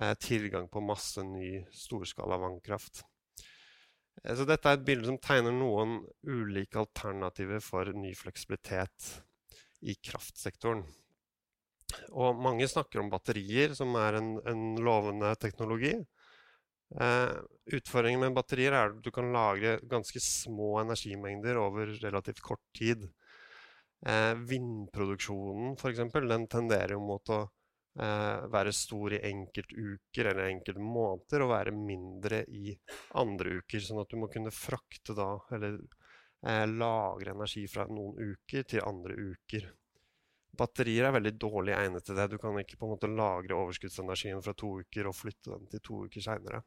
eh, 0.00 0.14
tilgang 0.18 0.68
på 0.68 0.82
masse 0.82 1.22
ny 1.22 1.62
storskala 1.74 2.38
vannkraft. 2.42 3.04
Eh, 4.24 4.34
så 4.34 4.46
dette 4.48 4.68
er 4.68 4.78
et 4.80 4.86
bilde 4.86 5.08
som 5.08 5.20
tegner 5.22 5.54
noen 5.54 6.00
ulike 6.26 6.80
alternativer 6.82 7.62
for 7.64 7.92
ny 7.94 8.12
fleksibilitet 8.18 9.12
i 9.86 9.94
kraftsektoren. 10.02 10.82
Og 12.18 12.40
mange 12.42 12.66
snakker 12.68 13.00
om 13.00 13.10
batterier, 13.12 13.74
som 13.78 13.94
er 14.00 14.18
en, 14.18 14.32
en 14.42 14.64
lovende 14.82 15.30
teknologi. 15.38 15.94
Eh, 16.94 17.36
utfordringen 17.76 18.22
med 18.22 18.34
batterier 18.34 18.74
er 18.74 18.90
at 18.90 18.98
du 19.02 19.12
kan 19.14 19.30
lagre 19.34 19.76
ganske 19.90 20.22
små 20.22 20.76
energimengder 20.82 21.58
over 21.62 21.94
relativt 22.02 22.42
kort 22.42 22.62
tid. 22.74 23.06
Eh, 24.04 24.34
vindproduksjonen 24.34 25.72
f.eks. 25.72 26.02
den 26.28 26.46
tenderer 26.52 26.92
jo 26.96 27.00
mot 27.00 27.30
å 27.32 27.38
eh, 27.98 28.44
være 28.52 28.74
stor 28.74 29.16
i 29.16 29.22
enkeltuker 29.30 30.30
eller 30.32 30.50
enkelte 30.50 30.82
måneder 30.82 31.44
og 31.46 31.52
være 31.54 31.72
mindre 31.76 32.42
i 32.48 32.76
andre 33.22 33.56
uker. 33.62 33.80
Sånn 33.82 34.02
at 34.02 34.12
du 34.12 34.20
må 34.20 34.28
kunne 34.32 34.52
frakte 34.54 35.16
da, 35.16 35.32
eller 35.56 35.80
eh, 35.80 36.66
lagre 36.68 37.34
energi 37.34 37.64
fra 37.72 37.88
noen 37.88 38.20
uker 38.34 38.68
til 38.68 38.84
andre 38.86 39.16
uker. 39.32 39.72
Batterier 40.56 41.08
er 41.08 41.16
veldig 41.18 41.34
dårlig 41.40 41.74
egnet 41.76 42.06
til 42.06 42.16
det. 42.16 42.30
Du 42.32 42.38
kan 42.40 42.56
ikke 42.60 42.78
på 42.80 42.86
en 42.86 42.94
måte 42.94 43.10
lagre 43.12 43.58
overskuddsenergien 43.58 44.40
fra 44.44 44.54
to 44.56 44.78
uker 44.84 45.08
og 45.08 45.16
flytte 45.16 45.52
den 45.52 45.68
til 45.72 45.82
to 45.84 46.04
uker 46.06 46.24
seinere. 46.24 46.62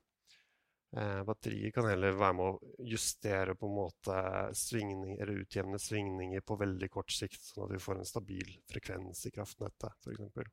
Eh, 0.98 1.24
batteriet 1.24 1.76
kan 1.76 1.86
heller 1.86 2.16
være 2.18 2.34
med 2.34 2.46
å 2.50 2.86
justere 2.90 3.54
på 3.56 3.68
en 3.70 3.76
måte 3.78 4.22
svingning, 4.58 5.20
eller 5.20 5.44
utjevne 5.44 5.78
svingninger 5.82 6.42
på 6.42 6.58
veldig 6.58 6.90
kort 6.90 7.14
sikt, 7.14 7.44
sånn 7.46 7.68
at 7.68 7.76
vi 7.76 7.82
får 7.84 8.00
en 8.00 8.10
stabil 8.10 8.56
frekvens 8.72 9.22
i 9.30 9.34
kraftnettet, 9.36 9.94
f.eks. 10.02 10.48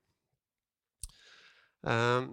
Eh, 1.89 2.29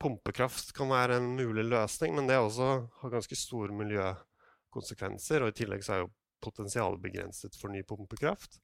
pumpekraft 0.00 0.72
kan 0.76 0.88
være 0.92 1.18
en 1.20 1.34
mulig 1.36 1.66
løsning, 1.68 2.16
men 2.16 2.30
det 2.30 2.40
også 2.40 2.70
har 3.02 3.12
ganske 3.12 3.38
store 3.38 3.76
miljøkonsekvenser. 3.76 5.44
Og 5.44 5.52
i 5.52 5.58
tillegg 5.60 5.84
så 5.84 5.96
er 5.96 6.04
jo 6.04 6.12
potensialet 6.44 7.02
begrenset 7.02 7.56
for 7.60 7.72
ny 7.72 7.84
pumpekraft. 7.88 8.58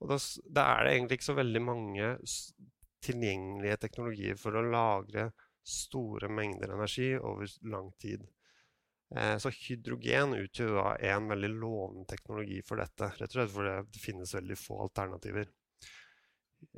Og 0.00 0.10
da, 0.10 0.18
da 0.50 0.66
er 0.74 0.86
det 0.86 0.92
egentlig 0.96 1.20
ikke 1.20 1.30
så 1.30 1.38
veldig 1.38 1.62
mange 1.62 2.10
tilgjengelige 3.04 3.80
teknologier 3.86 4.38
for 4.38 4.56
å 4.56 4.66
lagre 4.66 5.30
store 5.66 6.28
mengder 6.28 6.72
energi 6.74 7.14
over 7.18 7.48
lang 7.62 7.92
tid. 7.92 8.26
Eh, 9.16 9.36
så 9.42 9.50
hydrogen 9.50 10.36
utgjør 10.38 10.76
da 10.76 10.90
en 11.12 11.30
veldig 11.32 11.50
lovende 11.56 12.06
teknologi 12.10 12.60
for 12.66 12.78
dette, 12.78 13.08
rett 13.18 13.32
og 13.32 13.38
slett 13.38 13.54
fordi 13.54 13.72
det 13.90 14.02
finnes 14.02 14.34
veldig 14.36 14.58
få 14.58 14.78
alternativer. 14.84 15.48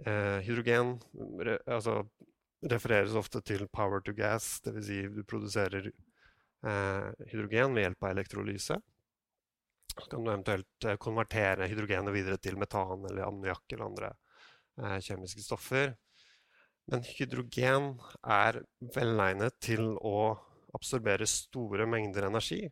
Eh, 0.07 0.39
hydrogen 0.47 0.95
altså, 1.67 1.99
refereres 2.73 3.19
ofte 3.19 3.43
til 3.45 3.67
power 3.69 4.01
to 4.01 4.15
gas, 4.17 4.55
dvs. 4.65 4.87
Si 4.89 5.03
du 5.13 5.21
produserer 5.29 5.91
eh, 5.91 7.29
hydrogen 7.35 7.77
ved 7.77 7.89
hjelp 7.89 8.09
av 8.09 8.15
elektrolyse. 8.17 8.81
Så 9.93 10.09
kan 10.09 10.25
du 10.25 10.31
eventuelt 10.31 10.87
konvertere 11.05 11.69
hydrogenet 11.69 12.15
videre 12.15 12.41
til 12.41 12.57
metan 12.57 13.03
eller 13.11 13.27
ammoniakk 13.27 13.75
eller 13.75 13.91
andre 13.91 14.15
kjemiske 15.05 15.43
stoffer. 15.45 15.91
Men 16.91 17.05
hydrogen 17.07 17.93
er 18.27 18.63
velegnet 18.95 19.59
til 19.63 19.95
å 20.03 20.33
absorbere 20.75 21.29
store 21.31 21.87
mengder 21.87 22.27
energi 22.27 22.65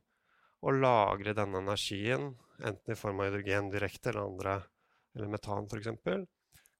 og 0.60 0.76
lagre 0.82 1.32
denne 1.36 1.62
energien, 1.62 2.34
enten 2.60 2.92
i 2.92 2.98
form 2.98 3.22
av 3.22 3.30
hydrogen 3.30 3.70
direkte 3.72 4.10
eller, 4.10 4.26
andre, 4.26 4.56
eller 5.16 5.32
metan 5.32 5.68
f.eks. 5.70 5.88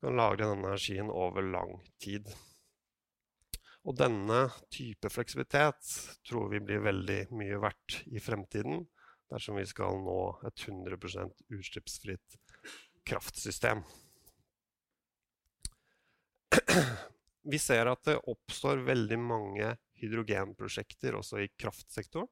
Kan 0.01 0.17
lagre 0.17 0.49
denne 0.49 0.69
energien 0.69 1.13
over 1.13 1.45
lang 1.45 1.79
tid. 2.03 2.29
Og 3.89 3.97
denne 3.97 4.43
type 4.73 5.09
fleksibilitet 5.09 5.95
tror 6.29 6.51
vi 6.53 6.61
blir 6.61 6.83
veldig 6.85 7.21
mye 7.33 7.61
verdt 7.63 8.03
i 8.13 8.21
fremtiden 8.21 8.85
dersom 9.31 9.57
vi 9.57 9.65
skal 9.69 10.03
nå 10.03 10.19
et 10.49 10.67
100% 10.67 11.45
utslippsfritt 11.57 12.37
kraftsystem. 13.09 13.81
Vi 17.43 17.59
ser 17.59 17.87
at 17.89 18.05
det 18.05 18.19
oppstår 18.29 18.77
veldig 18.85 19.19
mange 19.23 19.77
hydrogenprosjekter 20.01 21.15
også 21.19 21.41
i 21.45 21.49
kraftsektoren. 21.61 22.29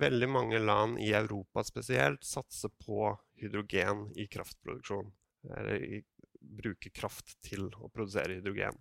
Veldig 0.00 0.28
mange 0.30 0.58
land 0.62 1.00
i 1.02 1.12
Europa 1.18 1.64
spesielt 1.66 2.24
satser 2.24 2.70
på 2.78 3.18
hydrogen 3.42 4.04
i 4.14 4.28
kraftproduksjon. 4.30 5.10
Eller 5.56 6.02
bruker 6.40 6.90
kraft 6.94 7.34
til 7.42 7.66
å 7.74 7.88
produsere 7.90 8.34
hydrogen. 8.38 8.78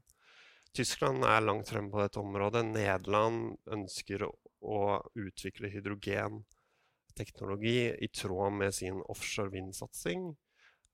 Tyskland 0.75 1.23
er 1.25 1.41
langt 1.41 1.69
fremme 1.71 1.89
på 1.91 2.01
dette 2.03 2.19
området. 2.21 2.65
Nederland 2.69 3.57
ønsker 3.73 4.23
å 4.27 5.01
utvikle 5.17 5.69
hydrogenteknologi 5.73 7.79
i 7.97 8.07
tråd 8.13 8.53
med 8.61 8.75
sin 8.75 9.01
offshore 9.09 9.49
vindsatsing. 9.55 10.37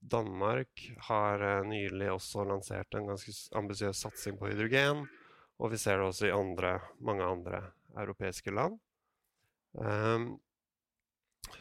Danmark 0.06 0.82
har 1.08 1.42
eh, 1.42 1.66
nylig 1.66 2.10
også 2.12 2.46
lansert 2.48 2.94
en 2.94 3.10
ganske 3.10 3.34
ambisiøs 3.58 4.02
satsing 4.06 4.38
på 4.38 4.50
hydrogen. 4.50 5.04
Og 5.56 5.72
vi 5.72 5.80
ser 5.80 5.98
det 5.98 6.08
også 6.10 6.28
i 6.28 6.34
andre, 6.36 6.76
mange 7.00 7.24
andre 7.24 7.62
europeiske 7.96 8.52
land. 8.52 8.76
Um, 9.76 10.36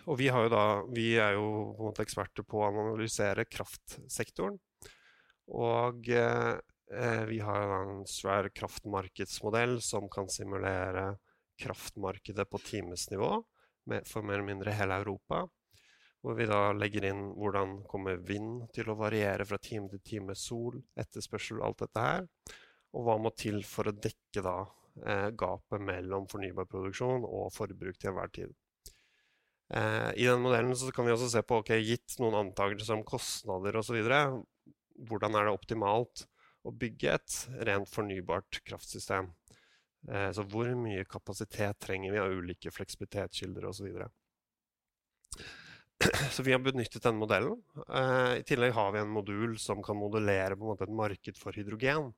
og 0.06 0.20
vi, 0.20 0.28
da, 0.30 0.66
vi, 0.92 1.08
er 1.22 1.36
jo 1.38 1.74
på 1.80 2.04
eksperter 2.04 2.46
på 2.48 2.60
å 2.62 2.70
analysere 2.70 3.48
kraftsektoren. 3.48 4.58
Og 5.56 6.10
eh, 6.10 7.24
vi 7.30 7.40
har 7.44 7.76
en 7.80 8.06
svær 8.10 8.50
kraftmarkedsmodell 8.54 9.80
som 9.84 10.10
kan 10.12 10.30
simulere 10.32 11.14
kraftmarkedet 11.62 12.50
på 12.50 12.62
timesnivå 12.66 13.32
for 14.10 14.26
mer 14.26 14.40
eller 14.40 14.50
mindre 14.50 14.74
hele 14.76 14.98
Europa. 15.02 15.46
Hvor 16.26 16.34
vi 16.34 16.48
da 16.50 16.72
legger 16.74 17.06
inn 17.06 17.20
hvordan 17.38 17.84
kommer 17.86 18.18
vind 18.18 18.64
til 18.74 18.88
å 18.90 18.98
variere 18.98 19.46
fra 19.46 19.60
time 19.62 19.92
til 19.92 20.02
time, 20.02 20.34
sol, 20.34 20.80
etterspørsel, 20.98 21.60
alt 21.62 21.84
dette 21.84 22.02
her. 22.02 22.26
Og 22.98 23.06
hva 23.06 23.20
må 23.22 23.30
til 23.38 23.60
for 23.68 23.92
å 23.92 23.94
dekke 23.94 24.42
da 24.42 24.56
eh, 25.06 25.28
gapet 25.38 25.84
mellom 25.86 26.26
fornybar 26.32 26.66
produksjon 26.72 27.28
og 27.30 27.52
forbruk 27.54 28.00
til 28.02 28.10
enhver 28.10 28.34
tid. 28.34 28.56
Eh, 29.70 30.12
I 30.18 30.26
den 30.26 30.42
modellen 30.42 30.74
kan 30.98 31.06
vi 31.06 31.14
også 31.14 31.30
se 31.30 31.46
på, 31.46 31.62
ok, 31.62 31.76
gitt 31.86 32.18
noen 32.22 32.40
antakelser 32.42 32.98
om 32.98 33.06
kostnader 33.06 33.78
osv., 33.78 34.02
hvordan 35.06 35.38
er 35.38 35.46
det 35.46 35.54
optimalt 35.54 36.26
å 36.66 36.74
bygge 36.74 37.18
et 37.20 37.40
rent 37.70 37.90
fornybart 37.92 38.64
kraftsystem? 38.66 39.30
Eh, 40.10 40.30
så 40.34 40.46
hvor 40.50 40.74
mye 40.78 41.06
kapasitet 41.06 41.86
trenger 41.86 42.14
vi 42.14 42.22
av 42.22 42.34
ulike 42.34 42.74
fleksibilitetskilder 42.74 43.70
osv.? 43.70 43.94
Så, 46.32 46.44
vi 46.44 46.52
har 46.52 46.60
benyttet 46.60 47.04
denne 47.04 47.20
modellen. 47.20 47.62
Eh, 47.88 48.38
I 48.40 48.44
tillegg 48.48 48.74
har 48.76 48.92
vi 48.92 49.00
en 49.00 49.14
modul 49.14 49.58
som 49.60 49.84
kan 49.84 49.98
modellere 49.98 50.58
på 50.58 50.66
en 50.66 50.74
måte 50.74 50.88
et 50.88 50.96
marked 50.96 51.40
for 51.40 51.56
hydrogen. 51.56 52.12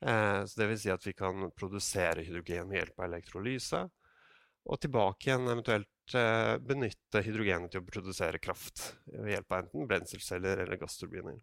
Eh, 0.00 0.40
så 0.44 0.60
det 0.60 0.68
vil 0.70 0.80
si 0.82 0.90
at 0.92 1.06
vi 1.06 1.14
kan 1.16 1.50
produsere 1.54 2.24
hydrogen 2.26 2.68
ved 2.70 2.80
hjelp 2.80 2.98
av 2.98 3.06
elektrolyse. 3.06 3.84
Og 4.64 4.80
tilbake 4.80 5.28
igjen 5.28 5.46
eventuelt 5.46 6.16
eh, 6.18 6.56
benytte 6.58 7.22
hydrogenet 7.22 7.72
til 7.72 7.84
å 7.84 7.88
produsere 7.88 8.42
kraft 8.42 8.90
ved 9.06 9.34
hjelp 9.36 9.52
av 9.52 9.62
enten 9.62 9.88
brenselceller 9.90 10.64
eller 10.64 10.80
gassturbiner. 10.80 11.38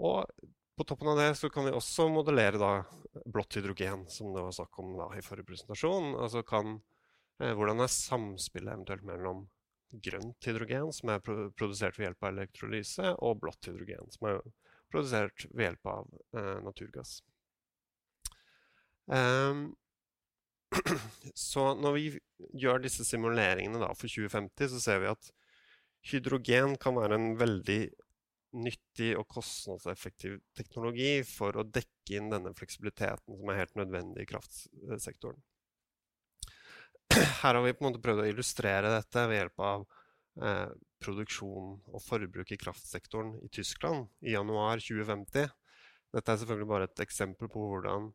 Og 0.00 0.24
på 0.74 0.86
toppen 0.88 1.12
av 1.12 1.20
det 1.20 1.52
kan 1.54 1.68
vi 1.68 1.74
også 1.74 2.08
modellere 2.10 2.58
da 2.58 2.72
blått 3.30 3.60
hydrogen, 3.60 4.08
som 4.10 4.32
det 4.34 4.42
var 4.42 4.54
snakk 4.56 4.78
om 4.82 4.96
da 4.98 5.12
i 5.14 5.22
forrige 5.22 5.52
presentasjon. 5.52 6.16
Altså 6.18 6.42
kan, 6.46 6.80
hvordan 7.38 7.84
er 7.84 7.92
samspillet 7.92 8.72
eventuelt 8.72 9.06
mellom 9.06 9.44
grønt 10.02 10.48
hydrogen, 10.48 10.90
som 10.94 11.12
er 11.14 11.22
produsert 11.24 11.98
ved 11.98 12.08
hjelp 12.08 12.26
av 12.26 12.34
elektrolyse, 12.34 13.14
og 13.22 13.40
blått 13.42 13.70
hydrogen, 13.70 14.10
som 14.14 14.28
er 14.30 14.42
produsert 14.92 15.46
ved 15.50 15.68
hjelp 15.68 15.90
av 15.90 16.12
eh, 16.38 16.58
naturgass. 16.64 17.18
Um, 19.06 19.74
så 21.34 21.72
når 21.78 21.96
vi 21.98 22.04
gjør 22.56 22.84
disse 22.84 23.06
simuleringene 23.06 23.82
da, 23.82 23.90
for 23.98 24.10
2050, 24.10 24.72
så 24.74 24.82
ser 24.82 25.02
vi 25.02 25.12
at 25.12 25.30
hydrogen 26.10 26.78
kan 26.80 26.96
være 26.98 27.18
en 27.18 27.34
veldig 27.40 27.82
nyttig 28.54 29.14
og 29.18 29.26
kostnadseffektiv 29.34 30.38
teknologi 30.56 31.16
for 31.26 31.56
å 31.58 31.66
dekke 31.66 32.18
inn 32.18 32.30
denne 32.30 32.54
fleksibiliteten 32.54 33.38
som 33.38 33.50
er 33.50 33.64
helt 33.64 33.74
nødvendig 33.78 34.24
i 34.24 34.30
kraftsektoren. 34.30 35.40
Her 37.14 37.54
har 37.54 37.62
vi 37.62 37.72
på 37.74 37.84
en 37.84 37.90
måte 37.92 38.02
prøvd 38.02 38.24
å 38.24 38.26
illustrere 38.30 38.90
dette 38.90 39.26
ved 39.30 39.38
hjelp 39.38 39.62
av 39.62 39.84
eh, 40.42 40.70
produksjon 41.04 41.74
og 41.92 42.02
forbruk 42.02 42.54
i 42.54 42.58
kraftsektoren 42.60 43.36
i 43.44 43.50
Tyskland 43.52 44.08
i 44.24 44.34
januar 44.34 44.82
2050. 44.82 45.48
Dette 46.14 46.32
er 46.32 46.40
selvfølgelig 46.40 46.70
bare 46.70 46.88
et 46.88 47.04
eksempel 47.04 47.50
på 47.52 47.62
hvordan 47.70 48.08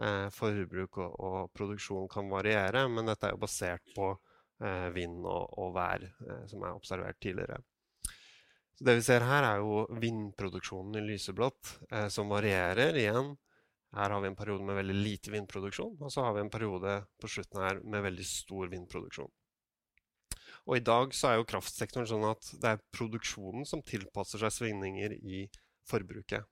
eh, 0.00 0.26
forbruk 0.34 1.00
og, 1.02 1.14
og, 1.20 1.38
produksjon 1.56 2.08
kan 2.12 2.30
variere, 2.32 2.86
men 2.88 3.10
dette 3.10 3.28
er 3.28 3.36
jo 3.36 3.42
basert 3.44 3.96
på 3.96 4.12
eh, 4.12 4.88
vind 4.96 5.24
og, 5.24 5.56
og 5.60 5.72
vær, 5.76 6.04
eh, 6.04 6.44
som 6.50 6.64
er 6.64 6.76
observert 6.76 7.20
tidligere. 7.22 7.60
Så 8.76 8.84
det 8.84 8.98
vi 8.98 9.04
ser 9.06 9.24
her, 9.24 9.44
er 9.48 9.62
jo 9.64 9.86
vindproduksjonen 10.02 11.00
i 11.00 11.06
lyseblått, 11.12 11.78
eh, 11.90 12.08
som 12.12 12.32
varierer 12.32 12.96
igjen. 13.00 13.34
Her 13.96 14.12
har 14.12 14.20
vi 14.20 14.28
en 14.28 14.36
periode 14.36 14.64
med 14.66 14.76
veldig 14.76 14.94
lite 14.96 15.32
vindproduksjon, 15.32 15.96
og 16.04 16.12
så 16.12 16.26
har 16.26 16.34
vi 16.36 16.42
en 16.44 16.52
periode 16.52 16.98
på 17.20 17.30
slutten 17.32 17.62
her 17.64 17.80
med 17.80 18.04
veldig 18.04 18.26
stor 18.28 18.68
vindproduksjon. 18.72 19.32
Og 20.66 20.76
i 20.76 20.82
dag 20.84 21.14
så 21.14 21.30
er 21.30 21.38
jo 21.38 21.46
kraftsektoren 21.48 22.08
sånn 22.10 22.26
at 22.26 22.50
det 22.60 22.72
er 22.74 22.82
produksjonen 22.94 23.64
som 23.68 23.84
tilpasser 23.86 24.42
seg 24.42 24.52
svingninger 24.52 25.14
i 25.16 25.46
forbruket. 25.86 26.44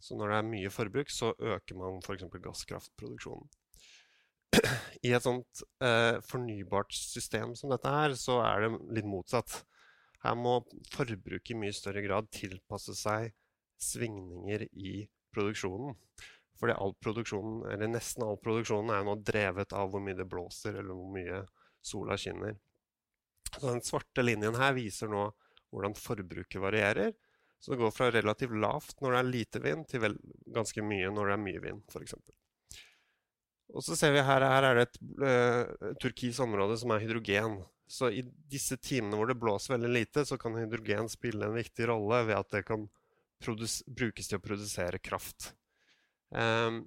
Så 0.00 0.16
når 0.18 0.32
det 0.32 0.38
er 0.40 0.48
mye 0.48 0.72
forbruk, 0.74 1.12
så 1.12 1.30
øker 1.38 1.78
man 1.78 2.00
f.eks. 2.02 2.26
gasskraftproduksjonen. 2.34 3.48
I 5.06 5.12
et 5.14 5.24
sånt 5.24 5.62
eh, 5.84 6.18
fornybart 6.26 6.92
system 6.96 7.54
som 7.56 7.70
dette 7.72 7.92
her, 7.94 8.16
så 8.18 8.40
er 8.42 8.66
det 8.66 8.72
litt 8.98 9.08
motsatt. 9.08 9.60
Her 10.24 10.36
må 10.36 10.58
forbruket 10.92 11.54
i 11.54 11.60
mye 11.62 11.76
større 11.76 12.02
grad 12.04 12.28
tilpasse 12.34 12.96
seg 12.98 13.30
svingninger 13.80 14.66
i 14.72 15.04
produksjonen. 15.32 15.94
Fordi 16.60 16.76
all 16.76 16.92
produksjonen, 17.00 17.62
eller 17.72 17.88
nesten 17.88 18.26
all 18.26 18.36
produksjonen 18.40 18.92
er 18.92 19.06
nå 19.06 19.16
drevet 19.24 19.72
av 19.72 19.92
hvor 19.92 20.02
mye 20.04 20.18
det 20.18 20.28
blåser, 20.28 20.76
eller 20.76 20.92
hvor 20.92 21.08
mye 21.14 21.44
sola 21.80 22.18
skinner. 22.20 22.58
Så 23.56 23.64
den 23.64 23.80
svarte 23.84 24.22
linjen 24.22 24.58
her 24.60 24.74
viser 24.76 25.08
nå 25.10 25.30
hvordan 25.70 25.96
forbruket 25.96 26.60
varierer. 26.60 27.14
Så 27.60 27.72
det 27.72 27.80
går 27.80 27.90
fra 27.92 28.10
relativt 28.10 28.56
lavt 28.56 29.00
når 29.00 29.12
det 29.12 29.18
er 29.20 29.32
lite 29.32 29.62
vind, 29.64 29.88
til 29.88 30.18
ganske 30.54 30.84
mye 30.84 31.10
når 31.12 31.30
det 31.30 31.34
er 31.34 31.42
mye 31.44 31.64
vind, 31.64 31.82
f.eks. 31.92 32.14
Og 33.70 33.84
så 33.86 33.96
ser 33.96 34.14
vi 34.14 34.22
her, 34.26 34.42
her 34.42 34.66
er 34.66 34.78
det 34.78 34.86
et 34.88 34.96
uh, 35.22 35.90
turkis 36.02 36.40
område 36.42 36.78
som 36.80 36.92
er 36.94 37.04
hydrogen. 37.04 37.60
Så 37.90 38.10
i 38.14 38.24
disse 38.50 38.78
timene 38.82 39.18
hvor 39.18 39.30
det 39.30 39.38
blåser 39.38 39.76
veldig 39.76 39.92
lite, 39.92 40.24
så 40.26 40.38
kan 40.40 40.56
hydrogen 40.58 41.10
spille 41.10 41.46
en 41.46 41.58
viktig 41.58 41.88
rolle 41.90 42.24
ved 42.28 42.38
at 42.38 42.56
det 42.56 42.64
kan 42.68 42.88
brukes 43.44 44.28
til 44.28 44.38
å 44.38 44.44
produsere 44.44 45.00
kraft. 45.02 45.52
Um, 46.30 46.84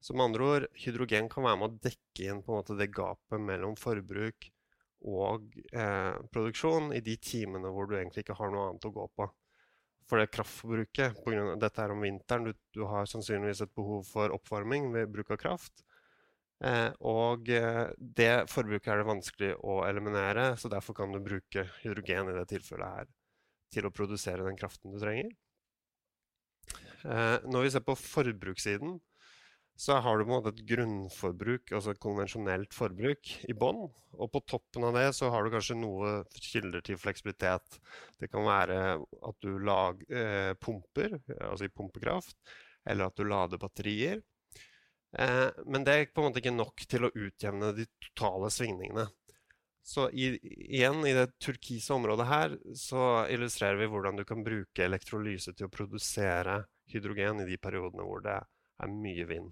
så 0.00 0.16
med 0.16 0.24
andre 0.30 0.46
ord, 0.46 0.66
hydrogen 0.80 1.28
kan 1.32 1.44
være 1.44 1.58
med 1.60 1.68
å 1.68 1.82
dekke 1.84 2.24
inn 2.26 2.40
på 2.44 2.54
en 2.54 2.62
måte 2.62 2.76
det 2.78 2.88
gapet 2.96 3.42
mellom 3.44 3.76
forbruk 3.78 4.48
og 5.08 5.52
eh, 5.72 6.16
produksjon 6.32 6.90
i 6.96 7.00
de 7.04 7.16
timene 7.20 7.70
hvor 7.72 7.88
du 7.88 7.96
egentlig 7.96 8.24
ikke 8.24 8.36
har 8.36 8.52
noe 8.52 8.70
annet 8.70 8.88
å 8.88 8.92
gå 8.96 9.06
på. 9.16 9.28
For 10.10 10.18
det 10.18 10.32
kraftforbruket, 10.34 11.20
på 11.22 11.32
grunn 11.32 11.52
av, 11.52 11.60
dette 11.62 11.84
er 11.84 11.94
om 11.94 12.02
vinteren, 12.04 12.48
du, 12.48 12.56
du, 12.74 12.82
har 12.90 13.06
sannsynligvis 13.08 13.62
et 13.64 13.74
behov 13.76 14.08
for 14.08 14.34
oppvarming 14.34 14.90
ved 14.96 15.12
bruk 15.12 15.30
av 15.36 15.40
kraft. 15.40 15.84
Eh, 16.64 16.90
og 17.06 17.48
eh, 17.54 17.84
det 17.96 18.50
forbruket 18.52 18.90
er 18.92 19.00
det 19.00 19.08
vanskelig 19.08 19.52
å 19.62 19.80
eliminere, 19.86 20.50
så 20.60 20.72
derfor 20.72 20.98
kan 20.98 21.14
du 21.14 21.20
bruke 21.24 21.68
hydrogen 21.84 22.32
i 22.32 22.36
det 22.36 22.48
tilfellet 22.50 22.98
her 22.98 23.12
til 23.70 23.86
å 23.86 23.94
produsere 23.94 24.44
den 24.48 24.58
kraften 24.58 24.92
du 24.92 24.98
trenger. 25.00 25.30
Eh, 27.04 27.36
når 27.48 27.64
vi 27.64 27.72
ser 27.74 27.84
på 27.86 27.96
forbrukssiden, 27.98 28.98
så 29.80 29.96
har 30.04 30.18
du 30.18 30.26
på 30.26 30.34
en 30.34 30.42
måte 30.42 30.50
et 30.52 30.64
grunnforbruk, 30.68 31.70
altså 31.72 31.94
et 31.94 32.00
konvensjonelt 32.02 32.74
forbruk, 32.76 33.30
i 33.48 33.54
bånn. 33.56 33.86
Og 34.20 34.32
på 34.34 34.42
toppen 34.44 34.84
av 34.84 34.96
det 34.98 35.06
så 35.16 35.30
har 35.32 35.46
du 35.46 35.54
kanskje 35.54 35.78
noe 35.78 36.18
kilder 36.36 36.84
til 36.84 36.98
fleksibilitet. 37.00 37.78
Det 38.20 38.28
kan 38.28 38.44
være 38.44 38.80
at 39.00 39.38
du 39.40 39.54
lag, 39.64 40.02
eh, 40.12 40.52
pumper, 40.60 41.16
altså 41.38 41.64
i 41.64 41.72
pumpekraft, 41.72 42.36
eller 42.84 43.08
at 43.08 43.16
du 43.16 43.24
lader 43.24 43.62
batterier. 43.62 44.20
Eh, 45.16 45.48
men 45.64 45.86
det 45.86 45.94
er 45.94 46.12
på 46.12 46.20
en 46.20 46.28
måte 46.28 46.42
ikke 46.42 46.52
nok 46.52 46.84
til 46.90 47.08
å 47.08 47.14
utjevne 47.14 47.72
de 47.78 47.88
totale 48.10 48.50
svingningene. 48.52 49.06
Så 49.80 50.10
i, 50.12 50.34
igjen, 50.44 51.00
i 51.08 51.14
det 51.16 51.30
turkise 51.40 51.96
området 51.96 52.26
her, 52.28 52.58
så 52.76 53.24
illustrerer 53.32 53.80
vi 53.80 53.88
hvordan 53.90 54.20
du 54.20 54.26
kan 54.28 54.44
bruke 54.44 54.84
elektrolyse 54.84 55.56
til 55.56 55.70
å 55.70 55.72
produsere 55.72 56.60
hydrogen 56.92 57.42
i 57.42 57.48
de 57.48 57.58
periodene 57.60 58.06
hvor 58.06 58.22
det 58.24 58.36
er 58.40 58.92
mye 58.92 59.26
vind. 59.28 59.50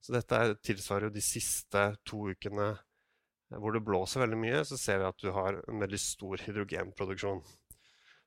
Så 0.00 0.14
dette 0.16 0.38
tilsvarer 0.64 1.08
jo 1.08 1.16
de 1.16 1.24
siste 1.24 1.82
to 2.08 2.30
ukene 2.32 2.70
eh, 2.72 3.58
hvor 3.58 3.74
det 3.76 3.84
blåser 3.84 4.24
veldig 4.24 4.38
mye, 4.40 4.62
så 4.64 4.78
ser 4.80 5.02
vi 5.02 5.08
at 5.10 5.20
du 5.20 5.32
har 5.36 5.60
en 5.60 5.82
veldig 5.84 6.00
stor 6.00 6.40
hydrogenproduksjon. 6.46 7.42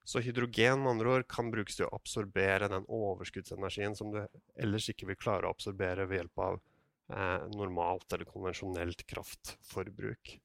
Så 0.04 0.20
hydrogen 0.20 0.82
med 0.84 0.98
andre 0.98 1.16
ord, 1.16 1.26
kan 1.32 1.50
brukes 1.52 1.78
til 1.80 1.88
å 1.88 1.96
absorbere 1.96 2.68
den 2.72 2.86
overskuddsenergien 2.92 3.96
som 3.96 4.12
du 4.12 4.20
ellers 4.60 4.90
ikke 4.92 5.08
vil 5.10 5.20
klare 5.20 5.48
å 5.48 5.56
absorbere 5.56 6.06
ved 6.10 6.20
hjelp 6.20 6.44
av 6.44 6.60
eh, 6.60 7.46
normalt 7.56 8.12
eller 8.12 8.28
konvensjonelt 8.28 9.06
kraftforbruk. 9.08 10.36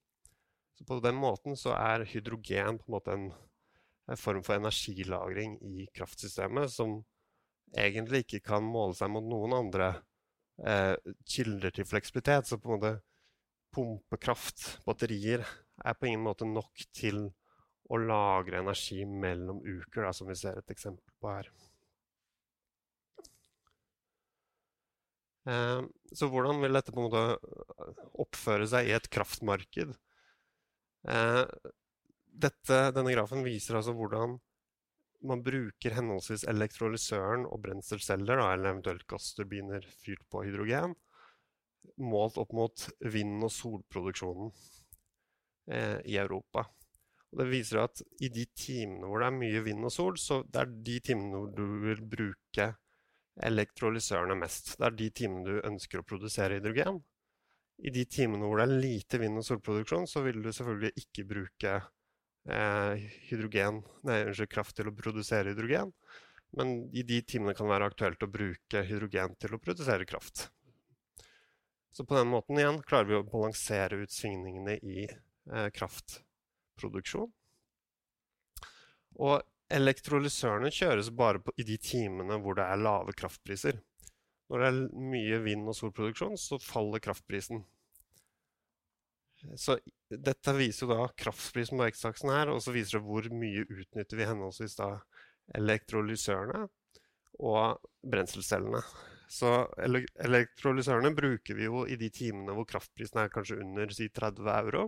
Så 0.78 0.86
på 0.86 1.00
den 1.02 1.18
måten 1.18 1.58
så 1.58 1.74
er 1.74 2.06
hydrogen 2.06 2.78
på 2.78 2.86
en 2.86 2.94
måte 2.94 3.16
en, 3.16 3.28
en 4.06 4.20
form 4.20 4.44
for 4.46 4.60
energilagring 4.60 5.58
i 5.66 5.88
kraftsystemet 5.90 6.70
som 6.70 7.00
egentlig 7.76 8.24
ikke 8.24 8.42
kan 8.50 8.64
måle 8.64 8.96
seg 8.96 9.10
mot 9.12 9.24
noen 9.26 9.56
andre 9.56 9.90
eh, 10.64 10.94
kilder 11.28 11.74
til 11.74 11.88
fleksibilitet. 11.88 12.48
Så 12.48 12.60
på 12.60 12.70
en 12.70 12.78
måte 12.78 12.94
pumpekraft, 13.74 14.78
batterier, 14.86 15.44
er 15.84 15.96
på 15.98 16.08
ingen 16.08 16.24
måte 16.24 16.48
nok 16.48 16.86
til 16.96 17.28
å 17.88 17.98
lagre 18.00 18.60
energi 18.60 19.04
mellom 19.08 19.62
uker, 19.64 20.04
da, 20.04 20.12
som 20.12 20.28
vi 20.28 20.36
ser 20.36 20.60
et 20.60 20.72
eksempel 20.74 21.14
på 21.20 21.30
her. 21.32 21.48
Eh, 25.48 25.80
så 26.12 26.28
hvordan 26.28 26.60
vil 26.64 26.76
dette 26.76 26.92
på 26.92 27.00
en 27.00 27.08
måte 27.08 27.86
oppføre 28.20 28.68
seg 28.68 28.90
i 28.90 28.96
et 28.96 29.08
kraftmarked? 29.12 29.94
Eh, 31.08 31.42
dette, 32.38 32.80
denne 32.94 33.14
grafen 33.14 33.44
viser 33.46 33.78
altså 33.78 33.94
hvordan 33.96 34.36
man 35.26 35.42
bruker 35.42 35.96
henholdsvis 35.96 36.44
elektrolysøren 36.50 37.46
og 37.48 37.62
brenselceller, 37.64 38.38
eller 38.38 38.72
eventuelt 38.72 39.06
gassturbiner 39.10 39.86
fyrt 40.04 40.22
på 40.30 40.44
hydrogen, 40.46 40.94
målt 41.98 42.38
opp 42.38 42.52
mot 42.54 42.88
vind- 43.00 43.44
og 43.44 43.52
solproduksjonen 43.52 44.52
eh, 45.72 45.98
i 46.06 46.18
Europa. 46.20 46.66
Og 47.32 47.42
det 47.42 47.48
viser 47.50 47.82
at 47.82 48.00
i 48.24 48.30
de 48.32 48.46
timene 48.56 49.08
hvor 49.08 49.20
det 49.20 49.28
er 49.28 49.40
mye 49.40 49.64
vind 49.66 49.84
og 49.84 49.92
sol, 49.92 50.16
så 50.20 50.40
det 50.48 50.62
er 50.62 50.76
de 50.86 50.98
timene 51.04 51.42
hvor 51.42 51.50
du 51.56 51.64
vil 51.84 52.00
bruke 52.16 52.70
elektrolysørene 53.48 54.38
mest. 54.38 54.74
Det 54.78 54.86
er 54.86 54.96
de 54.96 55.10
timene 55.14 55.44
du 55.46 55.60
ønsker 55.68 56.00
å 56.00 56.06
produsere 56.08 56.58
hydrogen. 56.58 57.02
I 57.78 57.92
de 57.94 58.04
timene 58.10 58.48
hvor 58.48 58.58
det 58.58 58.66
er 58.66 58.80
lite 58.82 59.20
vind- 59.22 59.38
og 59.38 59.46
solproduksjon, 59.46 60.08
så 60.10 60.24
vil 60.24 60.40
du 60.42 60.50
selvfølgelig 60.50 61.04
ikke 61.04 61.26
bruke 61.28 61.74
eh, 61.76 61.90
hydrogen, 63.28 63.82
nei, 64.08 64.22
unnskyld, 64.28 64.50
kraft 64.52 64.76
til 64.78 64.88
å 64.88 64.94
produsere 64.96 65.52
hydrogen. 65.52 65.90
Men 66.56 66.88
i 66.96 67.02
de 67.04 67.18
timene 67.28 67.54
kan 67.56 67.66
det 67.66 67.74
være 67.74 67.88
aktuelt 67.90 68.24
å 68.24 68.30
bruke 68.32 68.84
hydrogen 68.88 69.34
til 69.40 69.56
å 69.56 69.60
produsere 69.60 70.06
kraft. 70.08 70.46
Så 71.92 72.06
på 72.06 72.16
den 72.16 72.30
måten 72.30 72.58
igjen 72.60 72.80
klarer 72.86 73.08
vi 73.10 73.18
å 73.18 73.26
balansere 73.26 73.98
ut 74.00 74.12
svingningene 74.14 74.78
i 74.86 75.04
eh, 75.08 75.68
kraftproduksjon. 75.74 77.32
Og 79.18 79.42
elektrolysørene 79.74 80.70
kjøres 80.72 81.10
bare 81.12 81.42
på, 81.42 81.52
i 81.58 81.66
de 81.66 81.76
timene 81.82 82.38
hvor 82.40 82.56
det 82.56 82.68
er 82.68 82.80
lave 82.80 83.14
kraftpriser. 83.18 83.80
Når 84.48 84.62
det 84.62 84.68
er 84.68 84.78
mye 85.12 85.40
vind- 85.44 85.68
og 85.68 85.76
solproduksjon, 85.76 86.38
så 86.40 86.60
faller 86.62 87.02
kraftprisen. 87.04 87.64
Så 89.56 89.78
dette 90.10 90.54
viser 90.56 90.86
jo 90.86 90.94
da 90.94 91.08
kraftprisen 91.14 91.78
på 91.78 91.86
X-aksen 91.92 92.32
her, 92.32 92.50
og 92.50 92.62
så 92.64 92.74
viser 92.74 92.98
det 92.98 93.06
hvor 93.06 93.28
mye 93.30 93.66
utnytter 93.66 94.18
vi 94.18 94.26
henholdsvis 94.26 94.78
da 94.80 94.90
elektrolysørene 95.58 96.64
og 97.46 97.88
brenselcellene. 98.02 98.82
Så 99.28 99.50
elektrolysørene 100.24 101.12
bruker 101.16 101.58
vi 101.58 101.68
jo 101.68 101.84
i 101.86 101.98
de 102.00 102.08
timene 102.12 102.54
hvor 102.56 102.66
kraftprisen 102.68 103.20
er 103.22 103.32
kanskje 103.32 103.60
under 103.60 103.92
si 103.94 104.08
30 104.08 104.48
euro. 104.54 104.86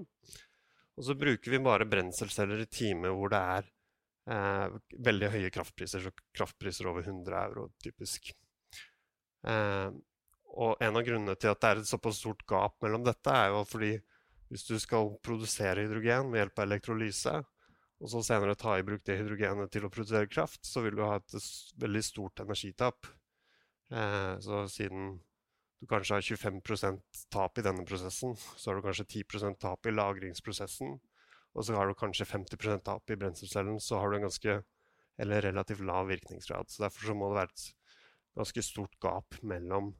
Og 0.97 1.07
så 1.07 1.17
bruker 1.17 1.53
vi 1.53 1.63
bare 1.63 1.89
brenselceller 1.89 2.65
i 2.65 2.69
timer 2.73 3.15
hvor 3.17 3.33
det 3.33 3.41
er 3.55 3.69
eh, 4.33 4.79
veldig 5.07 5.33
høye 5.37 5.51
kraftpriser, 5.55 6.03
så 6.05 6.13
kraftpriser 6.37 6.89
over 6.91 7.05
100 7.05 7.37
euro 7.45 7.69
typisk. 7.85 8.33
Eh, 9.47 9.91
og 10.51 10.83
en 10.83 10.99
av 10.99 11.05
grunnene 11.07 11.37
til 11.39 11.53
at 11.53 11.61
det 11.63 11.71
er 11.71 11.83
et 11.83 11.91
såpass 11.93 12.19
stort 12.25 12.43
gap 12.49 12.81
mellom 12.83 13.05
dette, 13.07 13.31
er 13.33 13.53
jo 13.53 13.63
fordi 13.69 13.93
hvis 14.51 14.67
du 14.67 14.77
skal 14.83 15.15
produsere 15.25 15.85
hydrogen 15.85 16.33
ved 16.33 16.43
hjelp 16.43 16.59
av 16.59 16.67
elektrolyse, 16.67 17.35
og 18.01 18.09
så 18.11 18.23
senere 18.25 18.57
ta 18.59 18.79
i 18.79 18.85
bruk 18.87 19.05
det 19.07 19.19
hydrogenet 19.21 19.71
til 19.73 19.87
å 19.87 19.93
produsere 19.93 20.31
kraft, 20.31 20.65
så 20.67 20.83
vil 20.83 20.97
du 20.97 21.05
ha 21.05 21.19
et 21.21 21.35
veldig 21.81 22.03
stort 22.03 22.43
energitap. 22.43 23.07
Eh, 23.93 24.35
så 24.43 24.65
siden 24.73 25.19
du 25.81 25.87
kanskje 25.89 26.17
har 26.17 26.25
25% 26.25 27.25
tap 27.33 27.61
i 27.61 27.65
denne 27.65 27.85
prosessen, 27.89 28.35
så 28.37 28.71
har 28.71 28.81
du 28.81 28.87
kanskje 28.89 29.07
10% 29.23 29.61
tap 29.63 29.87
i 29.87 29.95
lagringsprosessen, 29.95 30.99
og 31.51 31.67
så 31.67 31.77
har 31.77 31.89
du 31.89 31.97
kanskje 31.99 32.29
50% 32.29 32.85
tap 32.89 33.11
i 33.11 33.19
brenselcellen, 33.21 33.79
så 33.81 34.01
har 34.01 34.11
du 34.11 34.19
en 34.19 34.29
ganske 34.29 34.61
eller 35.21 35.45
relativt 35.45 35.85
lav 35.85 36.09
virkningsgrad. 36.09 36.71
Så 36.71 36.83
Derfor 36.83 37.07
så 37.07 37.15
må 37.15 37.29
det 37.29 37.41
være 37.43 37.53
et 37.53 37.65
ganske 38.39 38.63
stort 38.65 38.95
gap 39.05 39.37
mellom 39.45 39.93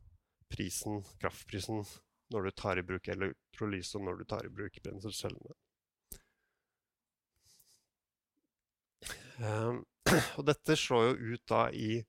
prisen, 0.51 1.03
kraftprisen 1.21 1.85
når 2.31 2.47
du 2.47 2.51
tar 2.57 2.79
i 2.79 2.87
bruk 2.87 3.09
elektrolyse, 3.11 3.99
og 3.99 4.07
når 4.07 4.21
du 4.21 4.29
tar 4.31 4.47
i 4.47 4.53
bruk 4.55 4.79
brenselcellene. 4.85 5.57
Um, 9.41 9.85
og 10.39 10.45
dette 10.49 10.77
slår 10.77 11.11
jo 11.11 11.35
ut 11.35 11.45
da 11.49 11.65
i 11.73 12.03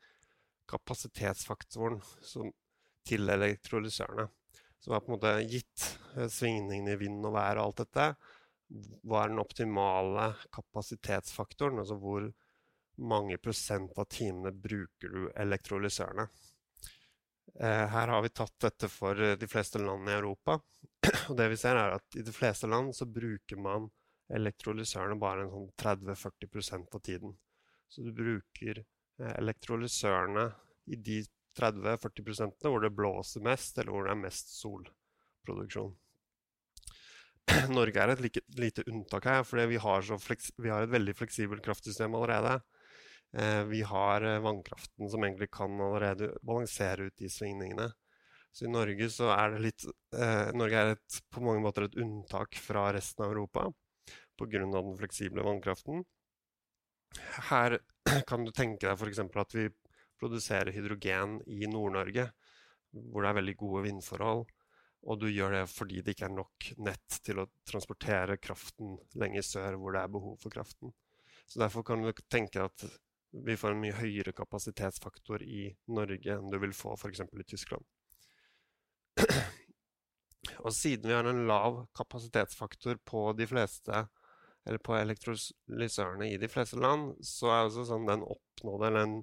kapasitetsfaktoren 0.72 2.00
som, 2.26 2.52
til 3.08 3.32
elektrolysørene. 3.32 4.28
Som 4.82 4.96
er 4.96 5.04
på 5.04 5.12
en 5.12 5.18
måte 5.18 5.34
gitt 5.46 5.88
eh, 6.18 6.30
svingningene 6.32 6.96
i 6.96 7.02
vind 7.02 7.26
og 7.28 7.36
vær 7.36 7.60
og 7.60 7.70
alt 7.70 7.84
dette. 7.84 8.08
Hva 9.06 9.24
er 9.24 9.34
den 9.34 9.44
optimale 9.44 10.32
kapasitetsfaktoren? 10.56 11.82
Altså 11.84 11.98
hvor 12.02 12.30
mange 13.02 13.38
prosent 13.42 13.98
av 14.00 14.10
timene 14.12 14.54
bruker 14.56 15.14
du 15.14 15.28
elektrolysørene? 15.36 16.28
Eh, 17.60 17.88
her 17.88 18.08
har 18.08 18.22
vi 18.22 18.30
tatt 18.30 18.60
dette 18.60 18.88
for 18.90 19.22
eh, 19.22 19.36
de 19.38 19.48
fleste 19.48 19.80
land 19.80 20.10
i 20.10 20.14
Europa. 20.14 20.60
Og 21.30 21.38
det 21.38 21.50
vi 21.52 21.60
ser 21.60 21.78
er 21.78 21.98
at 21.98 22.18
I 22.18 22.24
de 22.26 22.34
fleste 22.34 22.70
land 22.70 22.96
så 22.96 23.06
bruker 23.06 23.60
man 23.60 23.90
elektrolysørene 24.32 25.20
bare 25.20 25.46
en 25.46 25.52
sånn 25.52 25.70
30-40% 25.84 26.96
av 26.96 27.04
tiden. 27.06 27.36
Så 27.92 28.06
du 28.06 28.12
bruker 28.16 28.82
eh, 28.82 29.34
elektrolysørene 29.36 30.48
i 30.92 30.98
de 30.98 31.22
30-40% 31.60 32.70
hvor 32.70 32.82
det 32.86 32.94
blåser 32.96 33.44
mest, 33.44 33.78
eller 33.78 33.92
hvor 33.92 34.08
det 34.08 34.16
er 34.16 34.24
mest 34.24 34.54
solproduksjon. 34.56 35.94
Norge 37.76 38.00
er 38.00 38.14
et 38.14 38.42
lite 38.58 38.86
unntak 38.88 39.28
her, 39.28 39.44
fordi 39.44 39.68
vi 39.74 39.78
vi 39.78 40.72
har 40.72 40.86
et 40.86 40.96
veldig 40.96 41.18
fleksibelt 41.18 41.66
kraftsystem 41.66 42.16
allerede. 42.16 42.62
Eh, 43.34 43.64
vi 43.64 43.82
har 43.82 44.22
eh, 44.22 44.40
vannkraften 44.40 45.10
som 45.10 45.24
egentlig 45.24 45.52
kan 45.52 45.82
allerede 45.82 46.34
balansere 46.42 47.04
ut 47.08 47.18
de 47.18 47.30
svingningene. 47.30 47.92
Så 48.52 48.66
i 48.66 48.72
Norge 48.72 49.08
så 49.10 49.30
er 49.32 49.54
det 49.54 49.62
litt 49.64 49.86
eh, 49.88 50.50
Norge 50.58 50.80
er 50.80 50.96
et, 50.98 51.20
på 51.32 51.44
mange 51.46 51.64
måter 51.64 51.88
et 51.88 51.96
unntak 51.96 52.58
fra 52.60 52.90
resten 52.92 53.24
av 53.24 53.32
Europa 53.32 53.70
pga. 54.40 54.66
den 54.66 54.98
fleksible 54.98 55.46
vannkraften. 55.48 56.04
Her 57.52 57.78
kan 58.30 58.44
du 58.44 58.52
tenke 58.52 58.90
deg 58.90 58.98
f.eks. 59.00 59.22
at 59.24 59.56
vi 59.56 59.70
produserer 60.20 60.74
hydrogen 60.76 61.40
i 61.48 61.68
Nord-Norge, 61.72 62.28
hvor 62.92 63.24
det 63.24 63.30
er 63.30 63.38
veldig 63.40 63.56
gode 63.62 63.86
vindforhold. 63.88 64.44
Og 65.02 65.18
du 65.18 65.30
gjør 65.32 65.56
det 65.56 65.64
fordi 65.72 66.02
det 66.04 66.14
ikke 66.14 66.28
er 66.28 66.36
nok 66.36 66.68
nett 66.84 67.16
til 67.26 67.40
å 67.42 67.48
transportere 67.66 68.38
kraften 68.38 69.00
lenger 69.18 69.48
sør, 69.48 69.80
hvor 69.80 69.96
det 69.96 70.04
er 70.04 70.12
behov 70.14 70.36
for 70.44 70.54
kraften. 70.54 70.92
Så 71.48 71.64
Derfor 71.64 71.88
kan 71.88 72.04
du 72.04 72.12
tenke 72.30 72.68
at 72.68 72.86
vi 73.32 73.58
får 73.58 73.74
en 73.74 73.82
mye 73.82 73.96
høyere 73.96 74.34
kapasitetsfaktor 74.36 75.44
i 75.44 75.70
Norge 75.96 76.36
enn 76.36 76.52
du 76.52 76.58
vil 76.62 76.74
få 76.76 76.96
f.eks. 76.98 77.24
i 77.24 77.48
Tyskland. 77.48 77.86
Og 80.66 80.74
siden 80.76 81.08
vi 81.08 81.16
har 81.16 81.28
en 81.30 81.46
lav 81.48 81.86
kapasitetsfaktor 81.98 83.00
på 83.08 83.30
de 83.38 83.48
fleste 83.48 84.06
eller 84.66 84.82
på 84.84 84.94
elektrolysørene 84.98 86.28
i 86.30 86.38
de 86.38 86.50
fleste 86.52 86.78
land, 86.78 87.16
så 87.26 87.50
er 87.50 87.64
altså 87.64 87.86
sånn 87.88 88.06
den 88.06 88.22
oppnådde, 88.22 88.88
eller 88.88 89.08
den 89.08 89.16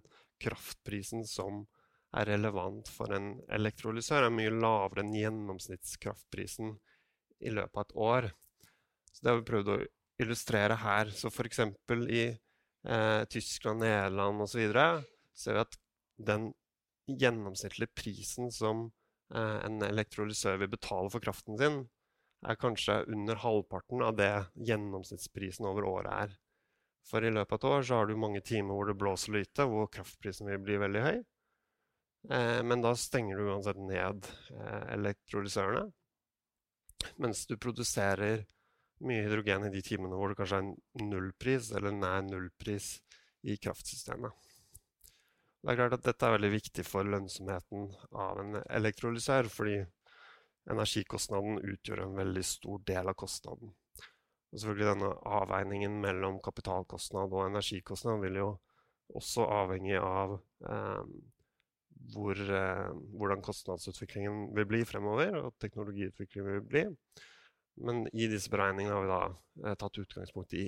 kraftprisen 0.43 1.23
som 1.29 1.63
er 2.17 2.27
relevant 2.33 2.89
for 2.91 3.13
en 3.15 3.37
elektrolysør, 3.55 4.27
er 4.27 4.35
mye 4.35 4.51
lavere 4.55 5.05
enn 5.05 5.15
gjennomsnittskraftprisen 5.15 6.75
i 7.45 7.55
løpet 7.55 7.77
av 7.77 7.85
et 7.85 7.97
år. 8.09 8.29
Så 9.13 9.23
det 9.23 9.31
har 9.31 9.39
vi 9.39 9.49
prøvd 9.53 9.73
å 9.75 9.79
illustrere 10.25 10.79
her. 10.83 11.13
Så 11.15 11.31
f.eks. 11.31 11.61
i 11.63 12.25
eh, 12.89 13.25
Tyskland, 13.31 13.85
Nederland 13.85 14.43
osv. 14.45 14.73
ser 15.37 15.59
vi 15.59 15.63
at 15.63 15.79
den 16.19 16.51
gjennomsnittlige 17.09 17.95
prisen 17.97 18.51
som 18.53 18.89
eh, 19.35 19.59
en 19.67 19.81
elektrolysør 19.85 20.61
vil 20.65 20.73
betale 20.75 21.13
for 21.13 21.25
kraften 21.25 21.59
sin, 21.61 21.81
er 22.47 22.59
kanskje 22.59 23.01
under 23.11 23.41
halvparten 23.43 24.03
av 24.05 24.19
det 24.19 24.33
gjennomsnittsprisen 24.69 25.67
over 25.67 25.87
året 25.89 26.13
er. 26.13 26.37
For 27.09 27.25
i 27.25 27.33
løpet 27.33 27.57
av 27.57 27.59
et 27.59 27.77
år 27.79 27.87
så 27.89 27.99
har 27.99 28.09
du 28.09 28.21
mange 28.21 28.43
timer 28.45 28.77
hvor 28.77 28.91
det 28.91 28.99
blåser 29.01 29.39
lite, 29.39 29.67
hvor 29.67 29.89
kraftprisen 29.93 30.51
vil 30.51 30.61
bli 30.63 30.77
veldig 30.83 31.05
høy. 31.07 31.19
Eh, 32.31 32.61
men 32.67 32.85
da 32.85 32.93
stenger 32.99 33.39
du 33.39 33.49
uansett 33.49 33.81
ned 33.81 34.29
eh, 34.53 34.85
elektrolysørene. 34.99 35.89
Mens 37.23 37.45
du 37.47 37.57
produserer 37.57 38.45
mye 39.05 39.25
hydrogen 39.25 39.69
i 39.69 39.73
de 39.75 39.83
timene 39.85 40.19
hvor 40.19 40.33
det 40.33 40.39
kanskje 40.41 40.61
er 40.63 41.07
nullpris 41.07 41.71
eller 41.79 41.95
nær 41.95 42.25
nullpris 42.27 42.97
i 43.47 43.57
kraftsystemet. 43.63 44.33
Det 45.63 45.73
er 45.73 45.79
klart 45.81 45.97
at 45.99 46.07
Dette 46.07 46.27
er 46.27 46.37
veldig 46.37 46.53
viktig 46.55 46.85
for 46.87 47.07
lønnsomheten 47.07 47.89
av 48.15 48.41
en 48.43 48.61
elektrolysør, 48.63 49.49
fordi 49.51 49.81
energikostnaden 50.71 51.59
utgjør 51.65 52.05
en 52.05 52.19
veldig 52.19 52.45
stor 52.47 52.83
del 52.87 53.11
av 53.11 53.17
kostnaden. 53.19 53.73
Og 54.49 54.61
selvfølgelig 54.61 54.93
Denne 54.93 55.11
avveiningen 55.41 55.99
mellom 56.03 56.39
kapitalkostnad 56.45 57.35
og 57.35 57.49
energikostnad 57.49 58.23
vil 58.23 58.39
jo 58.41 58.53
også 59.19 59.49
avhenge 59.51 59.99
av 60.05 60.37
eh, 60.69 61.03
hvor, 62.15 62.39
eh, 62.39 62.91
hvordan 63.19 63.43
kostnadsutviklingen 63.45 64.53
vil 64.57 64.69
bli 64.69 64.85
fremover, 64.89 65.41
og 65.43 65.57
teknologiutviklingen 65.61 66.53
vil 66.53 66.67
bli. 66.71 66.85
Men 67.81 68.07
i 68.13 68.27
disse 68.31 68.51
beregningene 68.51 68.95
har 68.97 69.05
vi 69.05 69.11
da 69.11 69.69
eh, 69.69 69.77
tatt 69.79 70.01
utgangspunkt 70.03 70.55
i 70.59 70.67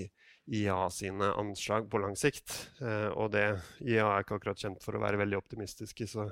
IA 0.61 0.78
sine 0.94 1.32
anslag 1.38 1.88
på 1.90 1.98
lang 2.02 2.16
sikt. 2.18 2.54
Eh, 2.82 3.08
og 3.11 3.32
det 3.34 3.46
IA 3.82 4.06
er 4.06 4.24
ikke 4.24 4.38
akkurat 4.38 4.62
kjent 4.62 4.84
for 4.84 4.96
å 4.96 5.02
være 5.02 5.20
veldig 5.20 5.40
optimistiske, 5.40 6.06
så 6.11 6.28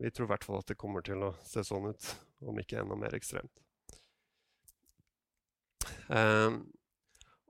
vi 0.00 0.10
tror 0.10 0.28
i 0.28 0.32
hvert 0.32 0.46
fall 0.46 0.60
at 0.62 0.70
det 0.72 0.78
kommer 0.80 1.04
til 1.06 1.22
å 1.26 1.34
se 1.46 1.62
sånn 1.66 1.90
ut, 1.92 2.12
om 2.48 2.58
ikke 2.58 2.80
enda 2.82 2.96
mer 2.98 3.14
ekstremt. 3.18 3.52
Eh, 6.10 6.58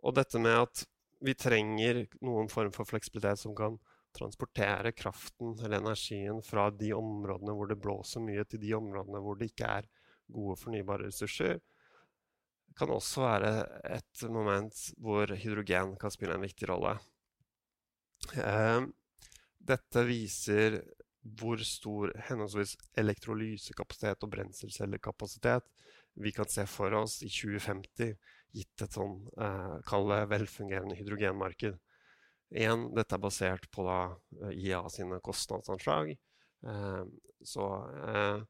og 0.01 0.17
dette 0.17 0.41
med 0.43 0.59
at 0.67 0.85
vi 1.21 1.37
trenger 1.37 2.07
noen 2.25 2.49
form 2.49 2.73
for 2.73 2.89
fleksibilitet 2.89 3.41
som 3.43 3.55
kan 3.57 3.77
transportere 4.17 4.93
kraften 4.93 5.53
eller 5.61 5.79
energien 5.79 6.41
fra 6.43 6.71
de 6.75 6.93
områdene 6.97 7.55
hvor 7.55 7.71
det 7.71 7.79
blåser 7.81 8.25
mye, 8.25 8.45
til 8.45 8.63
de 8.63 8.73
områdene 8.79 9.21
hvor 9.23 9.39
det 9.39 9.51
ikke 9.53 9.69
er 9.81 9.91
gode 10.31 10.57
fornybare 10.59 11.09
ressurser, 11.09 11.61
kan 12.79 12.93
også 12.95 13.25
være 13.25 13.53
et 13.97 14.23
moment 14.33 14.83
hvor 15.03 15.35
hydrogen 15.43 15.97
kan 16.01 16.13
spille 16.15 16.37
en 16.37 16.47
viktig 16.47 16.69
rolle. 16.71 16.97
Eh, 18.37 18.81
dette 19.71 20.05
viser 20.09 20.81
hvor 21.21 21.61
stor 21.67 22.15
henholdsvis 22.31 22.77
elektrolysekapasitet 23.01 24.25
og 24.25 24.33
brenselcellekapasitet 24.33 25.67
vi 26.15 26.33
kan 26.33 26.49
se 26.49 26.67
for 26.67 26.93
oss 26.97 27.21
i 27.23 27.29
2050, 27.31 28.15
gitt 28.57 28.83
et 28.83 28.97
sånn 28.97 29.21
eh, 29.41 30.27
velfungerende 30.31 30.97
hydrogenmarked. 30.99 31.79
Igjen, 32.51 32.89
dette 32.97 33.15
er 33.15 33.23
basert 33.23 33.69
på 33.71 33.85
da, 33.87 33.99
eh, 34.43 34.57
IA 34.67 34.83
sine 34.91 35.21
kostnadsanslag. 35.23 36.11
Eh, 36.67 37.05
så 37.47 37.69
eh, 38.11 38.43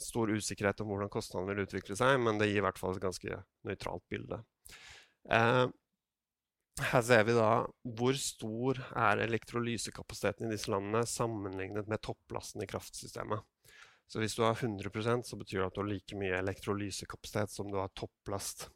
stor 0.00 0.32
usikkerhet 0.34 0.82
om 0.82 0.90
hvordan 0.90 1.12
kostnadene 1.12 1.54
vil 1.54 1.66
utvikle 1.66 1.96
seg, 1.98 2.18
men 2.22 2.40
det 2.40 2.50
gir 2.50 2.62
i 2.62 2.66
hvert 2.66 2.80
fall 2.80 2.96
et 2.96 3.04
ganske 3.04 3.40
nøytralt 3.68 4.04
bilde. 4.12 4.40
Eh, 5.32 5.66
her 6.82 7.02
ser 7.06 7.22
vi 7.28 7.36
da 7.36 7.50
hvor 7.96 8.16
stor 8.18 8.80
er 8.98 9.22
elektrolysekapasiteten 9.22 10.48
i 10.48 10.54
disse 10.56 10.72
landene 10.72 11.04
sammenlignet 11.06 11.90
med 11.90 12.02
topplasten 12.02 12.64
i 12.64 12.68
kraftsystemet. 12.70 13.44
Så 14.10 14.20
hvis 14.20 14.34
du 14.36 14.42
har 14.44 14.58
100% 14.58 15.24
så 15.28 15.38
betyr 15.38 15.60
det 15.62 15.68
at 15.68 15.76
du 15.76 15.80
har 15.80 15.88
like 15.88 16.18
mye 16.18 16.40
elektrolysekapasitet 16.42 17.54
som 17.54 17.70
du 17.70 17.78
har 17.78 17.92
topplast. 17.96 18.68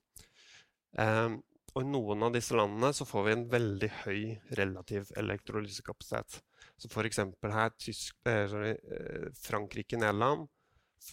Eh, 0.99 1.35
og 1.75 1.83
I 1.85 1.91
noen 1.91 2.23
av 2.25 2.33
disse 2.33 2.57
landene 2.57 2.95
så 2.97 3.05
får 3.07 3.27
vi 3.27 3.35
en 3.35 3.49
veldig 3.53 3.91
høy 4.05 4.23
relativ 4.59 5.11
elektrolysekapasitet. 5.21 6.39
Så 6.79 6.89
f.eks. 6.89 7.21
her 7.43 7.75
Tysk, 7.77 8.17
eh, 8.31 8.55
eh, 8.71 9.27
Frankrike, 9.43 9.99
Nederland 10.01 10.47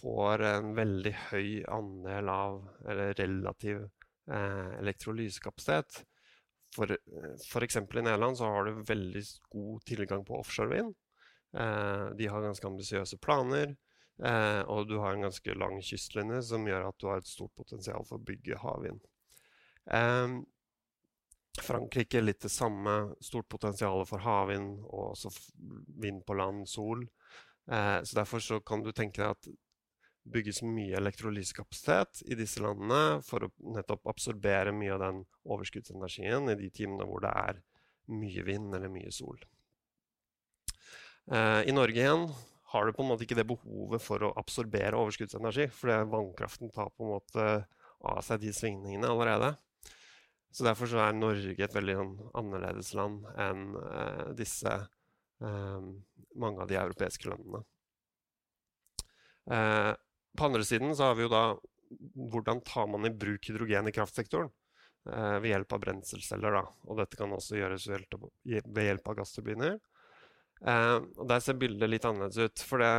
får 0.00 0.42
en 0.42 0.74
veldig 0.76 1.12
høy 1.30 1.50
andel 1.72 2.28
av 2.32 2.60
eller 2.88 3.14
relativ 3.14 3.84
eh, 3.84 4.70
elektrolysekapasitet. 4.80 6.02
F.eks. 6.76 7.76
i 7.76 8.02
Nederland 8.02 8.38
så 8.38 8.50
har 8.50 8.64
du 8.66 8.82
veldig 8.86 9.22
god 9.50 9.84
tilgang 9.88 10.24
på 10.24 10.40
offshorevind. 10.40 10.94
Eh, 11.56 12.06
de 12.18 12.26
har 12.26 12.44
ganske 12.44 12.66
ambisiøse 12.66 13.18
planer. 13.22 13.76
Eh, 14.24 14.60
og 14.72 14.88
du 14.88 14.98
har 14.98 15.14
en 15.14 15.26
ganske 15.28 15.54
lang 15.54 15.78
kystlinje 15.84 16.40
som 16.50 16.66
gjør 16.68 16.88
at 16.88 16.98
du 17.00 17.08
har 17.10 17.20
et 17.20 17.28
stort 17.28 17.52
potensial 17.56 18.04
for 18.08 18.18
å 18.18 18.26
bygge 18.26 18.60
havvind. 18.62 19.02
Eh, 19.92 20.36
Frankrike 21.62 22.20
litt 22.20 22.42
det 22.44 22.52
samme. 22.52 23.14
Stort 23.24 23.48
potensial 23.48 24.04
for 24.08 24.24
havvind 24.24 24.80
og 24.84 25.12
også 25.14 25.32
vind 26.02 26.24
på 26.26 26.36
land, 26.36 26.66
sol. 26.68 27.06
Eh, 27.70 28.00
så 28.02 28.18
Derfor 28.20 28.44
så 28.44 28.60
kan 28.60 28.84
du 28.84 28.92
tenke 28.92 29.22
deg 29.22 29.36
at 29.36 29.48
bygges 30.32 30.62
mye 30.66 30.96
elektrolysekapasitet 30.98 32.24
i 32.26 32.38
disse 32.38 32.62
landene 32.62 33.20
for 33.26 33.46
å 33.46 33.52
nettopp 33.76 34.08
absorbere 34.10 34.74
mye 34.74 34.94
av 34.96 35.02
den 35.04 35.22
overskuddsenergien 35.44 36.50
i 36.50 36.58
de 36.58 36.70
timene 36.74 37.06
hvor 37.08 37.22
det 37.24 37.32
er 37.32 37.62
mye 38.10 38.44
vind 38.46 38.74
eller 38.74 38.92
mye 38.92 39.12
sol. 39.14 39.38
Eh, 41.30 41.62
I 41.70 41.74
Norge 41.74 42.02
igjen 42.02 42.26
har 42.72 42.86
du 42.86 42.94
på 42.94 43.04
en 43.04 43.10
måte 43.12 43.26
ikke 43.26 43.38
det 43.38 43.46
behovet 43.48 44.02
for 44.02 44.22
å 44.26 44.34
absorbere 44.38 44.98
overskuddsenergi, 44.98 45.68
fordi 45.74 46.00
vannkraften 46.10 46.72
tar 46.74 46.90
på 46.94 47.06
en 47.06 47.14
måte 47.14 47.46
av 48.06 48.20
seg 48.26 48.42
de 48.42 48.52
svingningene 48.54 49.10
allerede. 49.10 49.54
Så 50.50 50.64
Derfor 50.64 50.88
så 50.90 51.02
er 51.04 51.16
Norge 51.16 51.54
et 51.62 51.74
veldig 51.74 51.96
sånn 51.98 52.12
annerledes 52.40 52.92
land 52.96 53.26
enn 53.42 53.64
eh, 53.76 54.26
disse 54.38 54.72
eh, 54.72 55.88
mange 56.34 56.62
av 56.62 56.70
de 56.70 56.78
europeiske 56.80 57.28
landene. 57.28 57.62
Eh, 59.52 59.92
på 60.38 60.48
andre 60.48 60.64
siden 60.66 60.94
så 60.96 61.10
har 61.10 61.18
vi 61.18 61.26
jo 61.26 61.32
da 61.32 61.44
hvordan 62.32 62.62
tar 62.66 62.88
man 62.90 63.06
i 63.06 63.14
bruk 63.14 63.46
hydrogen 63.48 63.88
i 63.88 63.94
kraftsektoren 63.94 64.48
eh, 65.12 65.36
ved 65.42 65.52
hjelp 65.52 65.76
av 65.76 65.82
brenselceller. 65.84 66.56
Da. 66.58 66.64
Og 66.88 66.98
dette 67.00 67.18
kan 67.18 67.34
også 67.34 67.60
gjøres 67.60 67.86
ved 67.90 68.82
hjelp 68.88 69.12
av 69.12 69.20
gassturbiner. 69.20 69.78
Eh, 70.64 70.96
og 70.96 71.28
der 71.30 71.44
ser 71.44 71.58
bildet 71.60 71.90
litt 71.92 72.08
annerledes 72.08 72.50
ut. 72.50 72.64
For 72.66 72.82
det, 72.82 72.92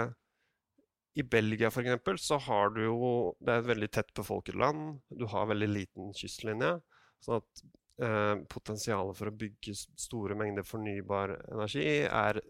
i 1.17 1.25
Belgia 1.25 1.71
for 1.73 1.83
eksempel, 1.83 2.19
så 2.21 2.37
har 2.47 2.75
du 2.75 2.83
jo 2.85 3.11
Det 3.39 3.53
er 3.53 3.63
et 3.63 3.71
veldig 3.71 3.91
tett 3.91 4.13
befolket 4.15 4.55
land. 4.55 5.01
Du 5.09 5.25
har 5.31 5.49
veldig 5.49 5.69
liten 5.71 6.13
kystlinje. 6.15 6.77
Sånn 7.25 7.41
at 7.41 7.63
eh, 8.05 8.35
potensialet 8.49 9.17
for 9.17 9.29
å 9.29 9.37
bygge 9.43 9.75
store 9.77 10.37
mengder 10.37 10.67
fornybar 10.67 11.33
energi 11.47 11.87
er 12.05 12.41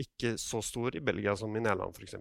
ikke 0.00 0.36
så 0.40 0.62
stor 0.64 0.94
i 0.96 1.02
Belgia 1.04 1.34
som 1.36 1.52
i 1.56 1.60
Nederland 1.60 1.96
f.eks. 1.96 2.16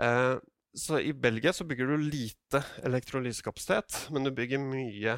Eh, 0.00 0.36
så 0.76 1.00
i 1.00 1.12
Belgia 1.12 1.52
så 1.52 1.64
bygger 1.66 1.86
du 1.86 1.96
lite 1.96 2.62
elektrolysekapasitet, 2.86 4.06
men 4.14 4.24
du 4.24 4.30
bygger 4.30 4.62
mye 4.62 5.16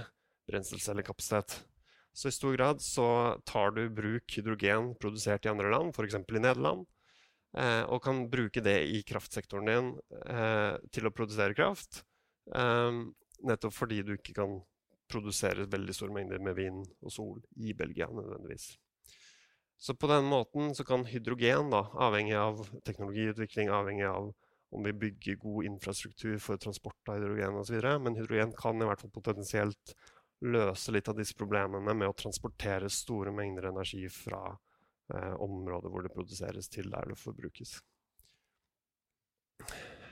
brenselcellekapasitet. 0.49 1.59
Så 2.13 2.29
i 2.29 2.33
stor 2.33 2.57
grad 2.57 2.81
så 2.85 3.07
tar 3.49 3.73
du 3.77 3.87
bruk 3.91 4.37
hydrogen 4.37 4.93
produsert 5.01 5.47
i 5.47 5.53
andre 5.53 5.71
land, 5.73 5.93
f.eks. 5.97 6.15
i 6.15 6.41
Nederland, 6.41 6.85
eh, 7.57 7.83
og 7.89 8.03
kan 8.05 8.27
bruke 8.33 8.65
det 8.65 8.79
i 8.89 9.01
kraftsektoren 9.09 9.69
din 9.69 9.91
eh, 10.29 10.77
til 10.93 11.09
å 11.09 11.15
produsere 11.15 11.57
kraft. 11.57 12.03
Eh, 12.55 13.01
nettopp 13.49 13.77
fordi 13.77 14.03
du 14.05 14.15
ikke 14.17 14.37
kan 14.37 14.61
produsere 15.13 15.69
veldig 15.69 15.97
store 15.97 16.17
mengder 16.17 16.41
med 16.41 16.57
vind 16.57 16.85
og 17.03 17.13
sol 17.13 17.41
i 17.61 17.75
Belgia 17.77 18.09
nødvendigvis. 18.09 18.75
Så 19.83 19.97
på 19.99 20.07
den 20.07 20.29
måten 20.31 20.77
så 20.77 20.85
kan 20.87 21.05
hydrogen, 21.09 21.73
da, 21.73 21.89
avhengig 22.07 22.37
av 22.39 22.61
teknologiutvikling, 22.87 23.73
avhengig 23.73 24.07
av 24.07 24.31
om 24.73 24.83
vi 24.87 24.93
bygger 24.93 25.41
god 25.43 25.65
infrastruktur 25.69 26.39
for 26.41 26.57
transport 26.57 27.09
av 27.09 27.19
hydrogen 27.19 27.59
osv. 27.61 27.79
Men 28.01 28.17
hydrogen 28.17 28.55
kan 28.57 28.81
i 28.81 28.89
hvert 28.89 29.05
fall 29.05 29.13
potensielt 29.13 29.95
løse 30.43 30.93
litt 30.95 31.09
av 31.09 31.19
disse 31.19 31.37
problemene 31.39 31.95
med 31.95 32.11
å 32.11 32.17
transportere 32.19 32.91
store 32.91 33.33
mengder 33.35 33.69
energi 33.71 34.07
fra 34.11 34.43
eh, 34.51 35.35
områder 35.35 35.93
hvor 35.93 36.07
det 36.07 36.15
produseres, 36.15 36.71
til 36.73 36.91
der 36.91 37.13
det 37.13 37.19
forbrukes. 37.21 37.77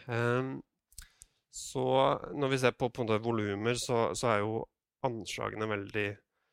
Um, 0.06 0.60
så 1.50 1.86
når 2.36 2.52
vi 2.52 2.58
ser 2.62 2.76
på, 2.78 2.90
på 2.94 3.06
volumer, 3.18 3.74
så, 3.74 4.10
så, 4.14 4.28
er 4.34 4.44
jo 4.44 4.60
anslagene 5.06 5.66
veldig 5.70 6.08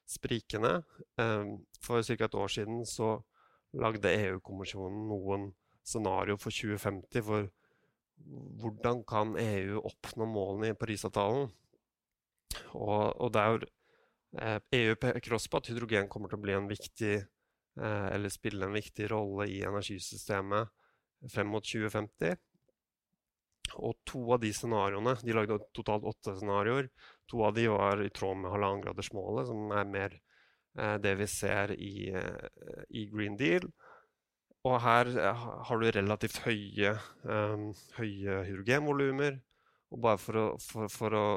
sprikende. 0.09 0.79
Um, 1.19 1.59
for 1.83 2.01
ca. 2.01 2.25
et 2.25 2.35
år 2.35 2.53
siden 2.55 2.85
så 2.87 3.17
lagde 3.77 4.15
EU-kommisjonen 4.15 5.07
noen 5.11 5.51
scenario 5.87 6.37
for 6.39 6.55
2050 6.55 7.23
for 7.23 7.49
hvordan 8.61 9.03
kan 9.07 9.35
EU 9.39 9.81
oppnå 9.85 10.27
målene 10.29 10.73
i 10.73 10.77
Parisavtalen. 10.77 11.49
Og, 12.73 13.03
og 13.21 13.31
der 13.35 13.65
eh, 14.39 14.59
EU 14.79 14.95
peker 14.99 15.37
også 15.37 15.51
på 15.51 15.61
at 15.61 15.69
hydrogen 15.71 16.09
kommer 16.11 16.31
til 16.31 16.39
å 16.39 16.45
bli 16.45 16.55
en 16.57 16.69
viktig 16.69 17.13
eh, 17.17 18.07
eller 18.15 18.33
spille 18.33 18.67
en 18.67 18.75
viktig 18.75 19.09
rolle 19.11 19.49
i 19.51 19.61
energisystemet 19.67 20.73
frem 21.33 21.49
mot 21.51 21.65
2050. 21.65 22.37
Og 23.83 23.97
to 24.07 24.21
av 24.31 24.39
de 24.41 24.51
scenarioene 24.55 25.17
De 25.25 25.35
lagde 25.35 25.59
totalt 25.75 26.05
åtte 26.07 26.37
scenarioer. 26.37 26.87
To 27.27 27.43
av 27.47 27.57
de 27.57 27.67
var 27.71 28.01
i 28.03 28.11
tråd 28.13 28.39
med 28.41 28.53
halvannengradersmålet, 28.53 29.49
som 29.49 29.73
er 29.75 29.91
mer 29.91 30.15
eh, 30.15 30.95
det 31.03 31.15
vi 31.19 31.27
ser 31.31 31.73
i, 31.75 32.09
eh, 32.15 32.47
i, 32.89 33.07
Green 33.11 33.37
Deal. 33.39 33.67
Og 34.67 34.79
her 34.83 35.11
eh, 35.21 35.43
har 35.69 35.81
du 35.81 35.89
relativt 35.93 36.41
høye, 36.45 36.95
um, 37.23 37.69
høye 37.97 38.41
hydrogenvolumer. 38.47 39.39
Og 39.95 40.01
bare 40.03 40.19
for 40.19 40.39
å, 40.41 40.47
for, 40.59 40.91
for 40.91 41.15
å 41.15 41.27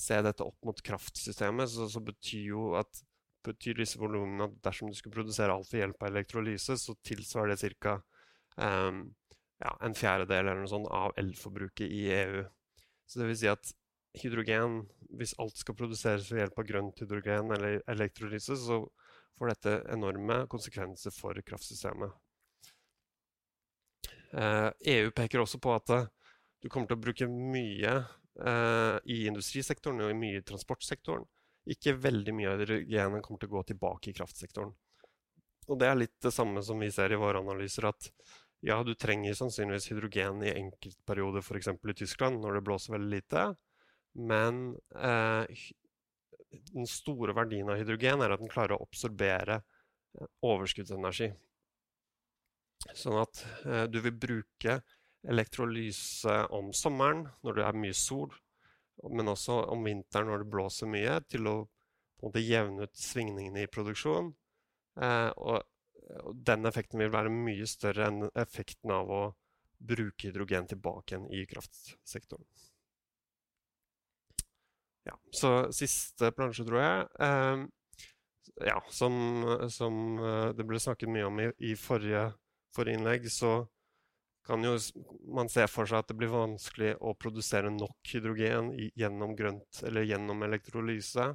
se 0.00 0.18
dette 0.24 0.44
opp 0.44 0.58
mot 0.68 0.82
kraftsystemet, 0.84 1.70
så, 1.72 1.86
så 1.88 2.02
betyr 2.04 2.50
jo 2.50 2.74
at 2.80 3.00
betyr 3.46 3.78
disse 3.80 3.96
volumene 4.00 4.50
at 4.50 4.56
dersom 4.66 4.90
du 4.90 4.96
skulle 4.96 5.16
produsere 5.16 5.54
alt 5.54 5.70
ved 5.72 5.84
hjelp 5.84 6.02
av 6.02 6.10
elektrolyse, 6.10 6.76
så 6.76 6.96
tilsvarer 7.06 7.56
det 7.56 7.72
ca. 7.80 7.96
Um, 8.60 9.06
ja, 9.60 9.74
en 9.84 9.96
fjerdedel 9.96 10.46
eller 10.48 10.60
noe 10.62 10.72
sånt 10.72 10.88
av 10.92 11.16
elforbruket 11.20 11.88
i 11.88 12.02
EU. 12.16 12.42
Så 13.08 13.20
det 13.20 13.30
vil 13.30 13.38
si 13.40 13.48
at 13.50 13.72
hydrogen, 14.20 14.82
hvis 15.16 15.36
alt 15.40 15.56
skal 15.60 15.76
produseres 15.78 16.28
ved 16.32 16.44
hjelp 16.44 16.60
av 16.60 16.68
grønt 16.68 17.02
hydrogen 17.02 17.52
eller 17.56 17.80
elektrolyse, 17.90 18.56
så 18.60 18.82
får 19.38 19.52
dette 19.52 19.76
enorme 19.92 20.42
konsekvenser 20.50 21.14
for 21.14 21.38
kraftsystemet. 21.46 22.12
Eh, 24.32 24.70
EU 24.94 25.10
peker 25.10 25.42
også 25.42 25.58
på 25.62 25.74
at 25.74 25.94
du 26.60 26.68
kommer 26.68 26.90
til 26.90 26.98
å 26.98 27.02
bruke 27.02 27.28
mye 27.30 27.94
eh, 27.96 28.96
i 29.10 29.24
industrisektoren 29.30 30.04
og 30.04 30.12
i 30.12 30.18
mye 30.18 30.42
i 30.42 30.46
transportsektoren. 30.46 31.24
Ikke 31.70 31.96
veldig 31.96 32.34
mye 32.36 32.52
av 32.52 32.62
hydrogenet 32.62 33.24
kommer 33.24 33.42
til 33.42 33.50
å 33.50 33.56
gå 33.58 33.64
tilbake 33.72 34.10
i 34.10 34.16
kraftsektoren. 34.16 34.72
Og 35.70 35.78
det 35.78 35.88
er 35.88 35.98
litt 35.98 36.16
det 36.24 36.32
samme 36.34 36.62
som 36.66 36.80
vi 36.82 36.90
ser 36.92 37.12
i 37.12 37.18
våre 37.20 37.42
analyser, 37.42 37.86
at 37.90 38.10
ja, 38.66 38.80
du 38.84 38.92
trenger 38.98 39.36
sannsynligvis 39.36 39.88
hydrogen 39.92 40.42
i 40.44 40.52
enkeltperioder, 40.52 41.44
f.eks. 41.44 41.70
i 41.70 41.96
Tyskland, 41.96 42.40
når 42.42 42.58
det 42.58 42.64
blåser 42.66 42.96
veldig 42.96 43.10
lite. 43.14 43.44
Men 44.18 44.74
eh, 44.98 45.60
den 46.50 46.88
store 46.88 47.34
verdien 47.36 47.70
av 47.70 47.78
hydrogen 47.78 48.24
er 48.24 48.34
at 48.34 48.42
den 48.42 48.50
klarer 48.50 48.76
å 48.76 48.84
absorbere 48.84 49.60
eh, 49.60 50.30
overskuddsenergi. 50.46 51.30
Sånn 52.96 53.18
at 53.20 53.42
eh, 53.66 53.84
du 53.92 54.00
vil 54.04 54.16
bruke 54.16 54.80
elektrolyse 55.30 56.36
om 56.56 56.72
sommeren 56.76 57.26
når 57.44 57.58
det 57.58 57.66
er 57.66 57.80
mye 57.82 57.96
sol, 57.96 58.32
men 59.10 59.32
også 59.32 59.62
om 59.72 59.84
vinteren 59.84 60.30
når 60.30 60.44
det 60.44 60.52
blåser 60.52 60.90
mye, 60.90 61.18
til 61.28 61.48
å 61.48 61.56
måte 62.20 62.42
jevne 62.44 62.88
ut 62.88 62.96
svingningene 63.00 63.64
i 63.64 63.72
produksjon. 63.72 64.32
Eh, 65.00 65.30
og 65.36 66.34
den 66.34 66.66
effekten 66.66 67.00
vil 67.00 67.12
være 67.12 67.32
mye 67.32 67.68
større 67.70 68.08
enn 68.10 68.26
effekten 68.34 68.92
av 68.94 69.12
å 69.14 69.22
bruke 69.80 70.28
hydrogen 70.28 70.66
tilbake 70.68 71.14
igjen 71.14 71.28
i 71.32 71.46
kraftsektoren. 71.48 72.44
Ja, 75.08 75.16
så 75.32 75.50
siste 75.74 76.30
plansje, 76.36 76.66
tror 76.68 76.82
jeg. 76.82 77.06
Eh, 77.24 77.66
ja, 78.66 78.78
som, 78.92 79.14
som, 79.72 80.18
eh, 80.18 80.48
det 80.56 80.66
ble 80.68 80.80
snakket 80.82 81.12
mye 81.12 81.28
om 81.28 81.40
i, 81.40 81.50
i 81.70 81.74
forrige, 81.78 82.30
forrige, 82.76 83.00
innlegg, 83.00 83.28
så 83.32 83.62
kan 84.46 84.64
jo 84.64 84.74
man 85.36 85.50
se 85.52 85.66
for 85.70 85.88
seg 85.88 86.02
at 86.02 86.10
det 86.10 86.16
blir 86.18 86.32
vanskelig 86.32 86.94
å 87.04 87.14
produsere 87.14 87.70
nok 87.72 88.12
hydrogen 88.12 88.72
i, 88.74 88.90
gjennom 88.98 89.36
grønt 89.38 89.82
eller 89.86 90.08
gjennom 90.08 90.42
elektrolyse 90.46 91.28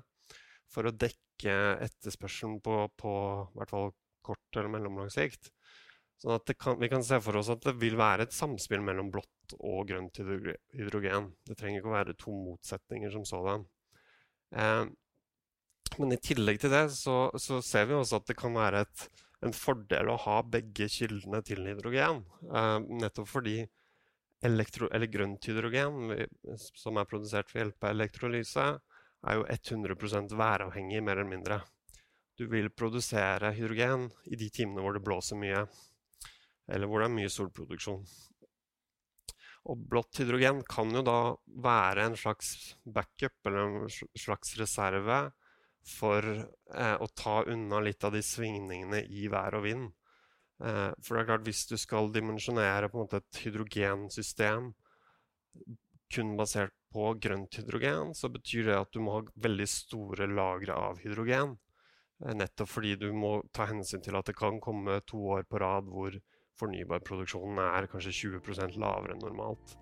for 0.74 0.90
å 0.90 0.94
dekke 0.94 1.54
etterspørselen 1.86 2.60
på, 2.66 2.80
på 3.00 3.14
hvert 3.56 3.72
fall 3.72 3.94
kort 4.26 4.58
eller 4.58 4.72
mellomlang 4.74 5.12
sikt. 5.14 5.52
Sånn 6.22 6.38
at 6.38 6.52
kan, 6.60 6.80
vi 6.82 6.90
kan 6.92 7.04
se 7.06 7.20
for 7.22 7.38
oss 7.40 7.52
at 7.54 7.64
det 7.66 7.76
vil 7.82 7.98
være 8.00 8.26
et 8.26 8.36
samspill 8.36 8.84
mellom 8.84 9.12
blått 9.14 9.32
og 9.60 9.88
grønt 9.90 10.18
hydrogen. 10.20 11.32
Det 11.46 11.58
trenger 11.60 11.82
ikke 11.82 11.92
å 11.92 11.96
være 11.96 12.18
to 12.20 12.34
motsetninger 12.34 13.14
som 13.14 13.26
sådan. 13.28 13.66
Eh, 14.56 14.86
men 16.02 16.16
i 16.16 16.20
tillegg 16.20 16.60
til 16.60 16.74
det 16.74 16.88
så, 16.96 17.30
så, 17.40 17.62
ser 17.64 17.88
vi 17.90 17.96
også 17.96 18.20
at 18.20 18.32
det 18.32 18.38
kan 18.40 18.56
være 18.58 18.84
et, 18.84 19.06
en 19.46 19.56
fordel 19.56 20.10
å 20.12 20.20
ha 20.26 20.40
begge 20.42 20.90
kildene 20.92 21.44
til 21.46 21.64
hydrogen. 21.70 22.24
Eh, 22.50 22.80
nettopp 23.04 23.30
fordi 23.32 23.60
elektro, 24.46 24.90
eller 24.94 25.10
grønt 25.10 25.46
hydrogen, 25.48 26.12
som 26.58 27.00
er 27.00 27.08
produsert 27.10 27.54
ved 27.54 27.64
hjelp 27.64 27.88
av 27.88 27.96
elektrolyse, 27.96 28.66
er 29.26 29.40
jo 29.40 29.48
100% 29.50 30.36
væravhengig, 30.38 31.02
mer 31.02 31.18
eller 31.18 31.32
mindre 31.32 31.64
du 32.38 32.48
vil 32.52 32.70
produsere 32.70 33.54
hydrogen 33.56 34.10
i 34.28 34.36
de 34.40 34.50
timene 34.52 34.84
hvor 34.84 34.96
det 34.96 35.04
blåser 35.04 35.40
mye, 35.40 35.64
eller 36.68 36.90
hvor 36.90 37.02
det 37.02 37.08
er 37.08 37.16
mye 37.16 37.32
solproduksjon. 37.32 38.02
Og 39.66 39.82
blått 39.90 40.22
hydrogen 40.22 40.62
kan 40.70 40.92
jo 40.94 41.02
da 41.06 41.20
være 41.66 42.06
en 42.10 42.18
slags 42.20 42.76
backup 42.86 43.50
eller 43.50 43.64
en 43.66 43.90
slags 43.90 44.54
reserve 44.60 45.20
for 45.86 46.26
eh, 46.26 46.98
å 47.02 47.08
ta 47.18 47.40
unna 47.50 47.80
litt 47.82 48.04
av 48.06 48.14
de 48.14 48.22
svingningene 48.26 49.04
i 49.06 49.28
vær 49.32 49.58
og 49.58 49.66
vind. 49.66 49.90
Eh, 50.64 50.92
for 51.02 51.16
det 51.16 51.24
er 51.24 51.30
klart, 51.32 51.46
hvis 51.48 51.66
du 51.70 51.76
skal 51.82 52.14
dimensjonere 52.14 52.90
et 52.90 53.42
hydrogensystem 53.44 54.72
kun 56.14 56.36
basert 56.38 56.74
på 56.94 57.12
grønt 57.20 57.58
hydrogen, 57.60 58.14
så 58.16 58.30
betyr 58.32 58.70
det 58.70 58.80
at 58.80 58.94
du 58.94 59.02
må 59.04 59.18
ha 59.18 59.26
veldig 59.48 59.68
store 59.68 60.30
lagre 60.32 60.78
av 60.78 61.02
hydrogen. 61.04 61.58
Eh, 62.24 62.34
nettopp 62.38 62.72
fordi 62.72 62.96
du 63.02 63.10
må 63.14 63.40
ta 63.54 63.68
hensyn 63.70 64.04
til 64.06 64.18
at 64.18 64.30
det 64.30 64.38
kan 64.38 64.62
komme 64.64 65.02
to 65.10 65.20
år 65.36 65.46
på 65.50 65.62
rad 65.62 65.90
hvor 65.92 66.16
fornybarproduksjonen 66.60 67.60
er 67.64 67.90
kanskje 67.92 68.14
20% 68.22 68.78
lavere 68.82 69.16
enn 69.16 69.24
normalt. 69.24 69.76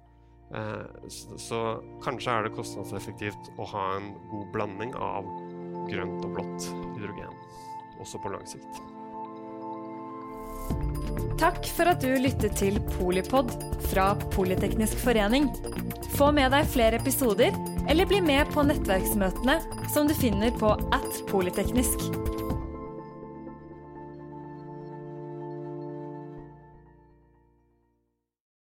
Eh, 0.54 1.10
så, 1.10 1.62
kanskje 2.04 2.34
er 2.34 2.48
det 2.48 2.56
kostnadseffektivt 2.58 3.54
å 3.58 3.68
ha 3.74 3.86
en 3.98 4.12
god 4.32 4.50
blanding 4.54 4.94
av 4.98 5.30
grønt 5.90 6.26
og 6.26 6.36
blått 6.36 6.68
hydrogen, 6.94 7.34
også 8.02 8.22
på 8.22 8.34
lang 8.34 8.46
sikt. 8.50 8.84
Takk 11.42 11.66
for 11.76 11.90
at 11.92 12.04
du 12.04 12.14
lyttet 12.22 12.56
til 12.60 12.78
Polipod 12.94 13.52
fra 13.90 14.14
Politeknisk 14.32 15.02
forening. 15.02 15.50
Få 16.14 16.30
med 16.36 16.54
deg 16.54 16.70
flere 16.72 17.02
episoder, 17.02 17.56
eller 17.90 18.08
bli 18.08 18.22
med 18.24 18.48
på 18.54 18.64
nettverksmøtene 18.70 19.58
som 19.92 20.08
du 20.08 20.16
finner 20.16 20.54
på 20.62 20.76
at 20.96 21.24
polyteknisk. 21.32 22.43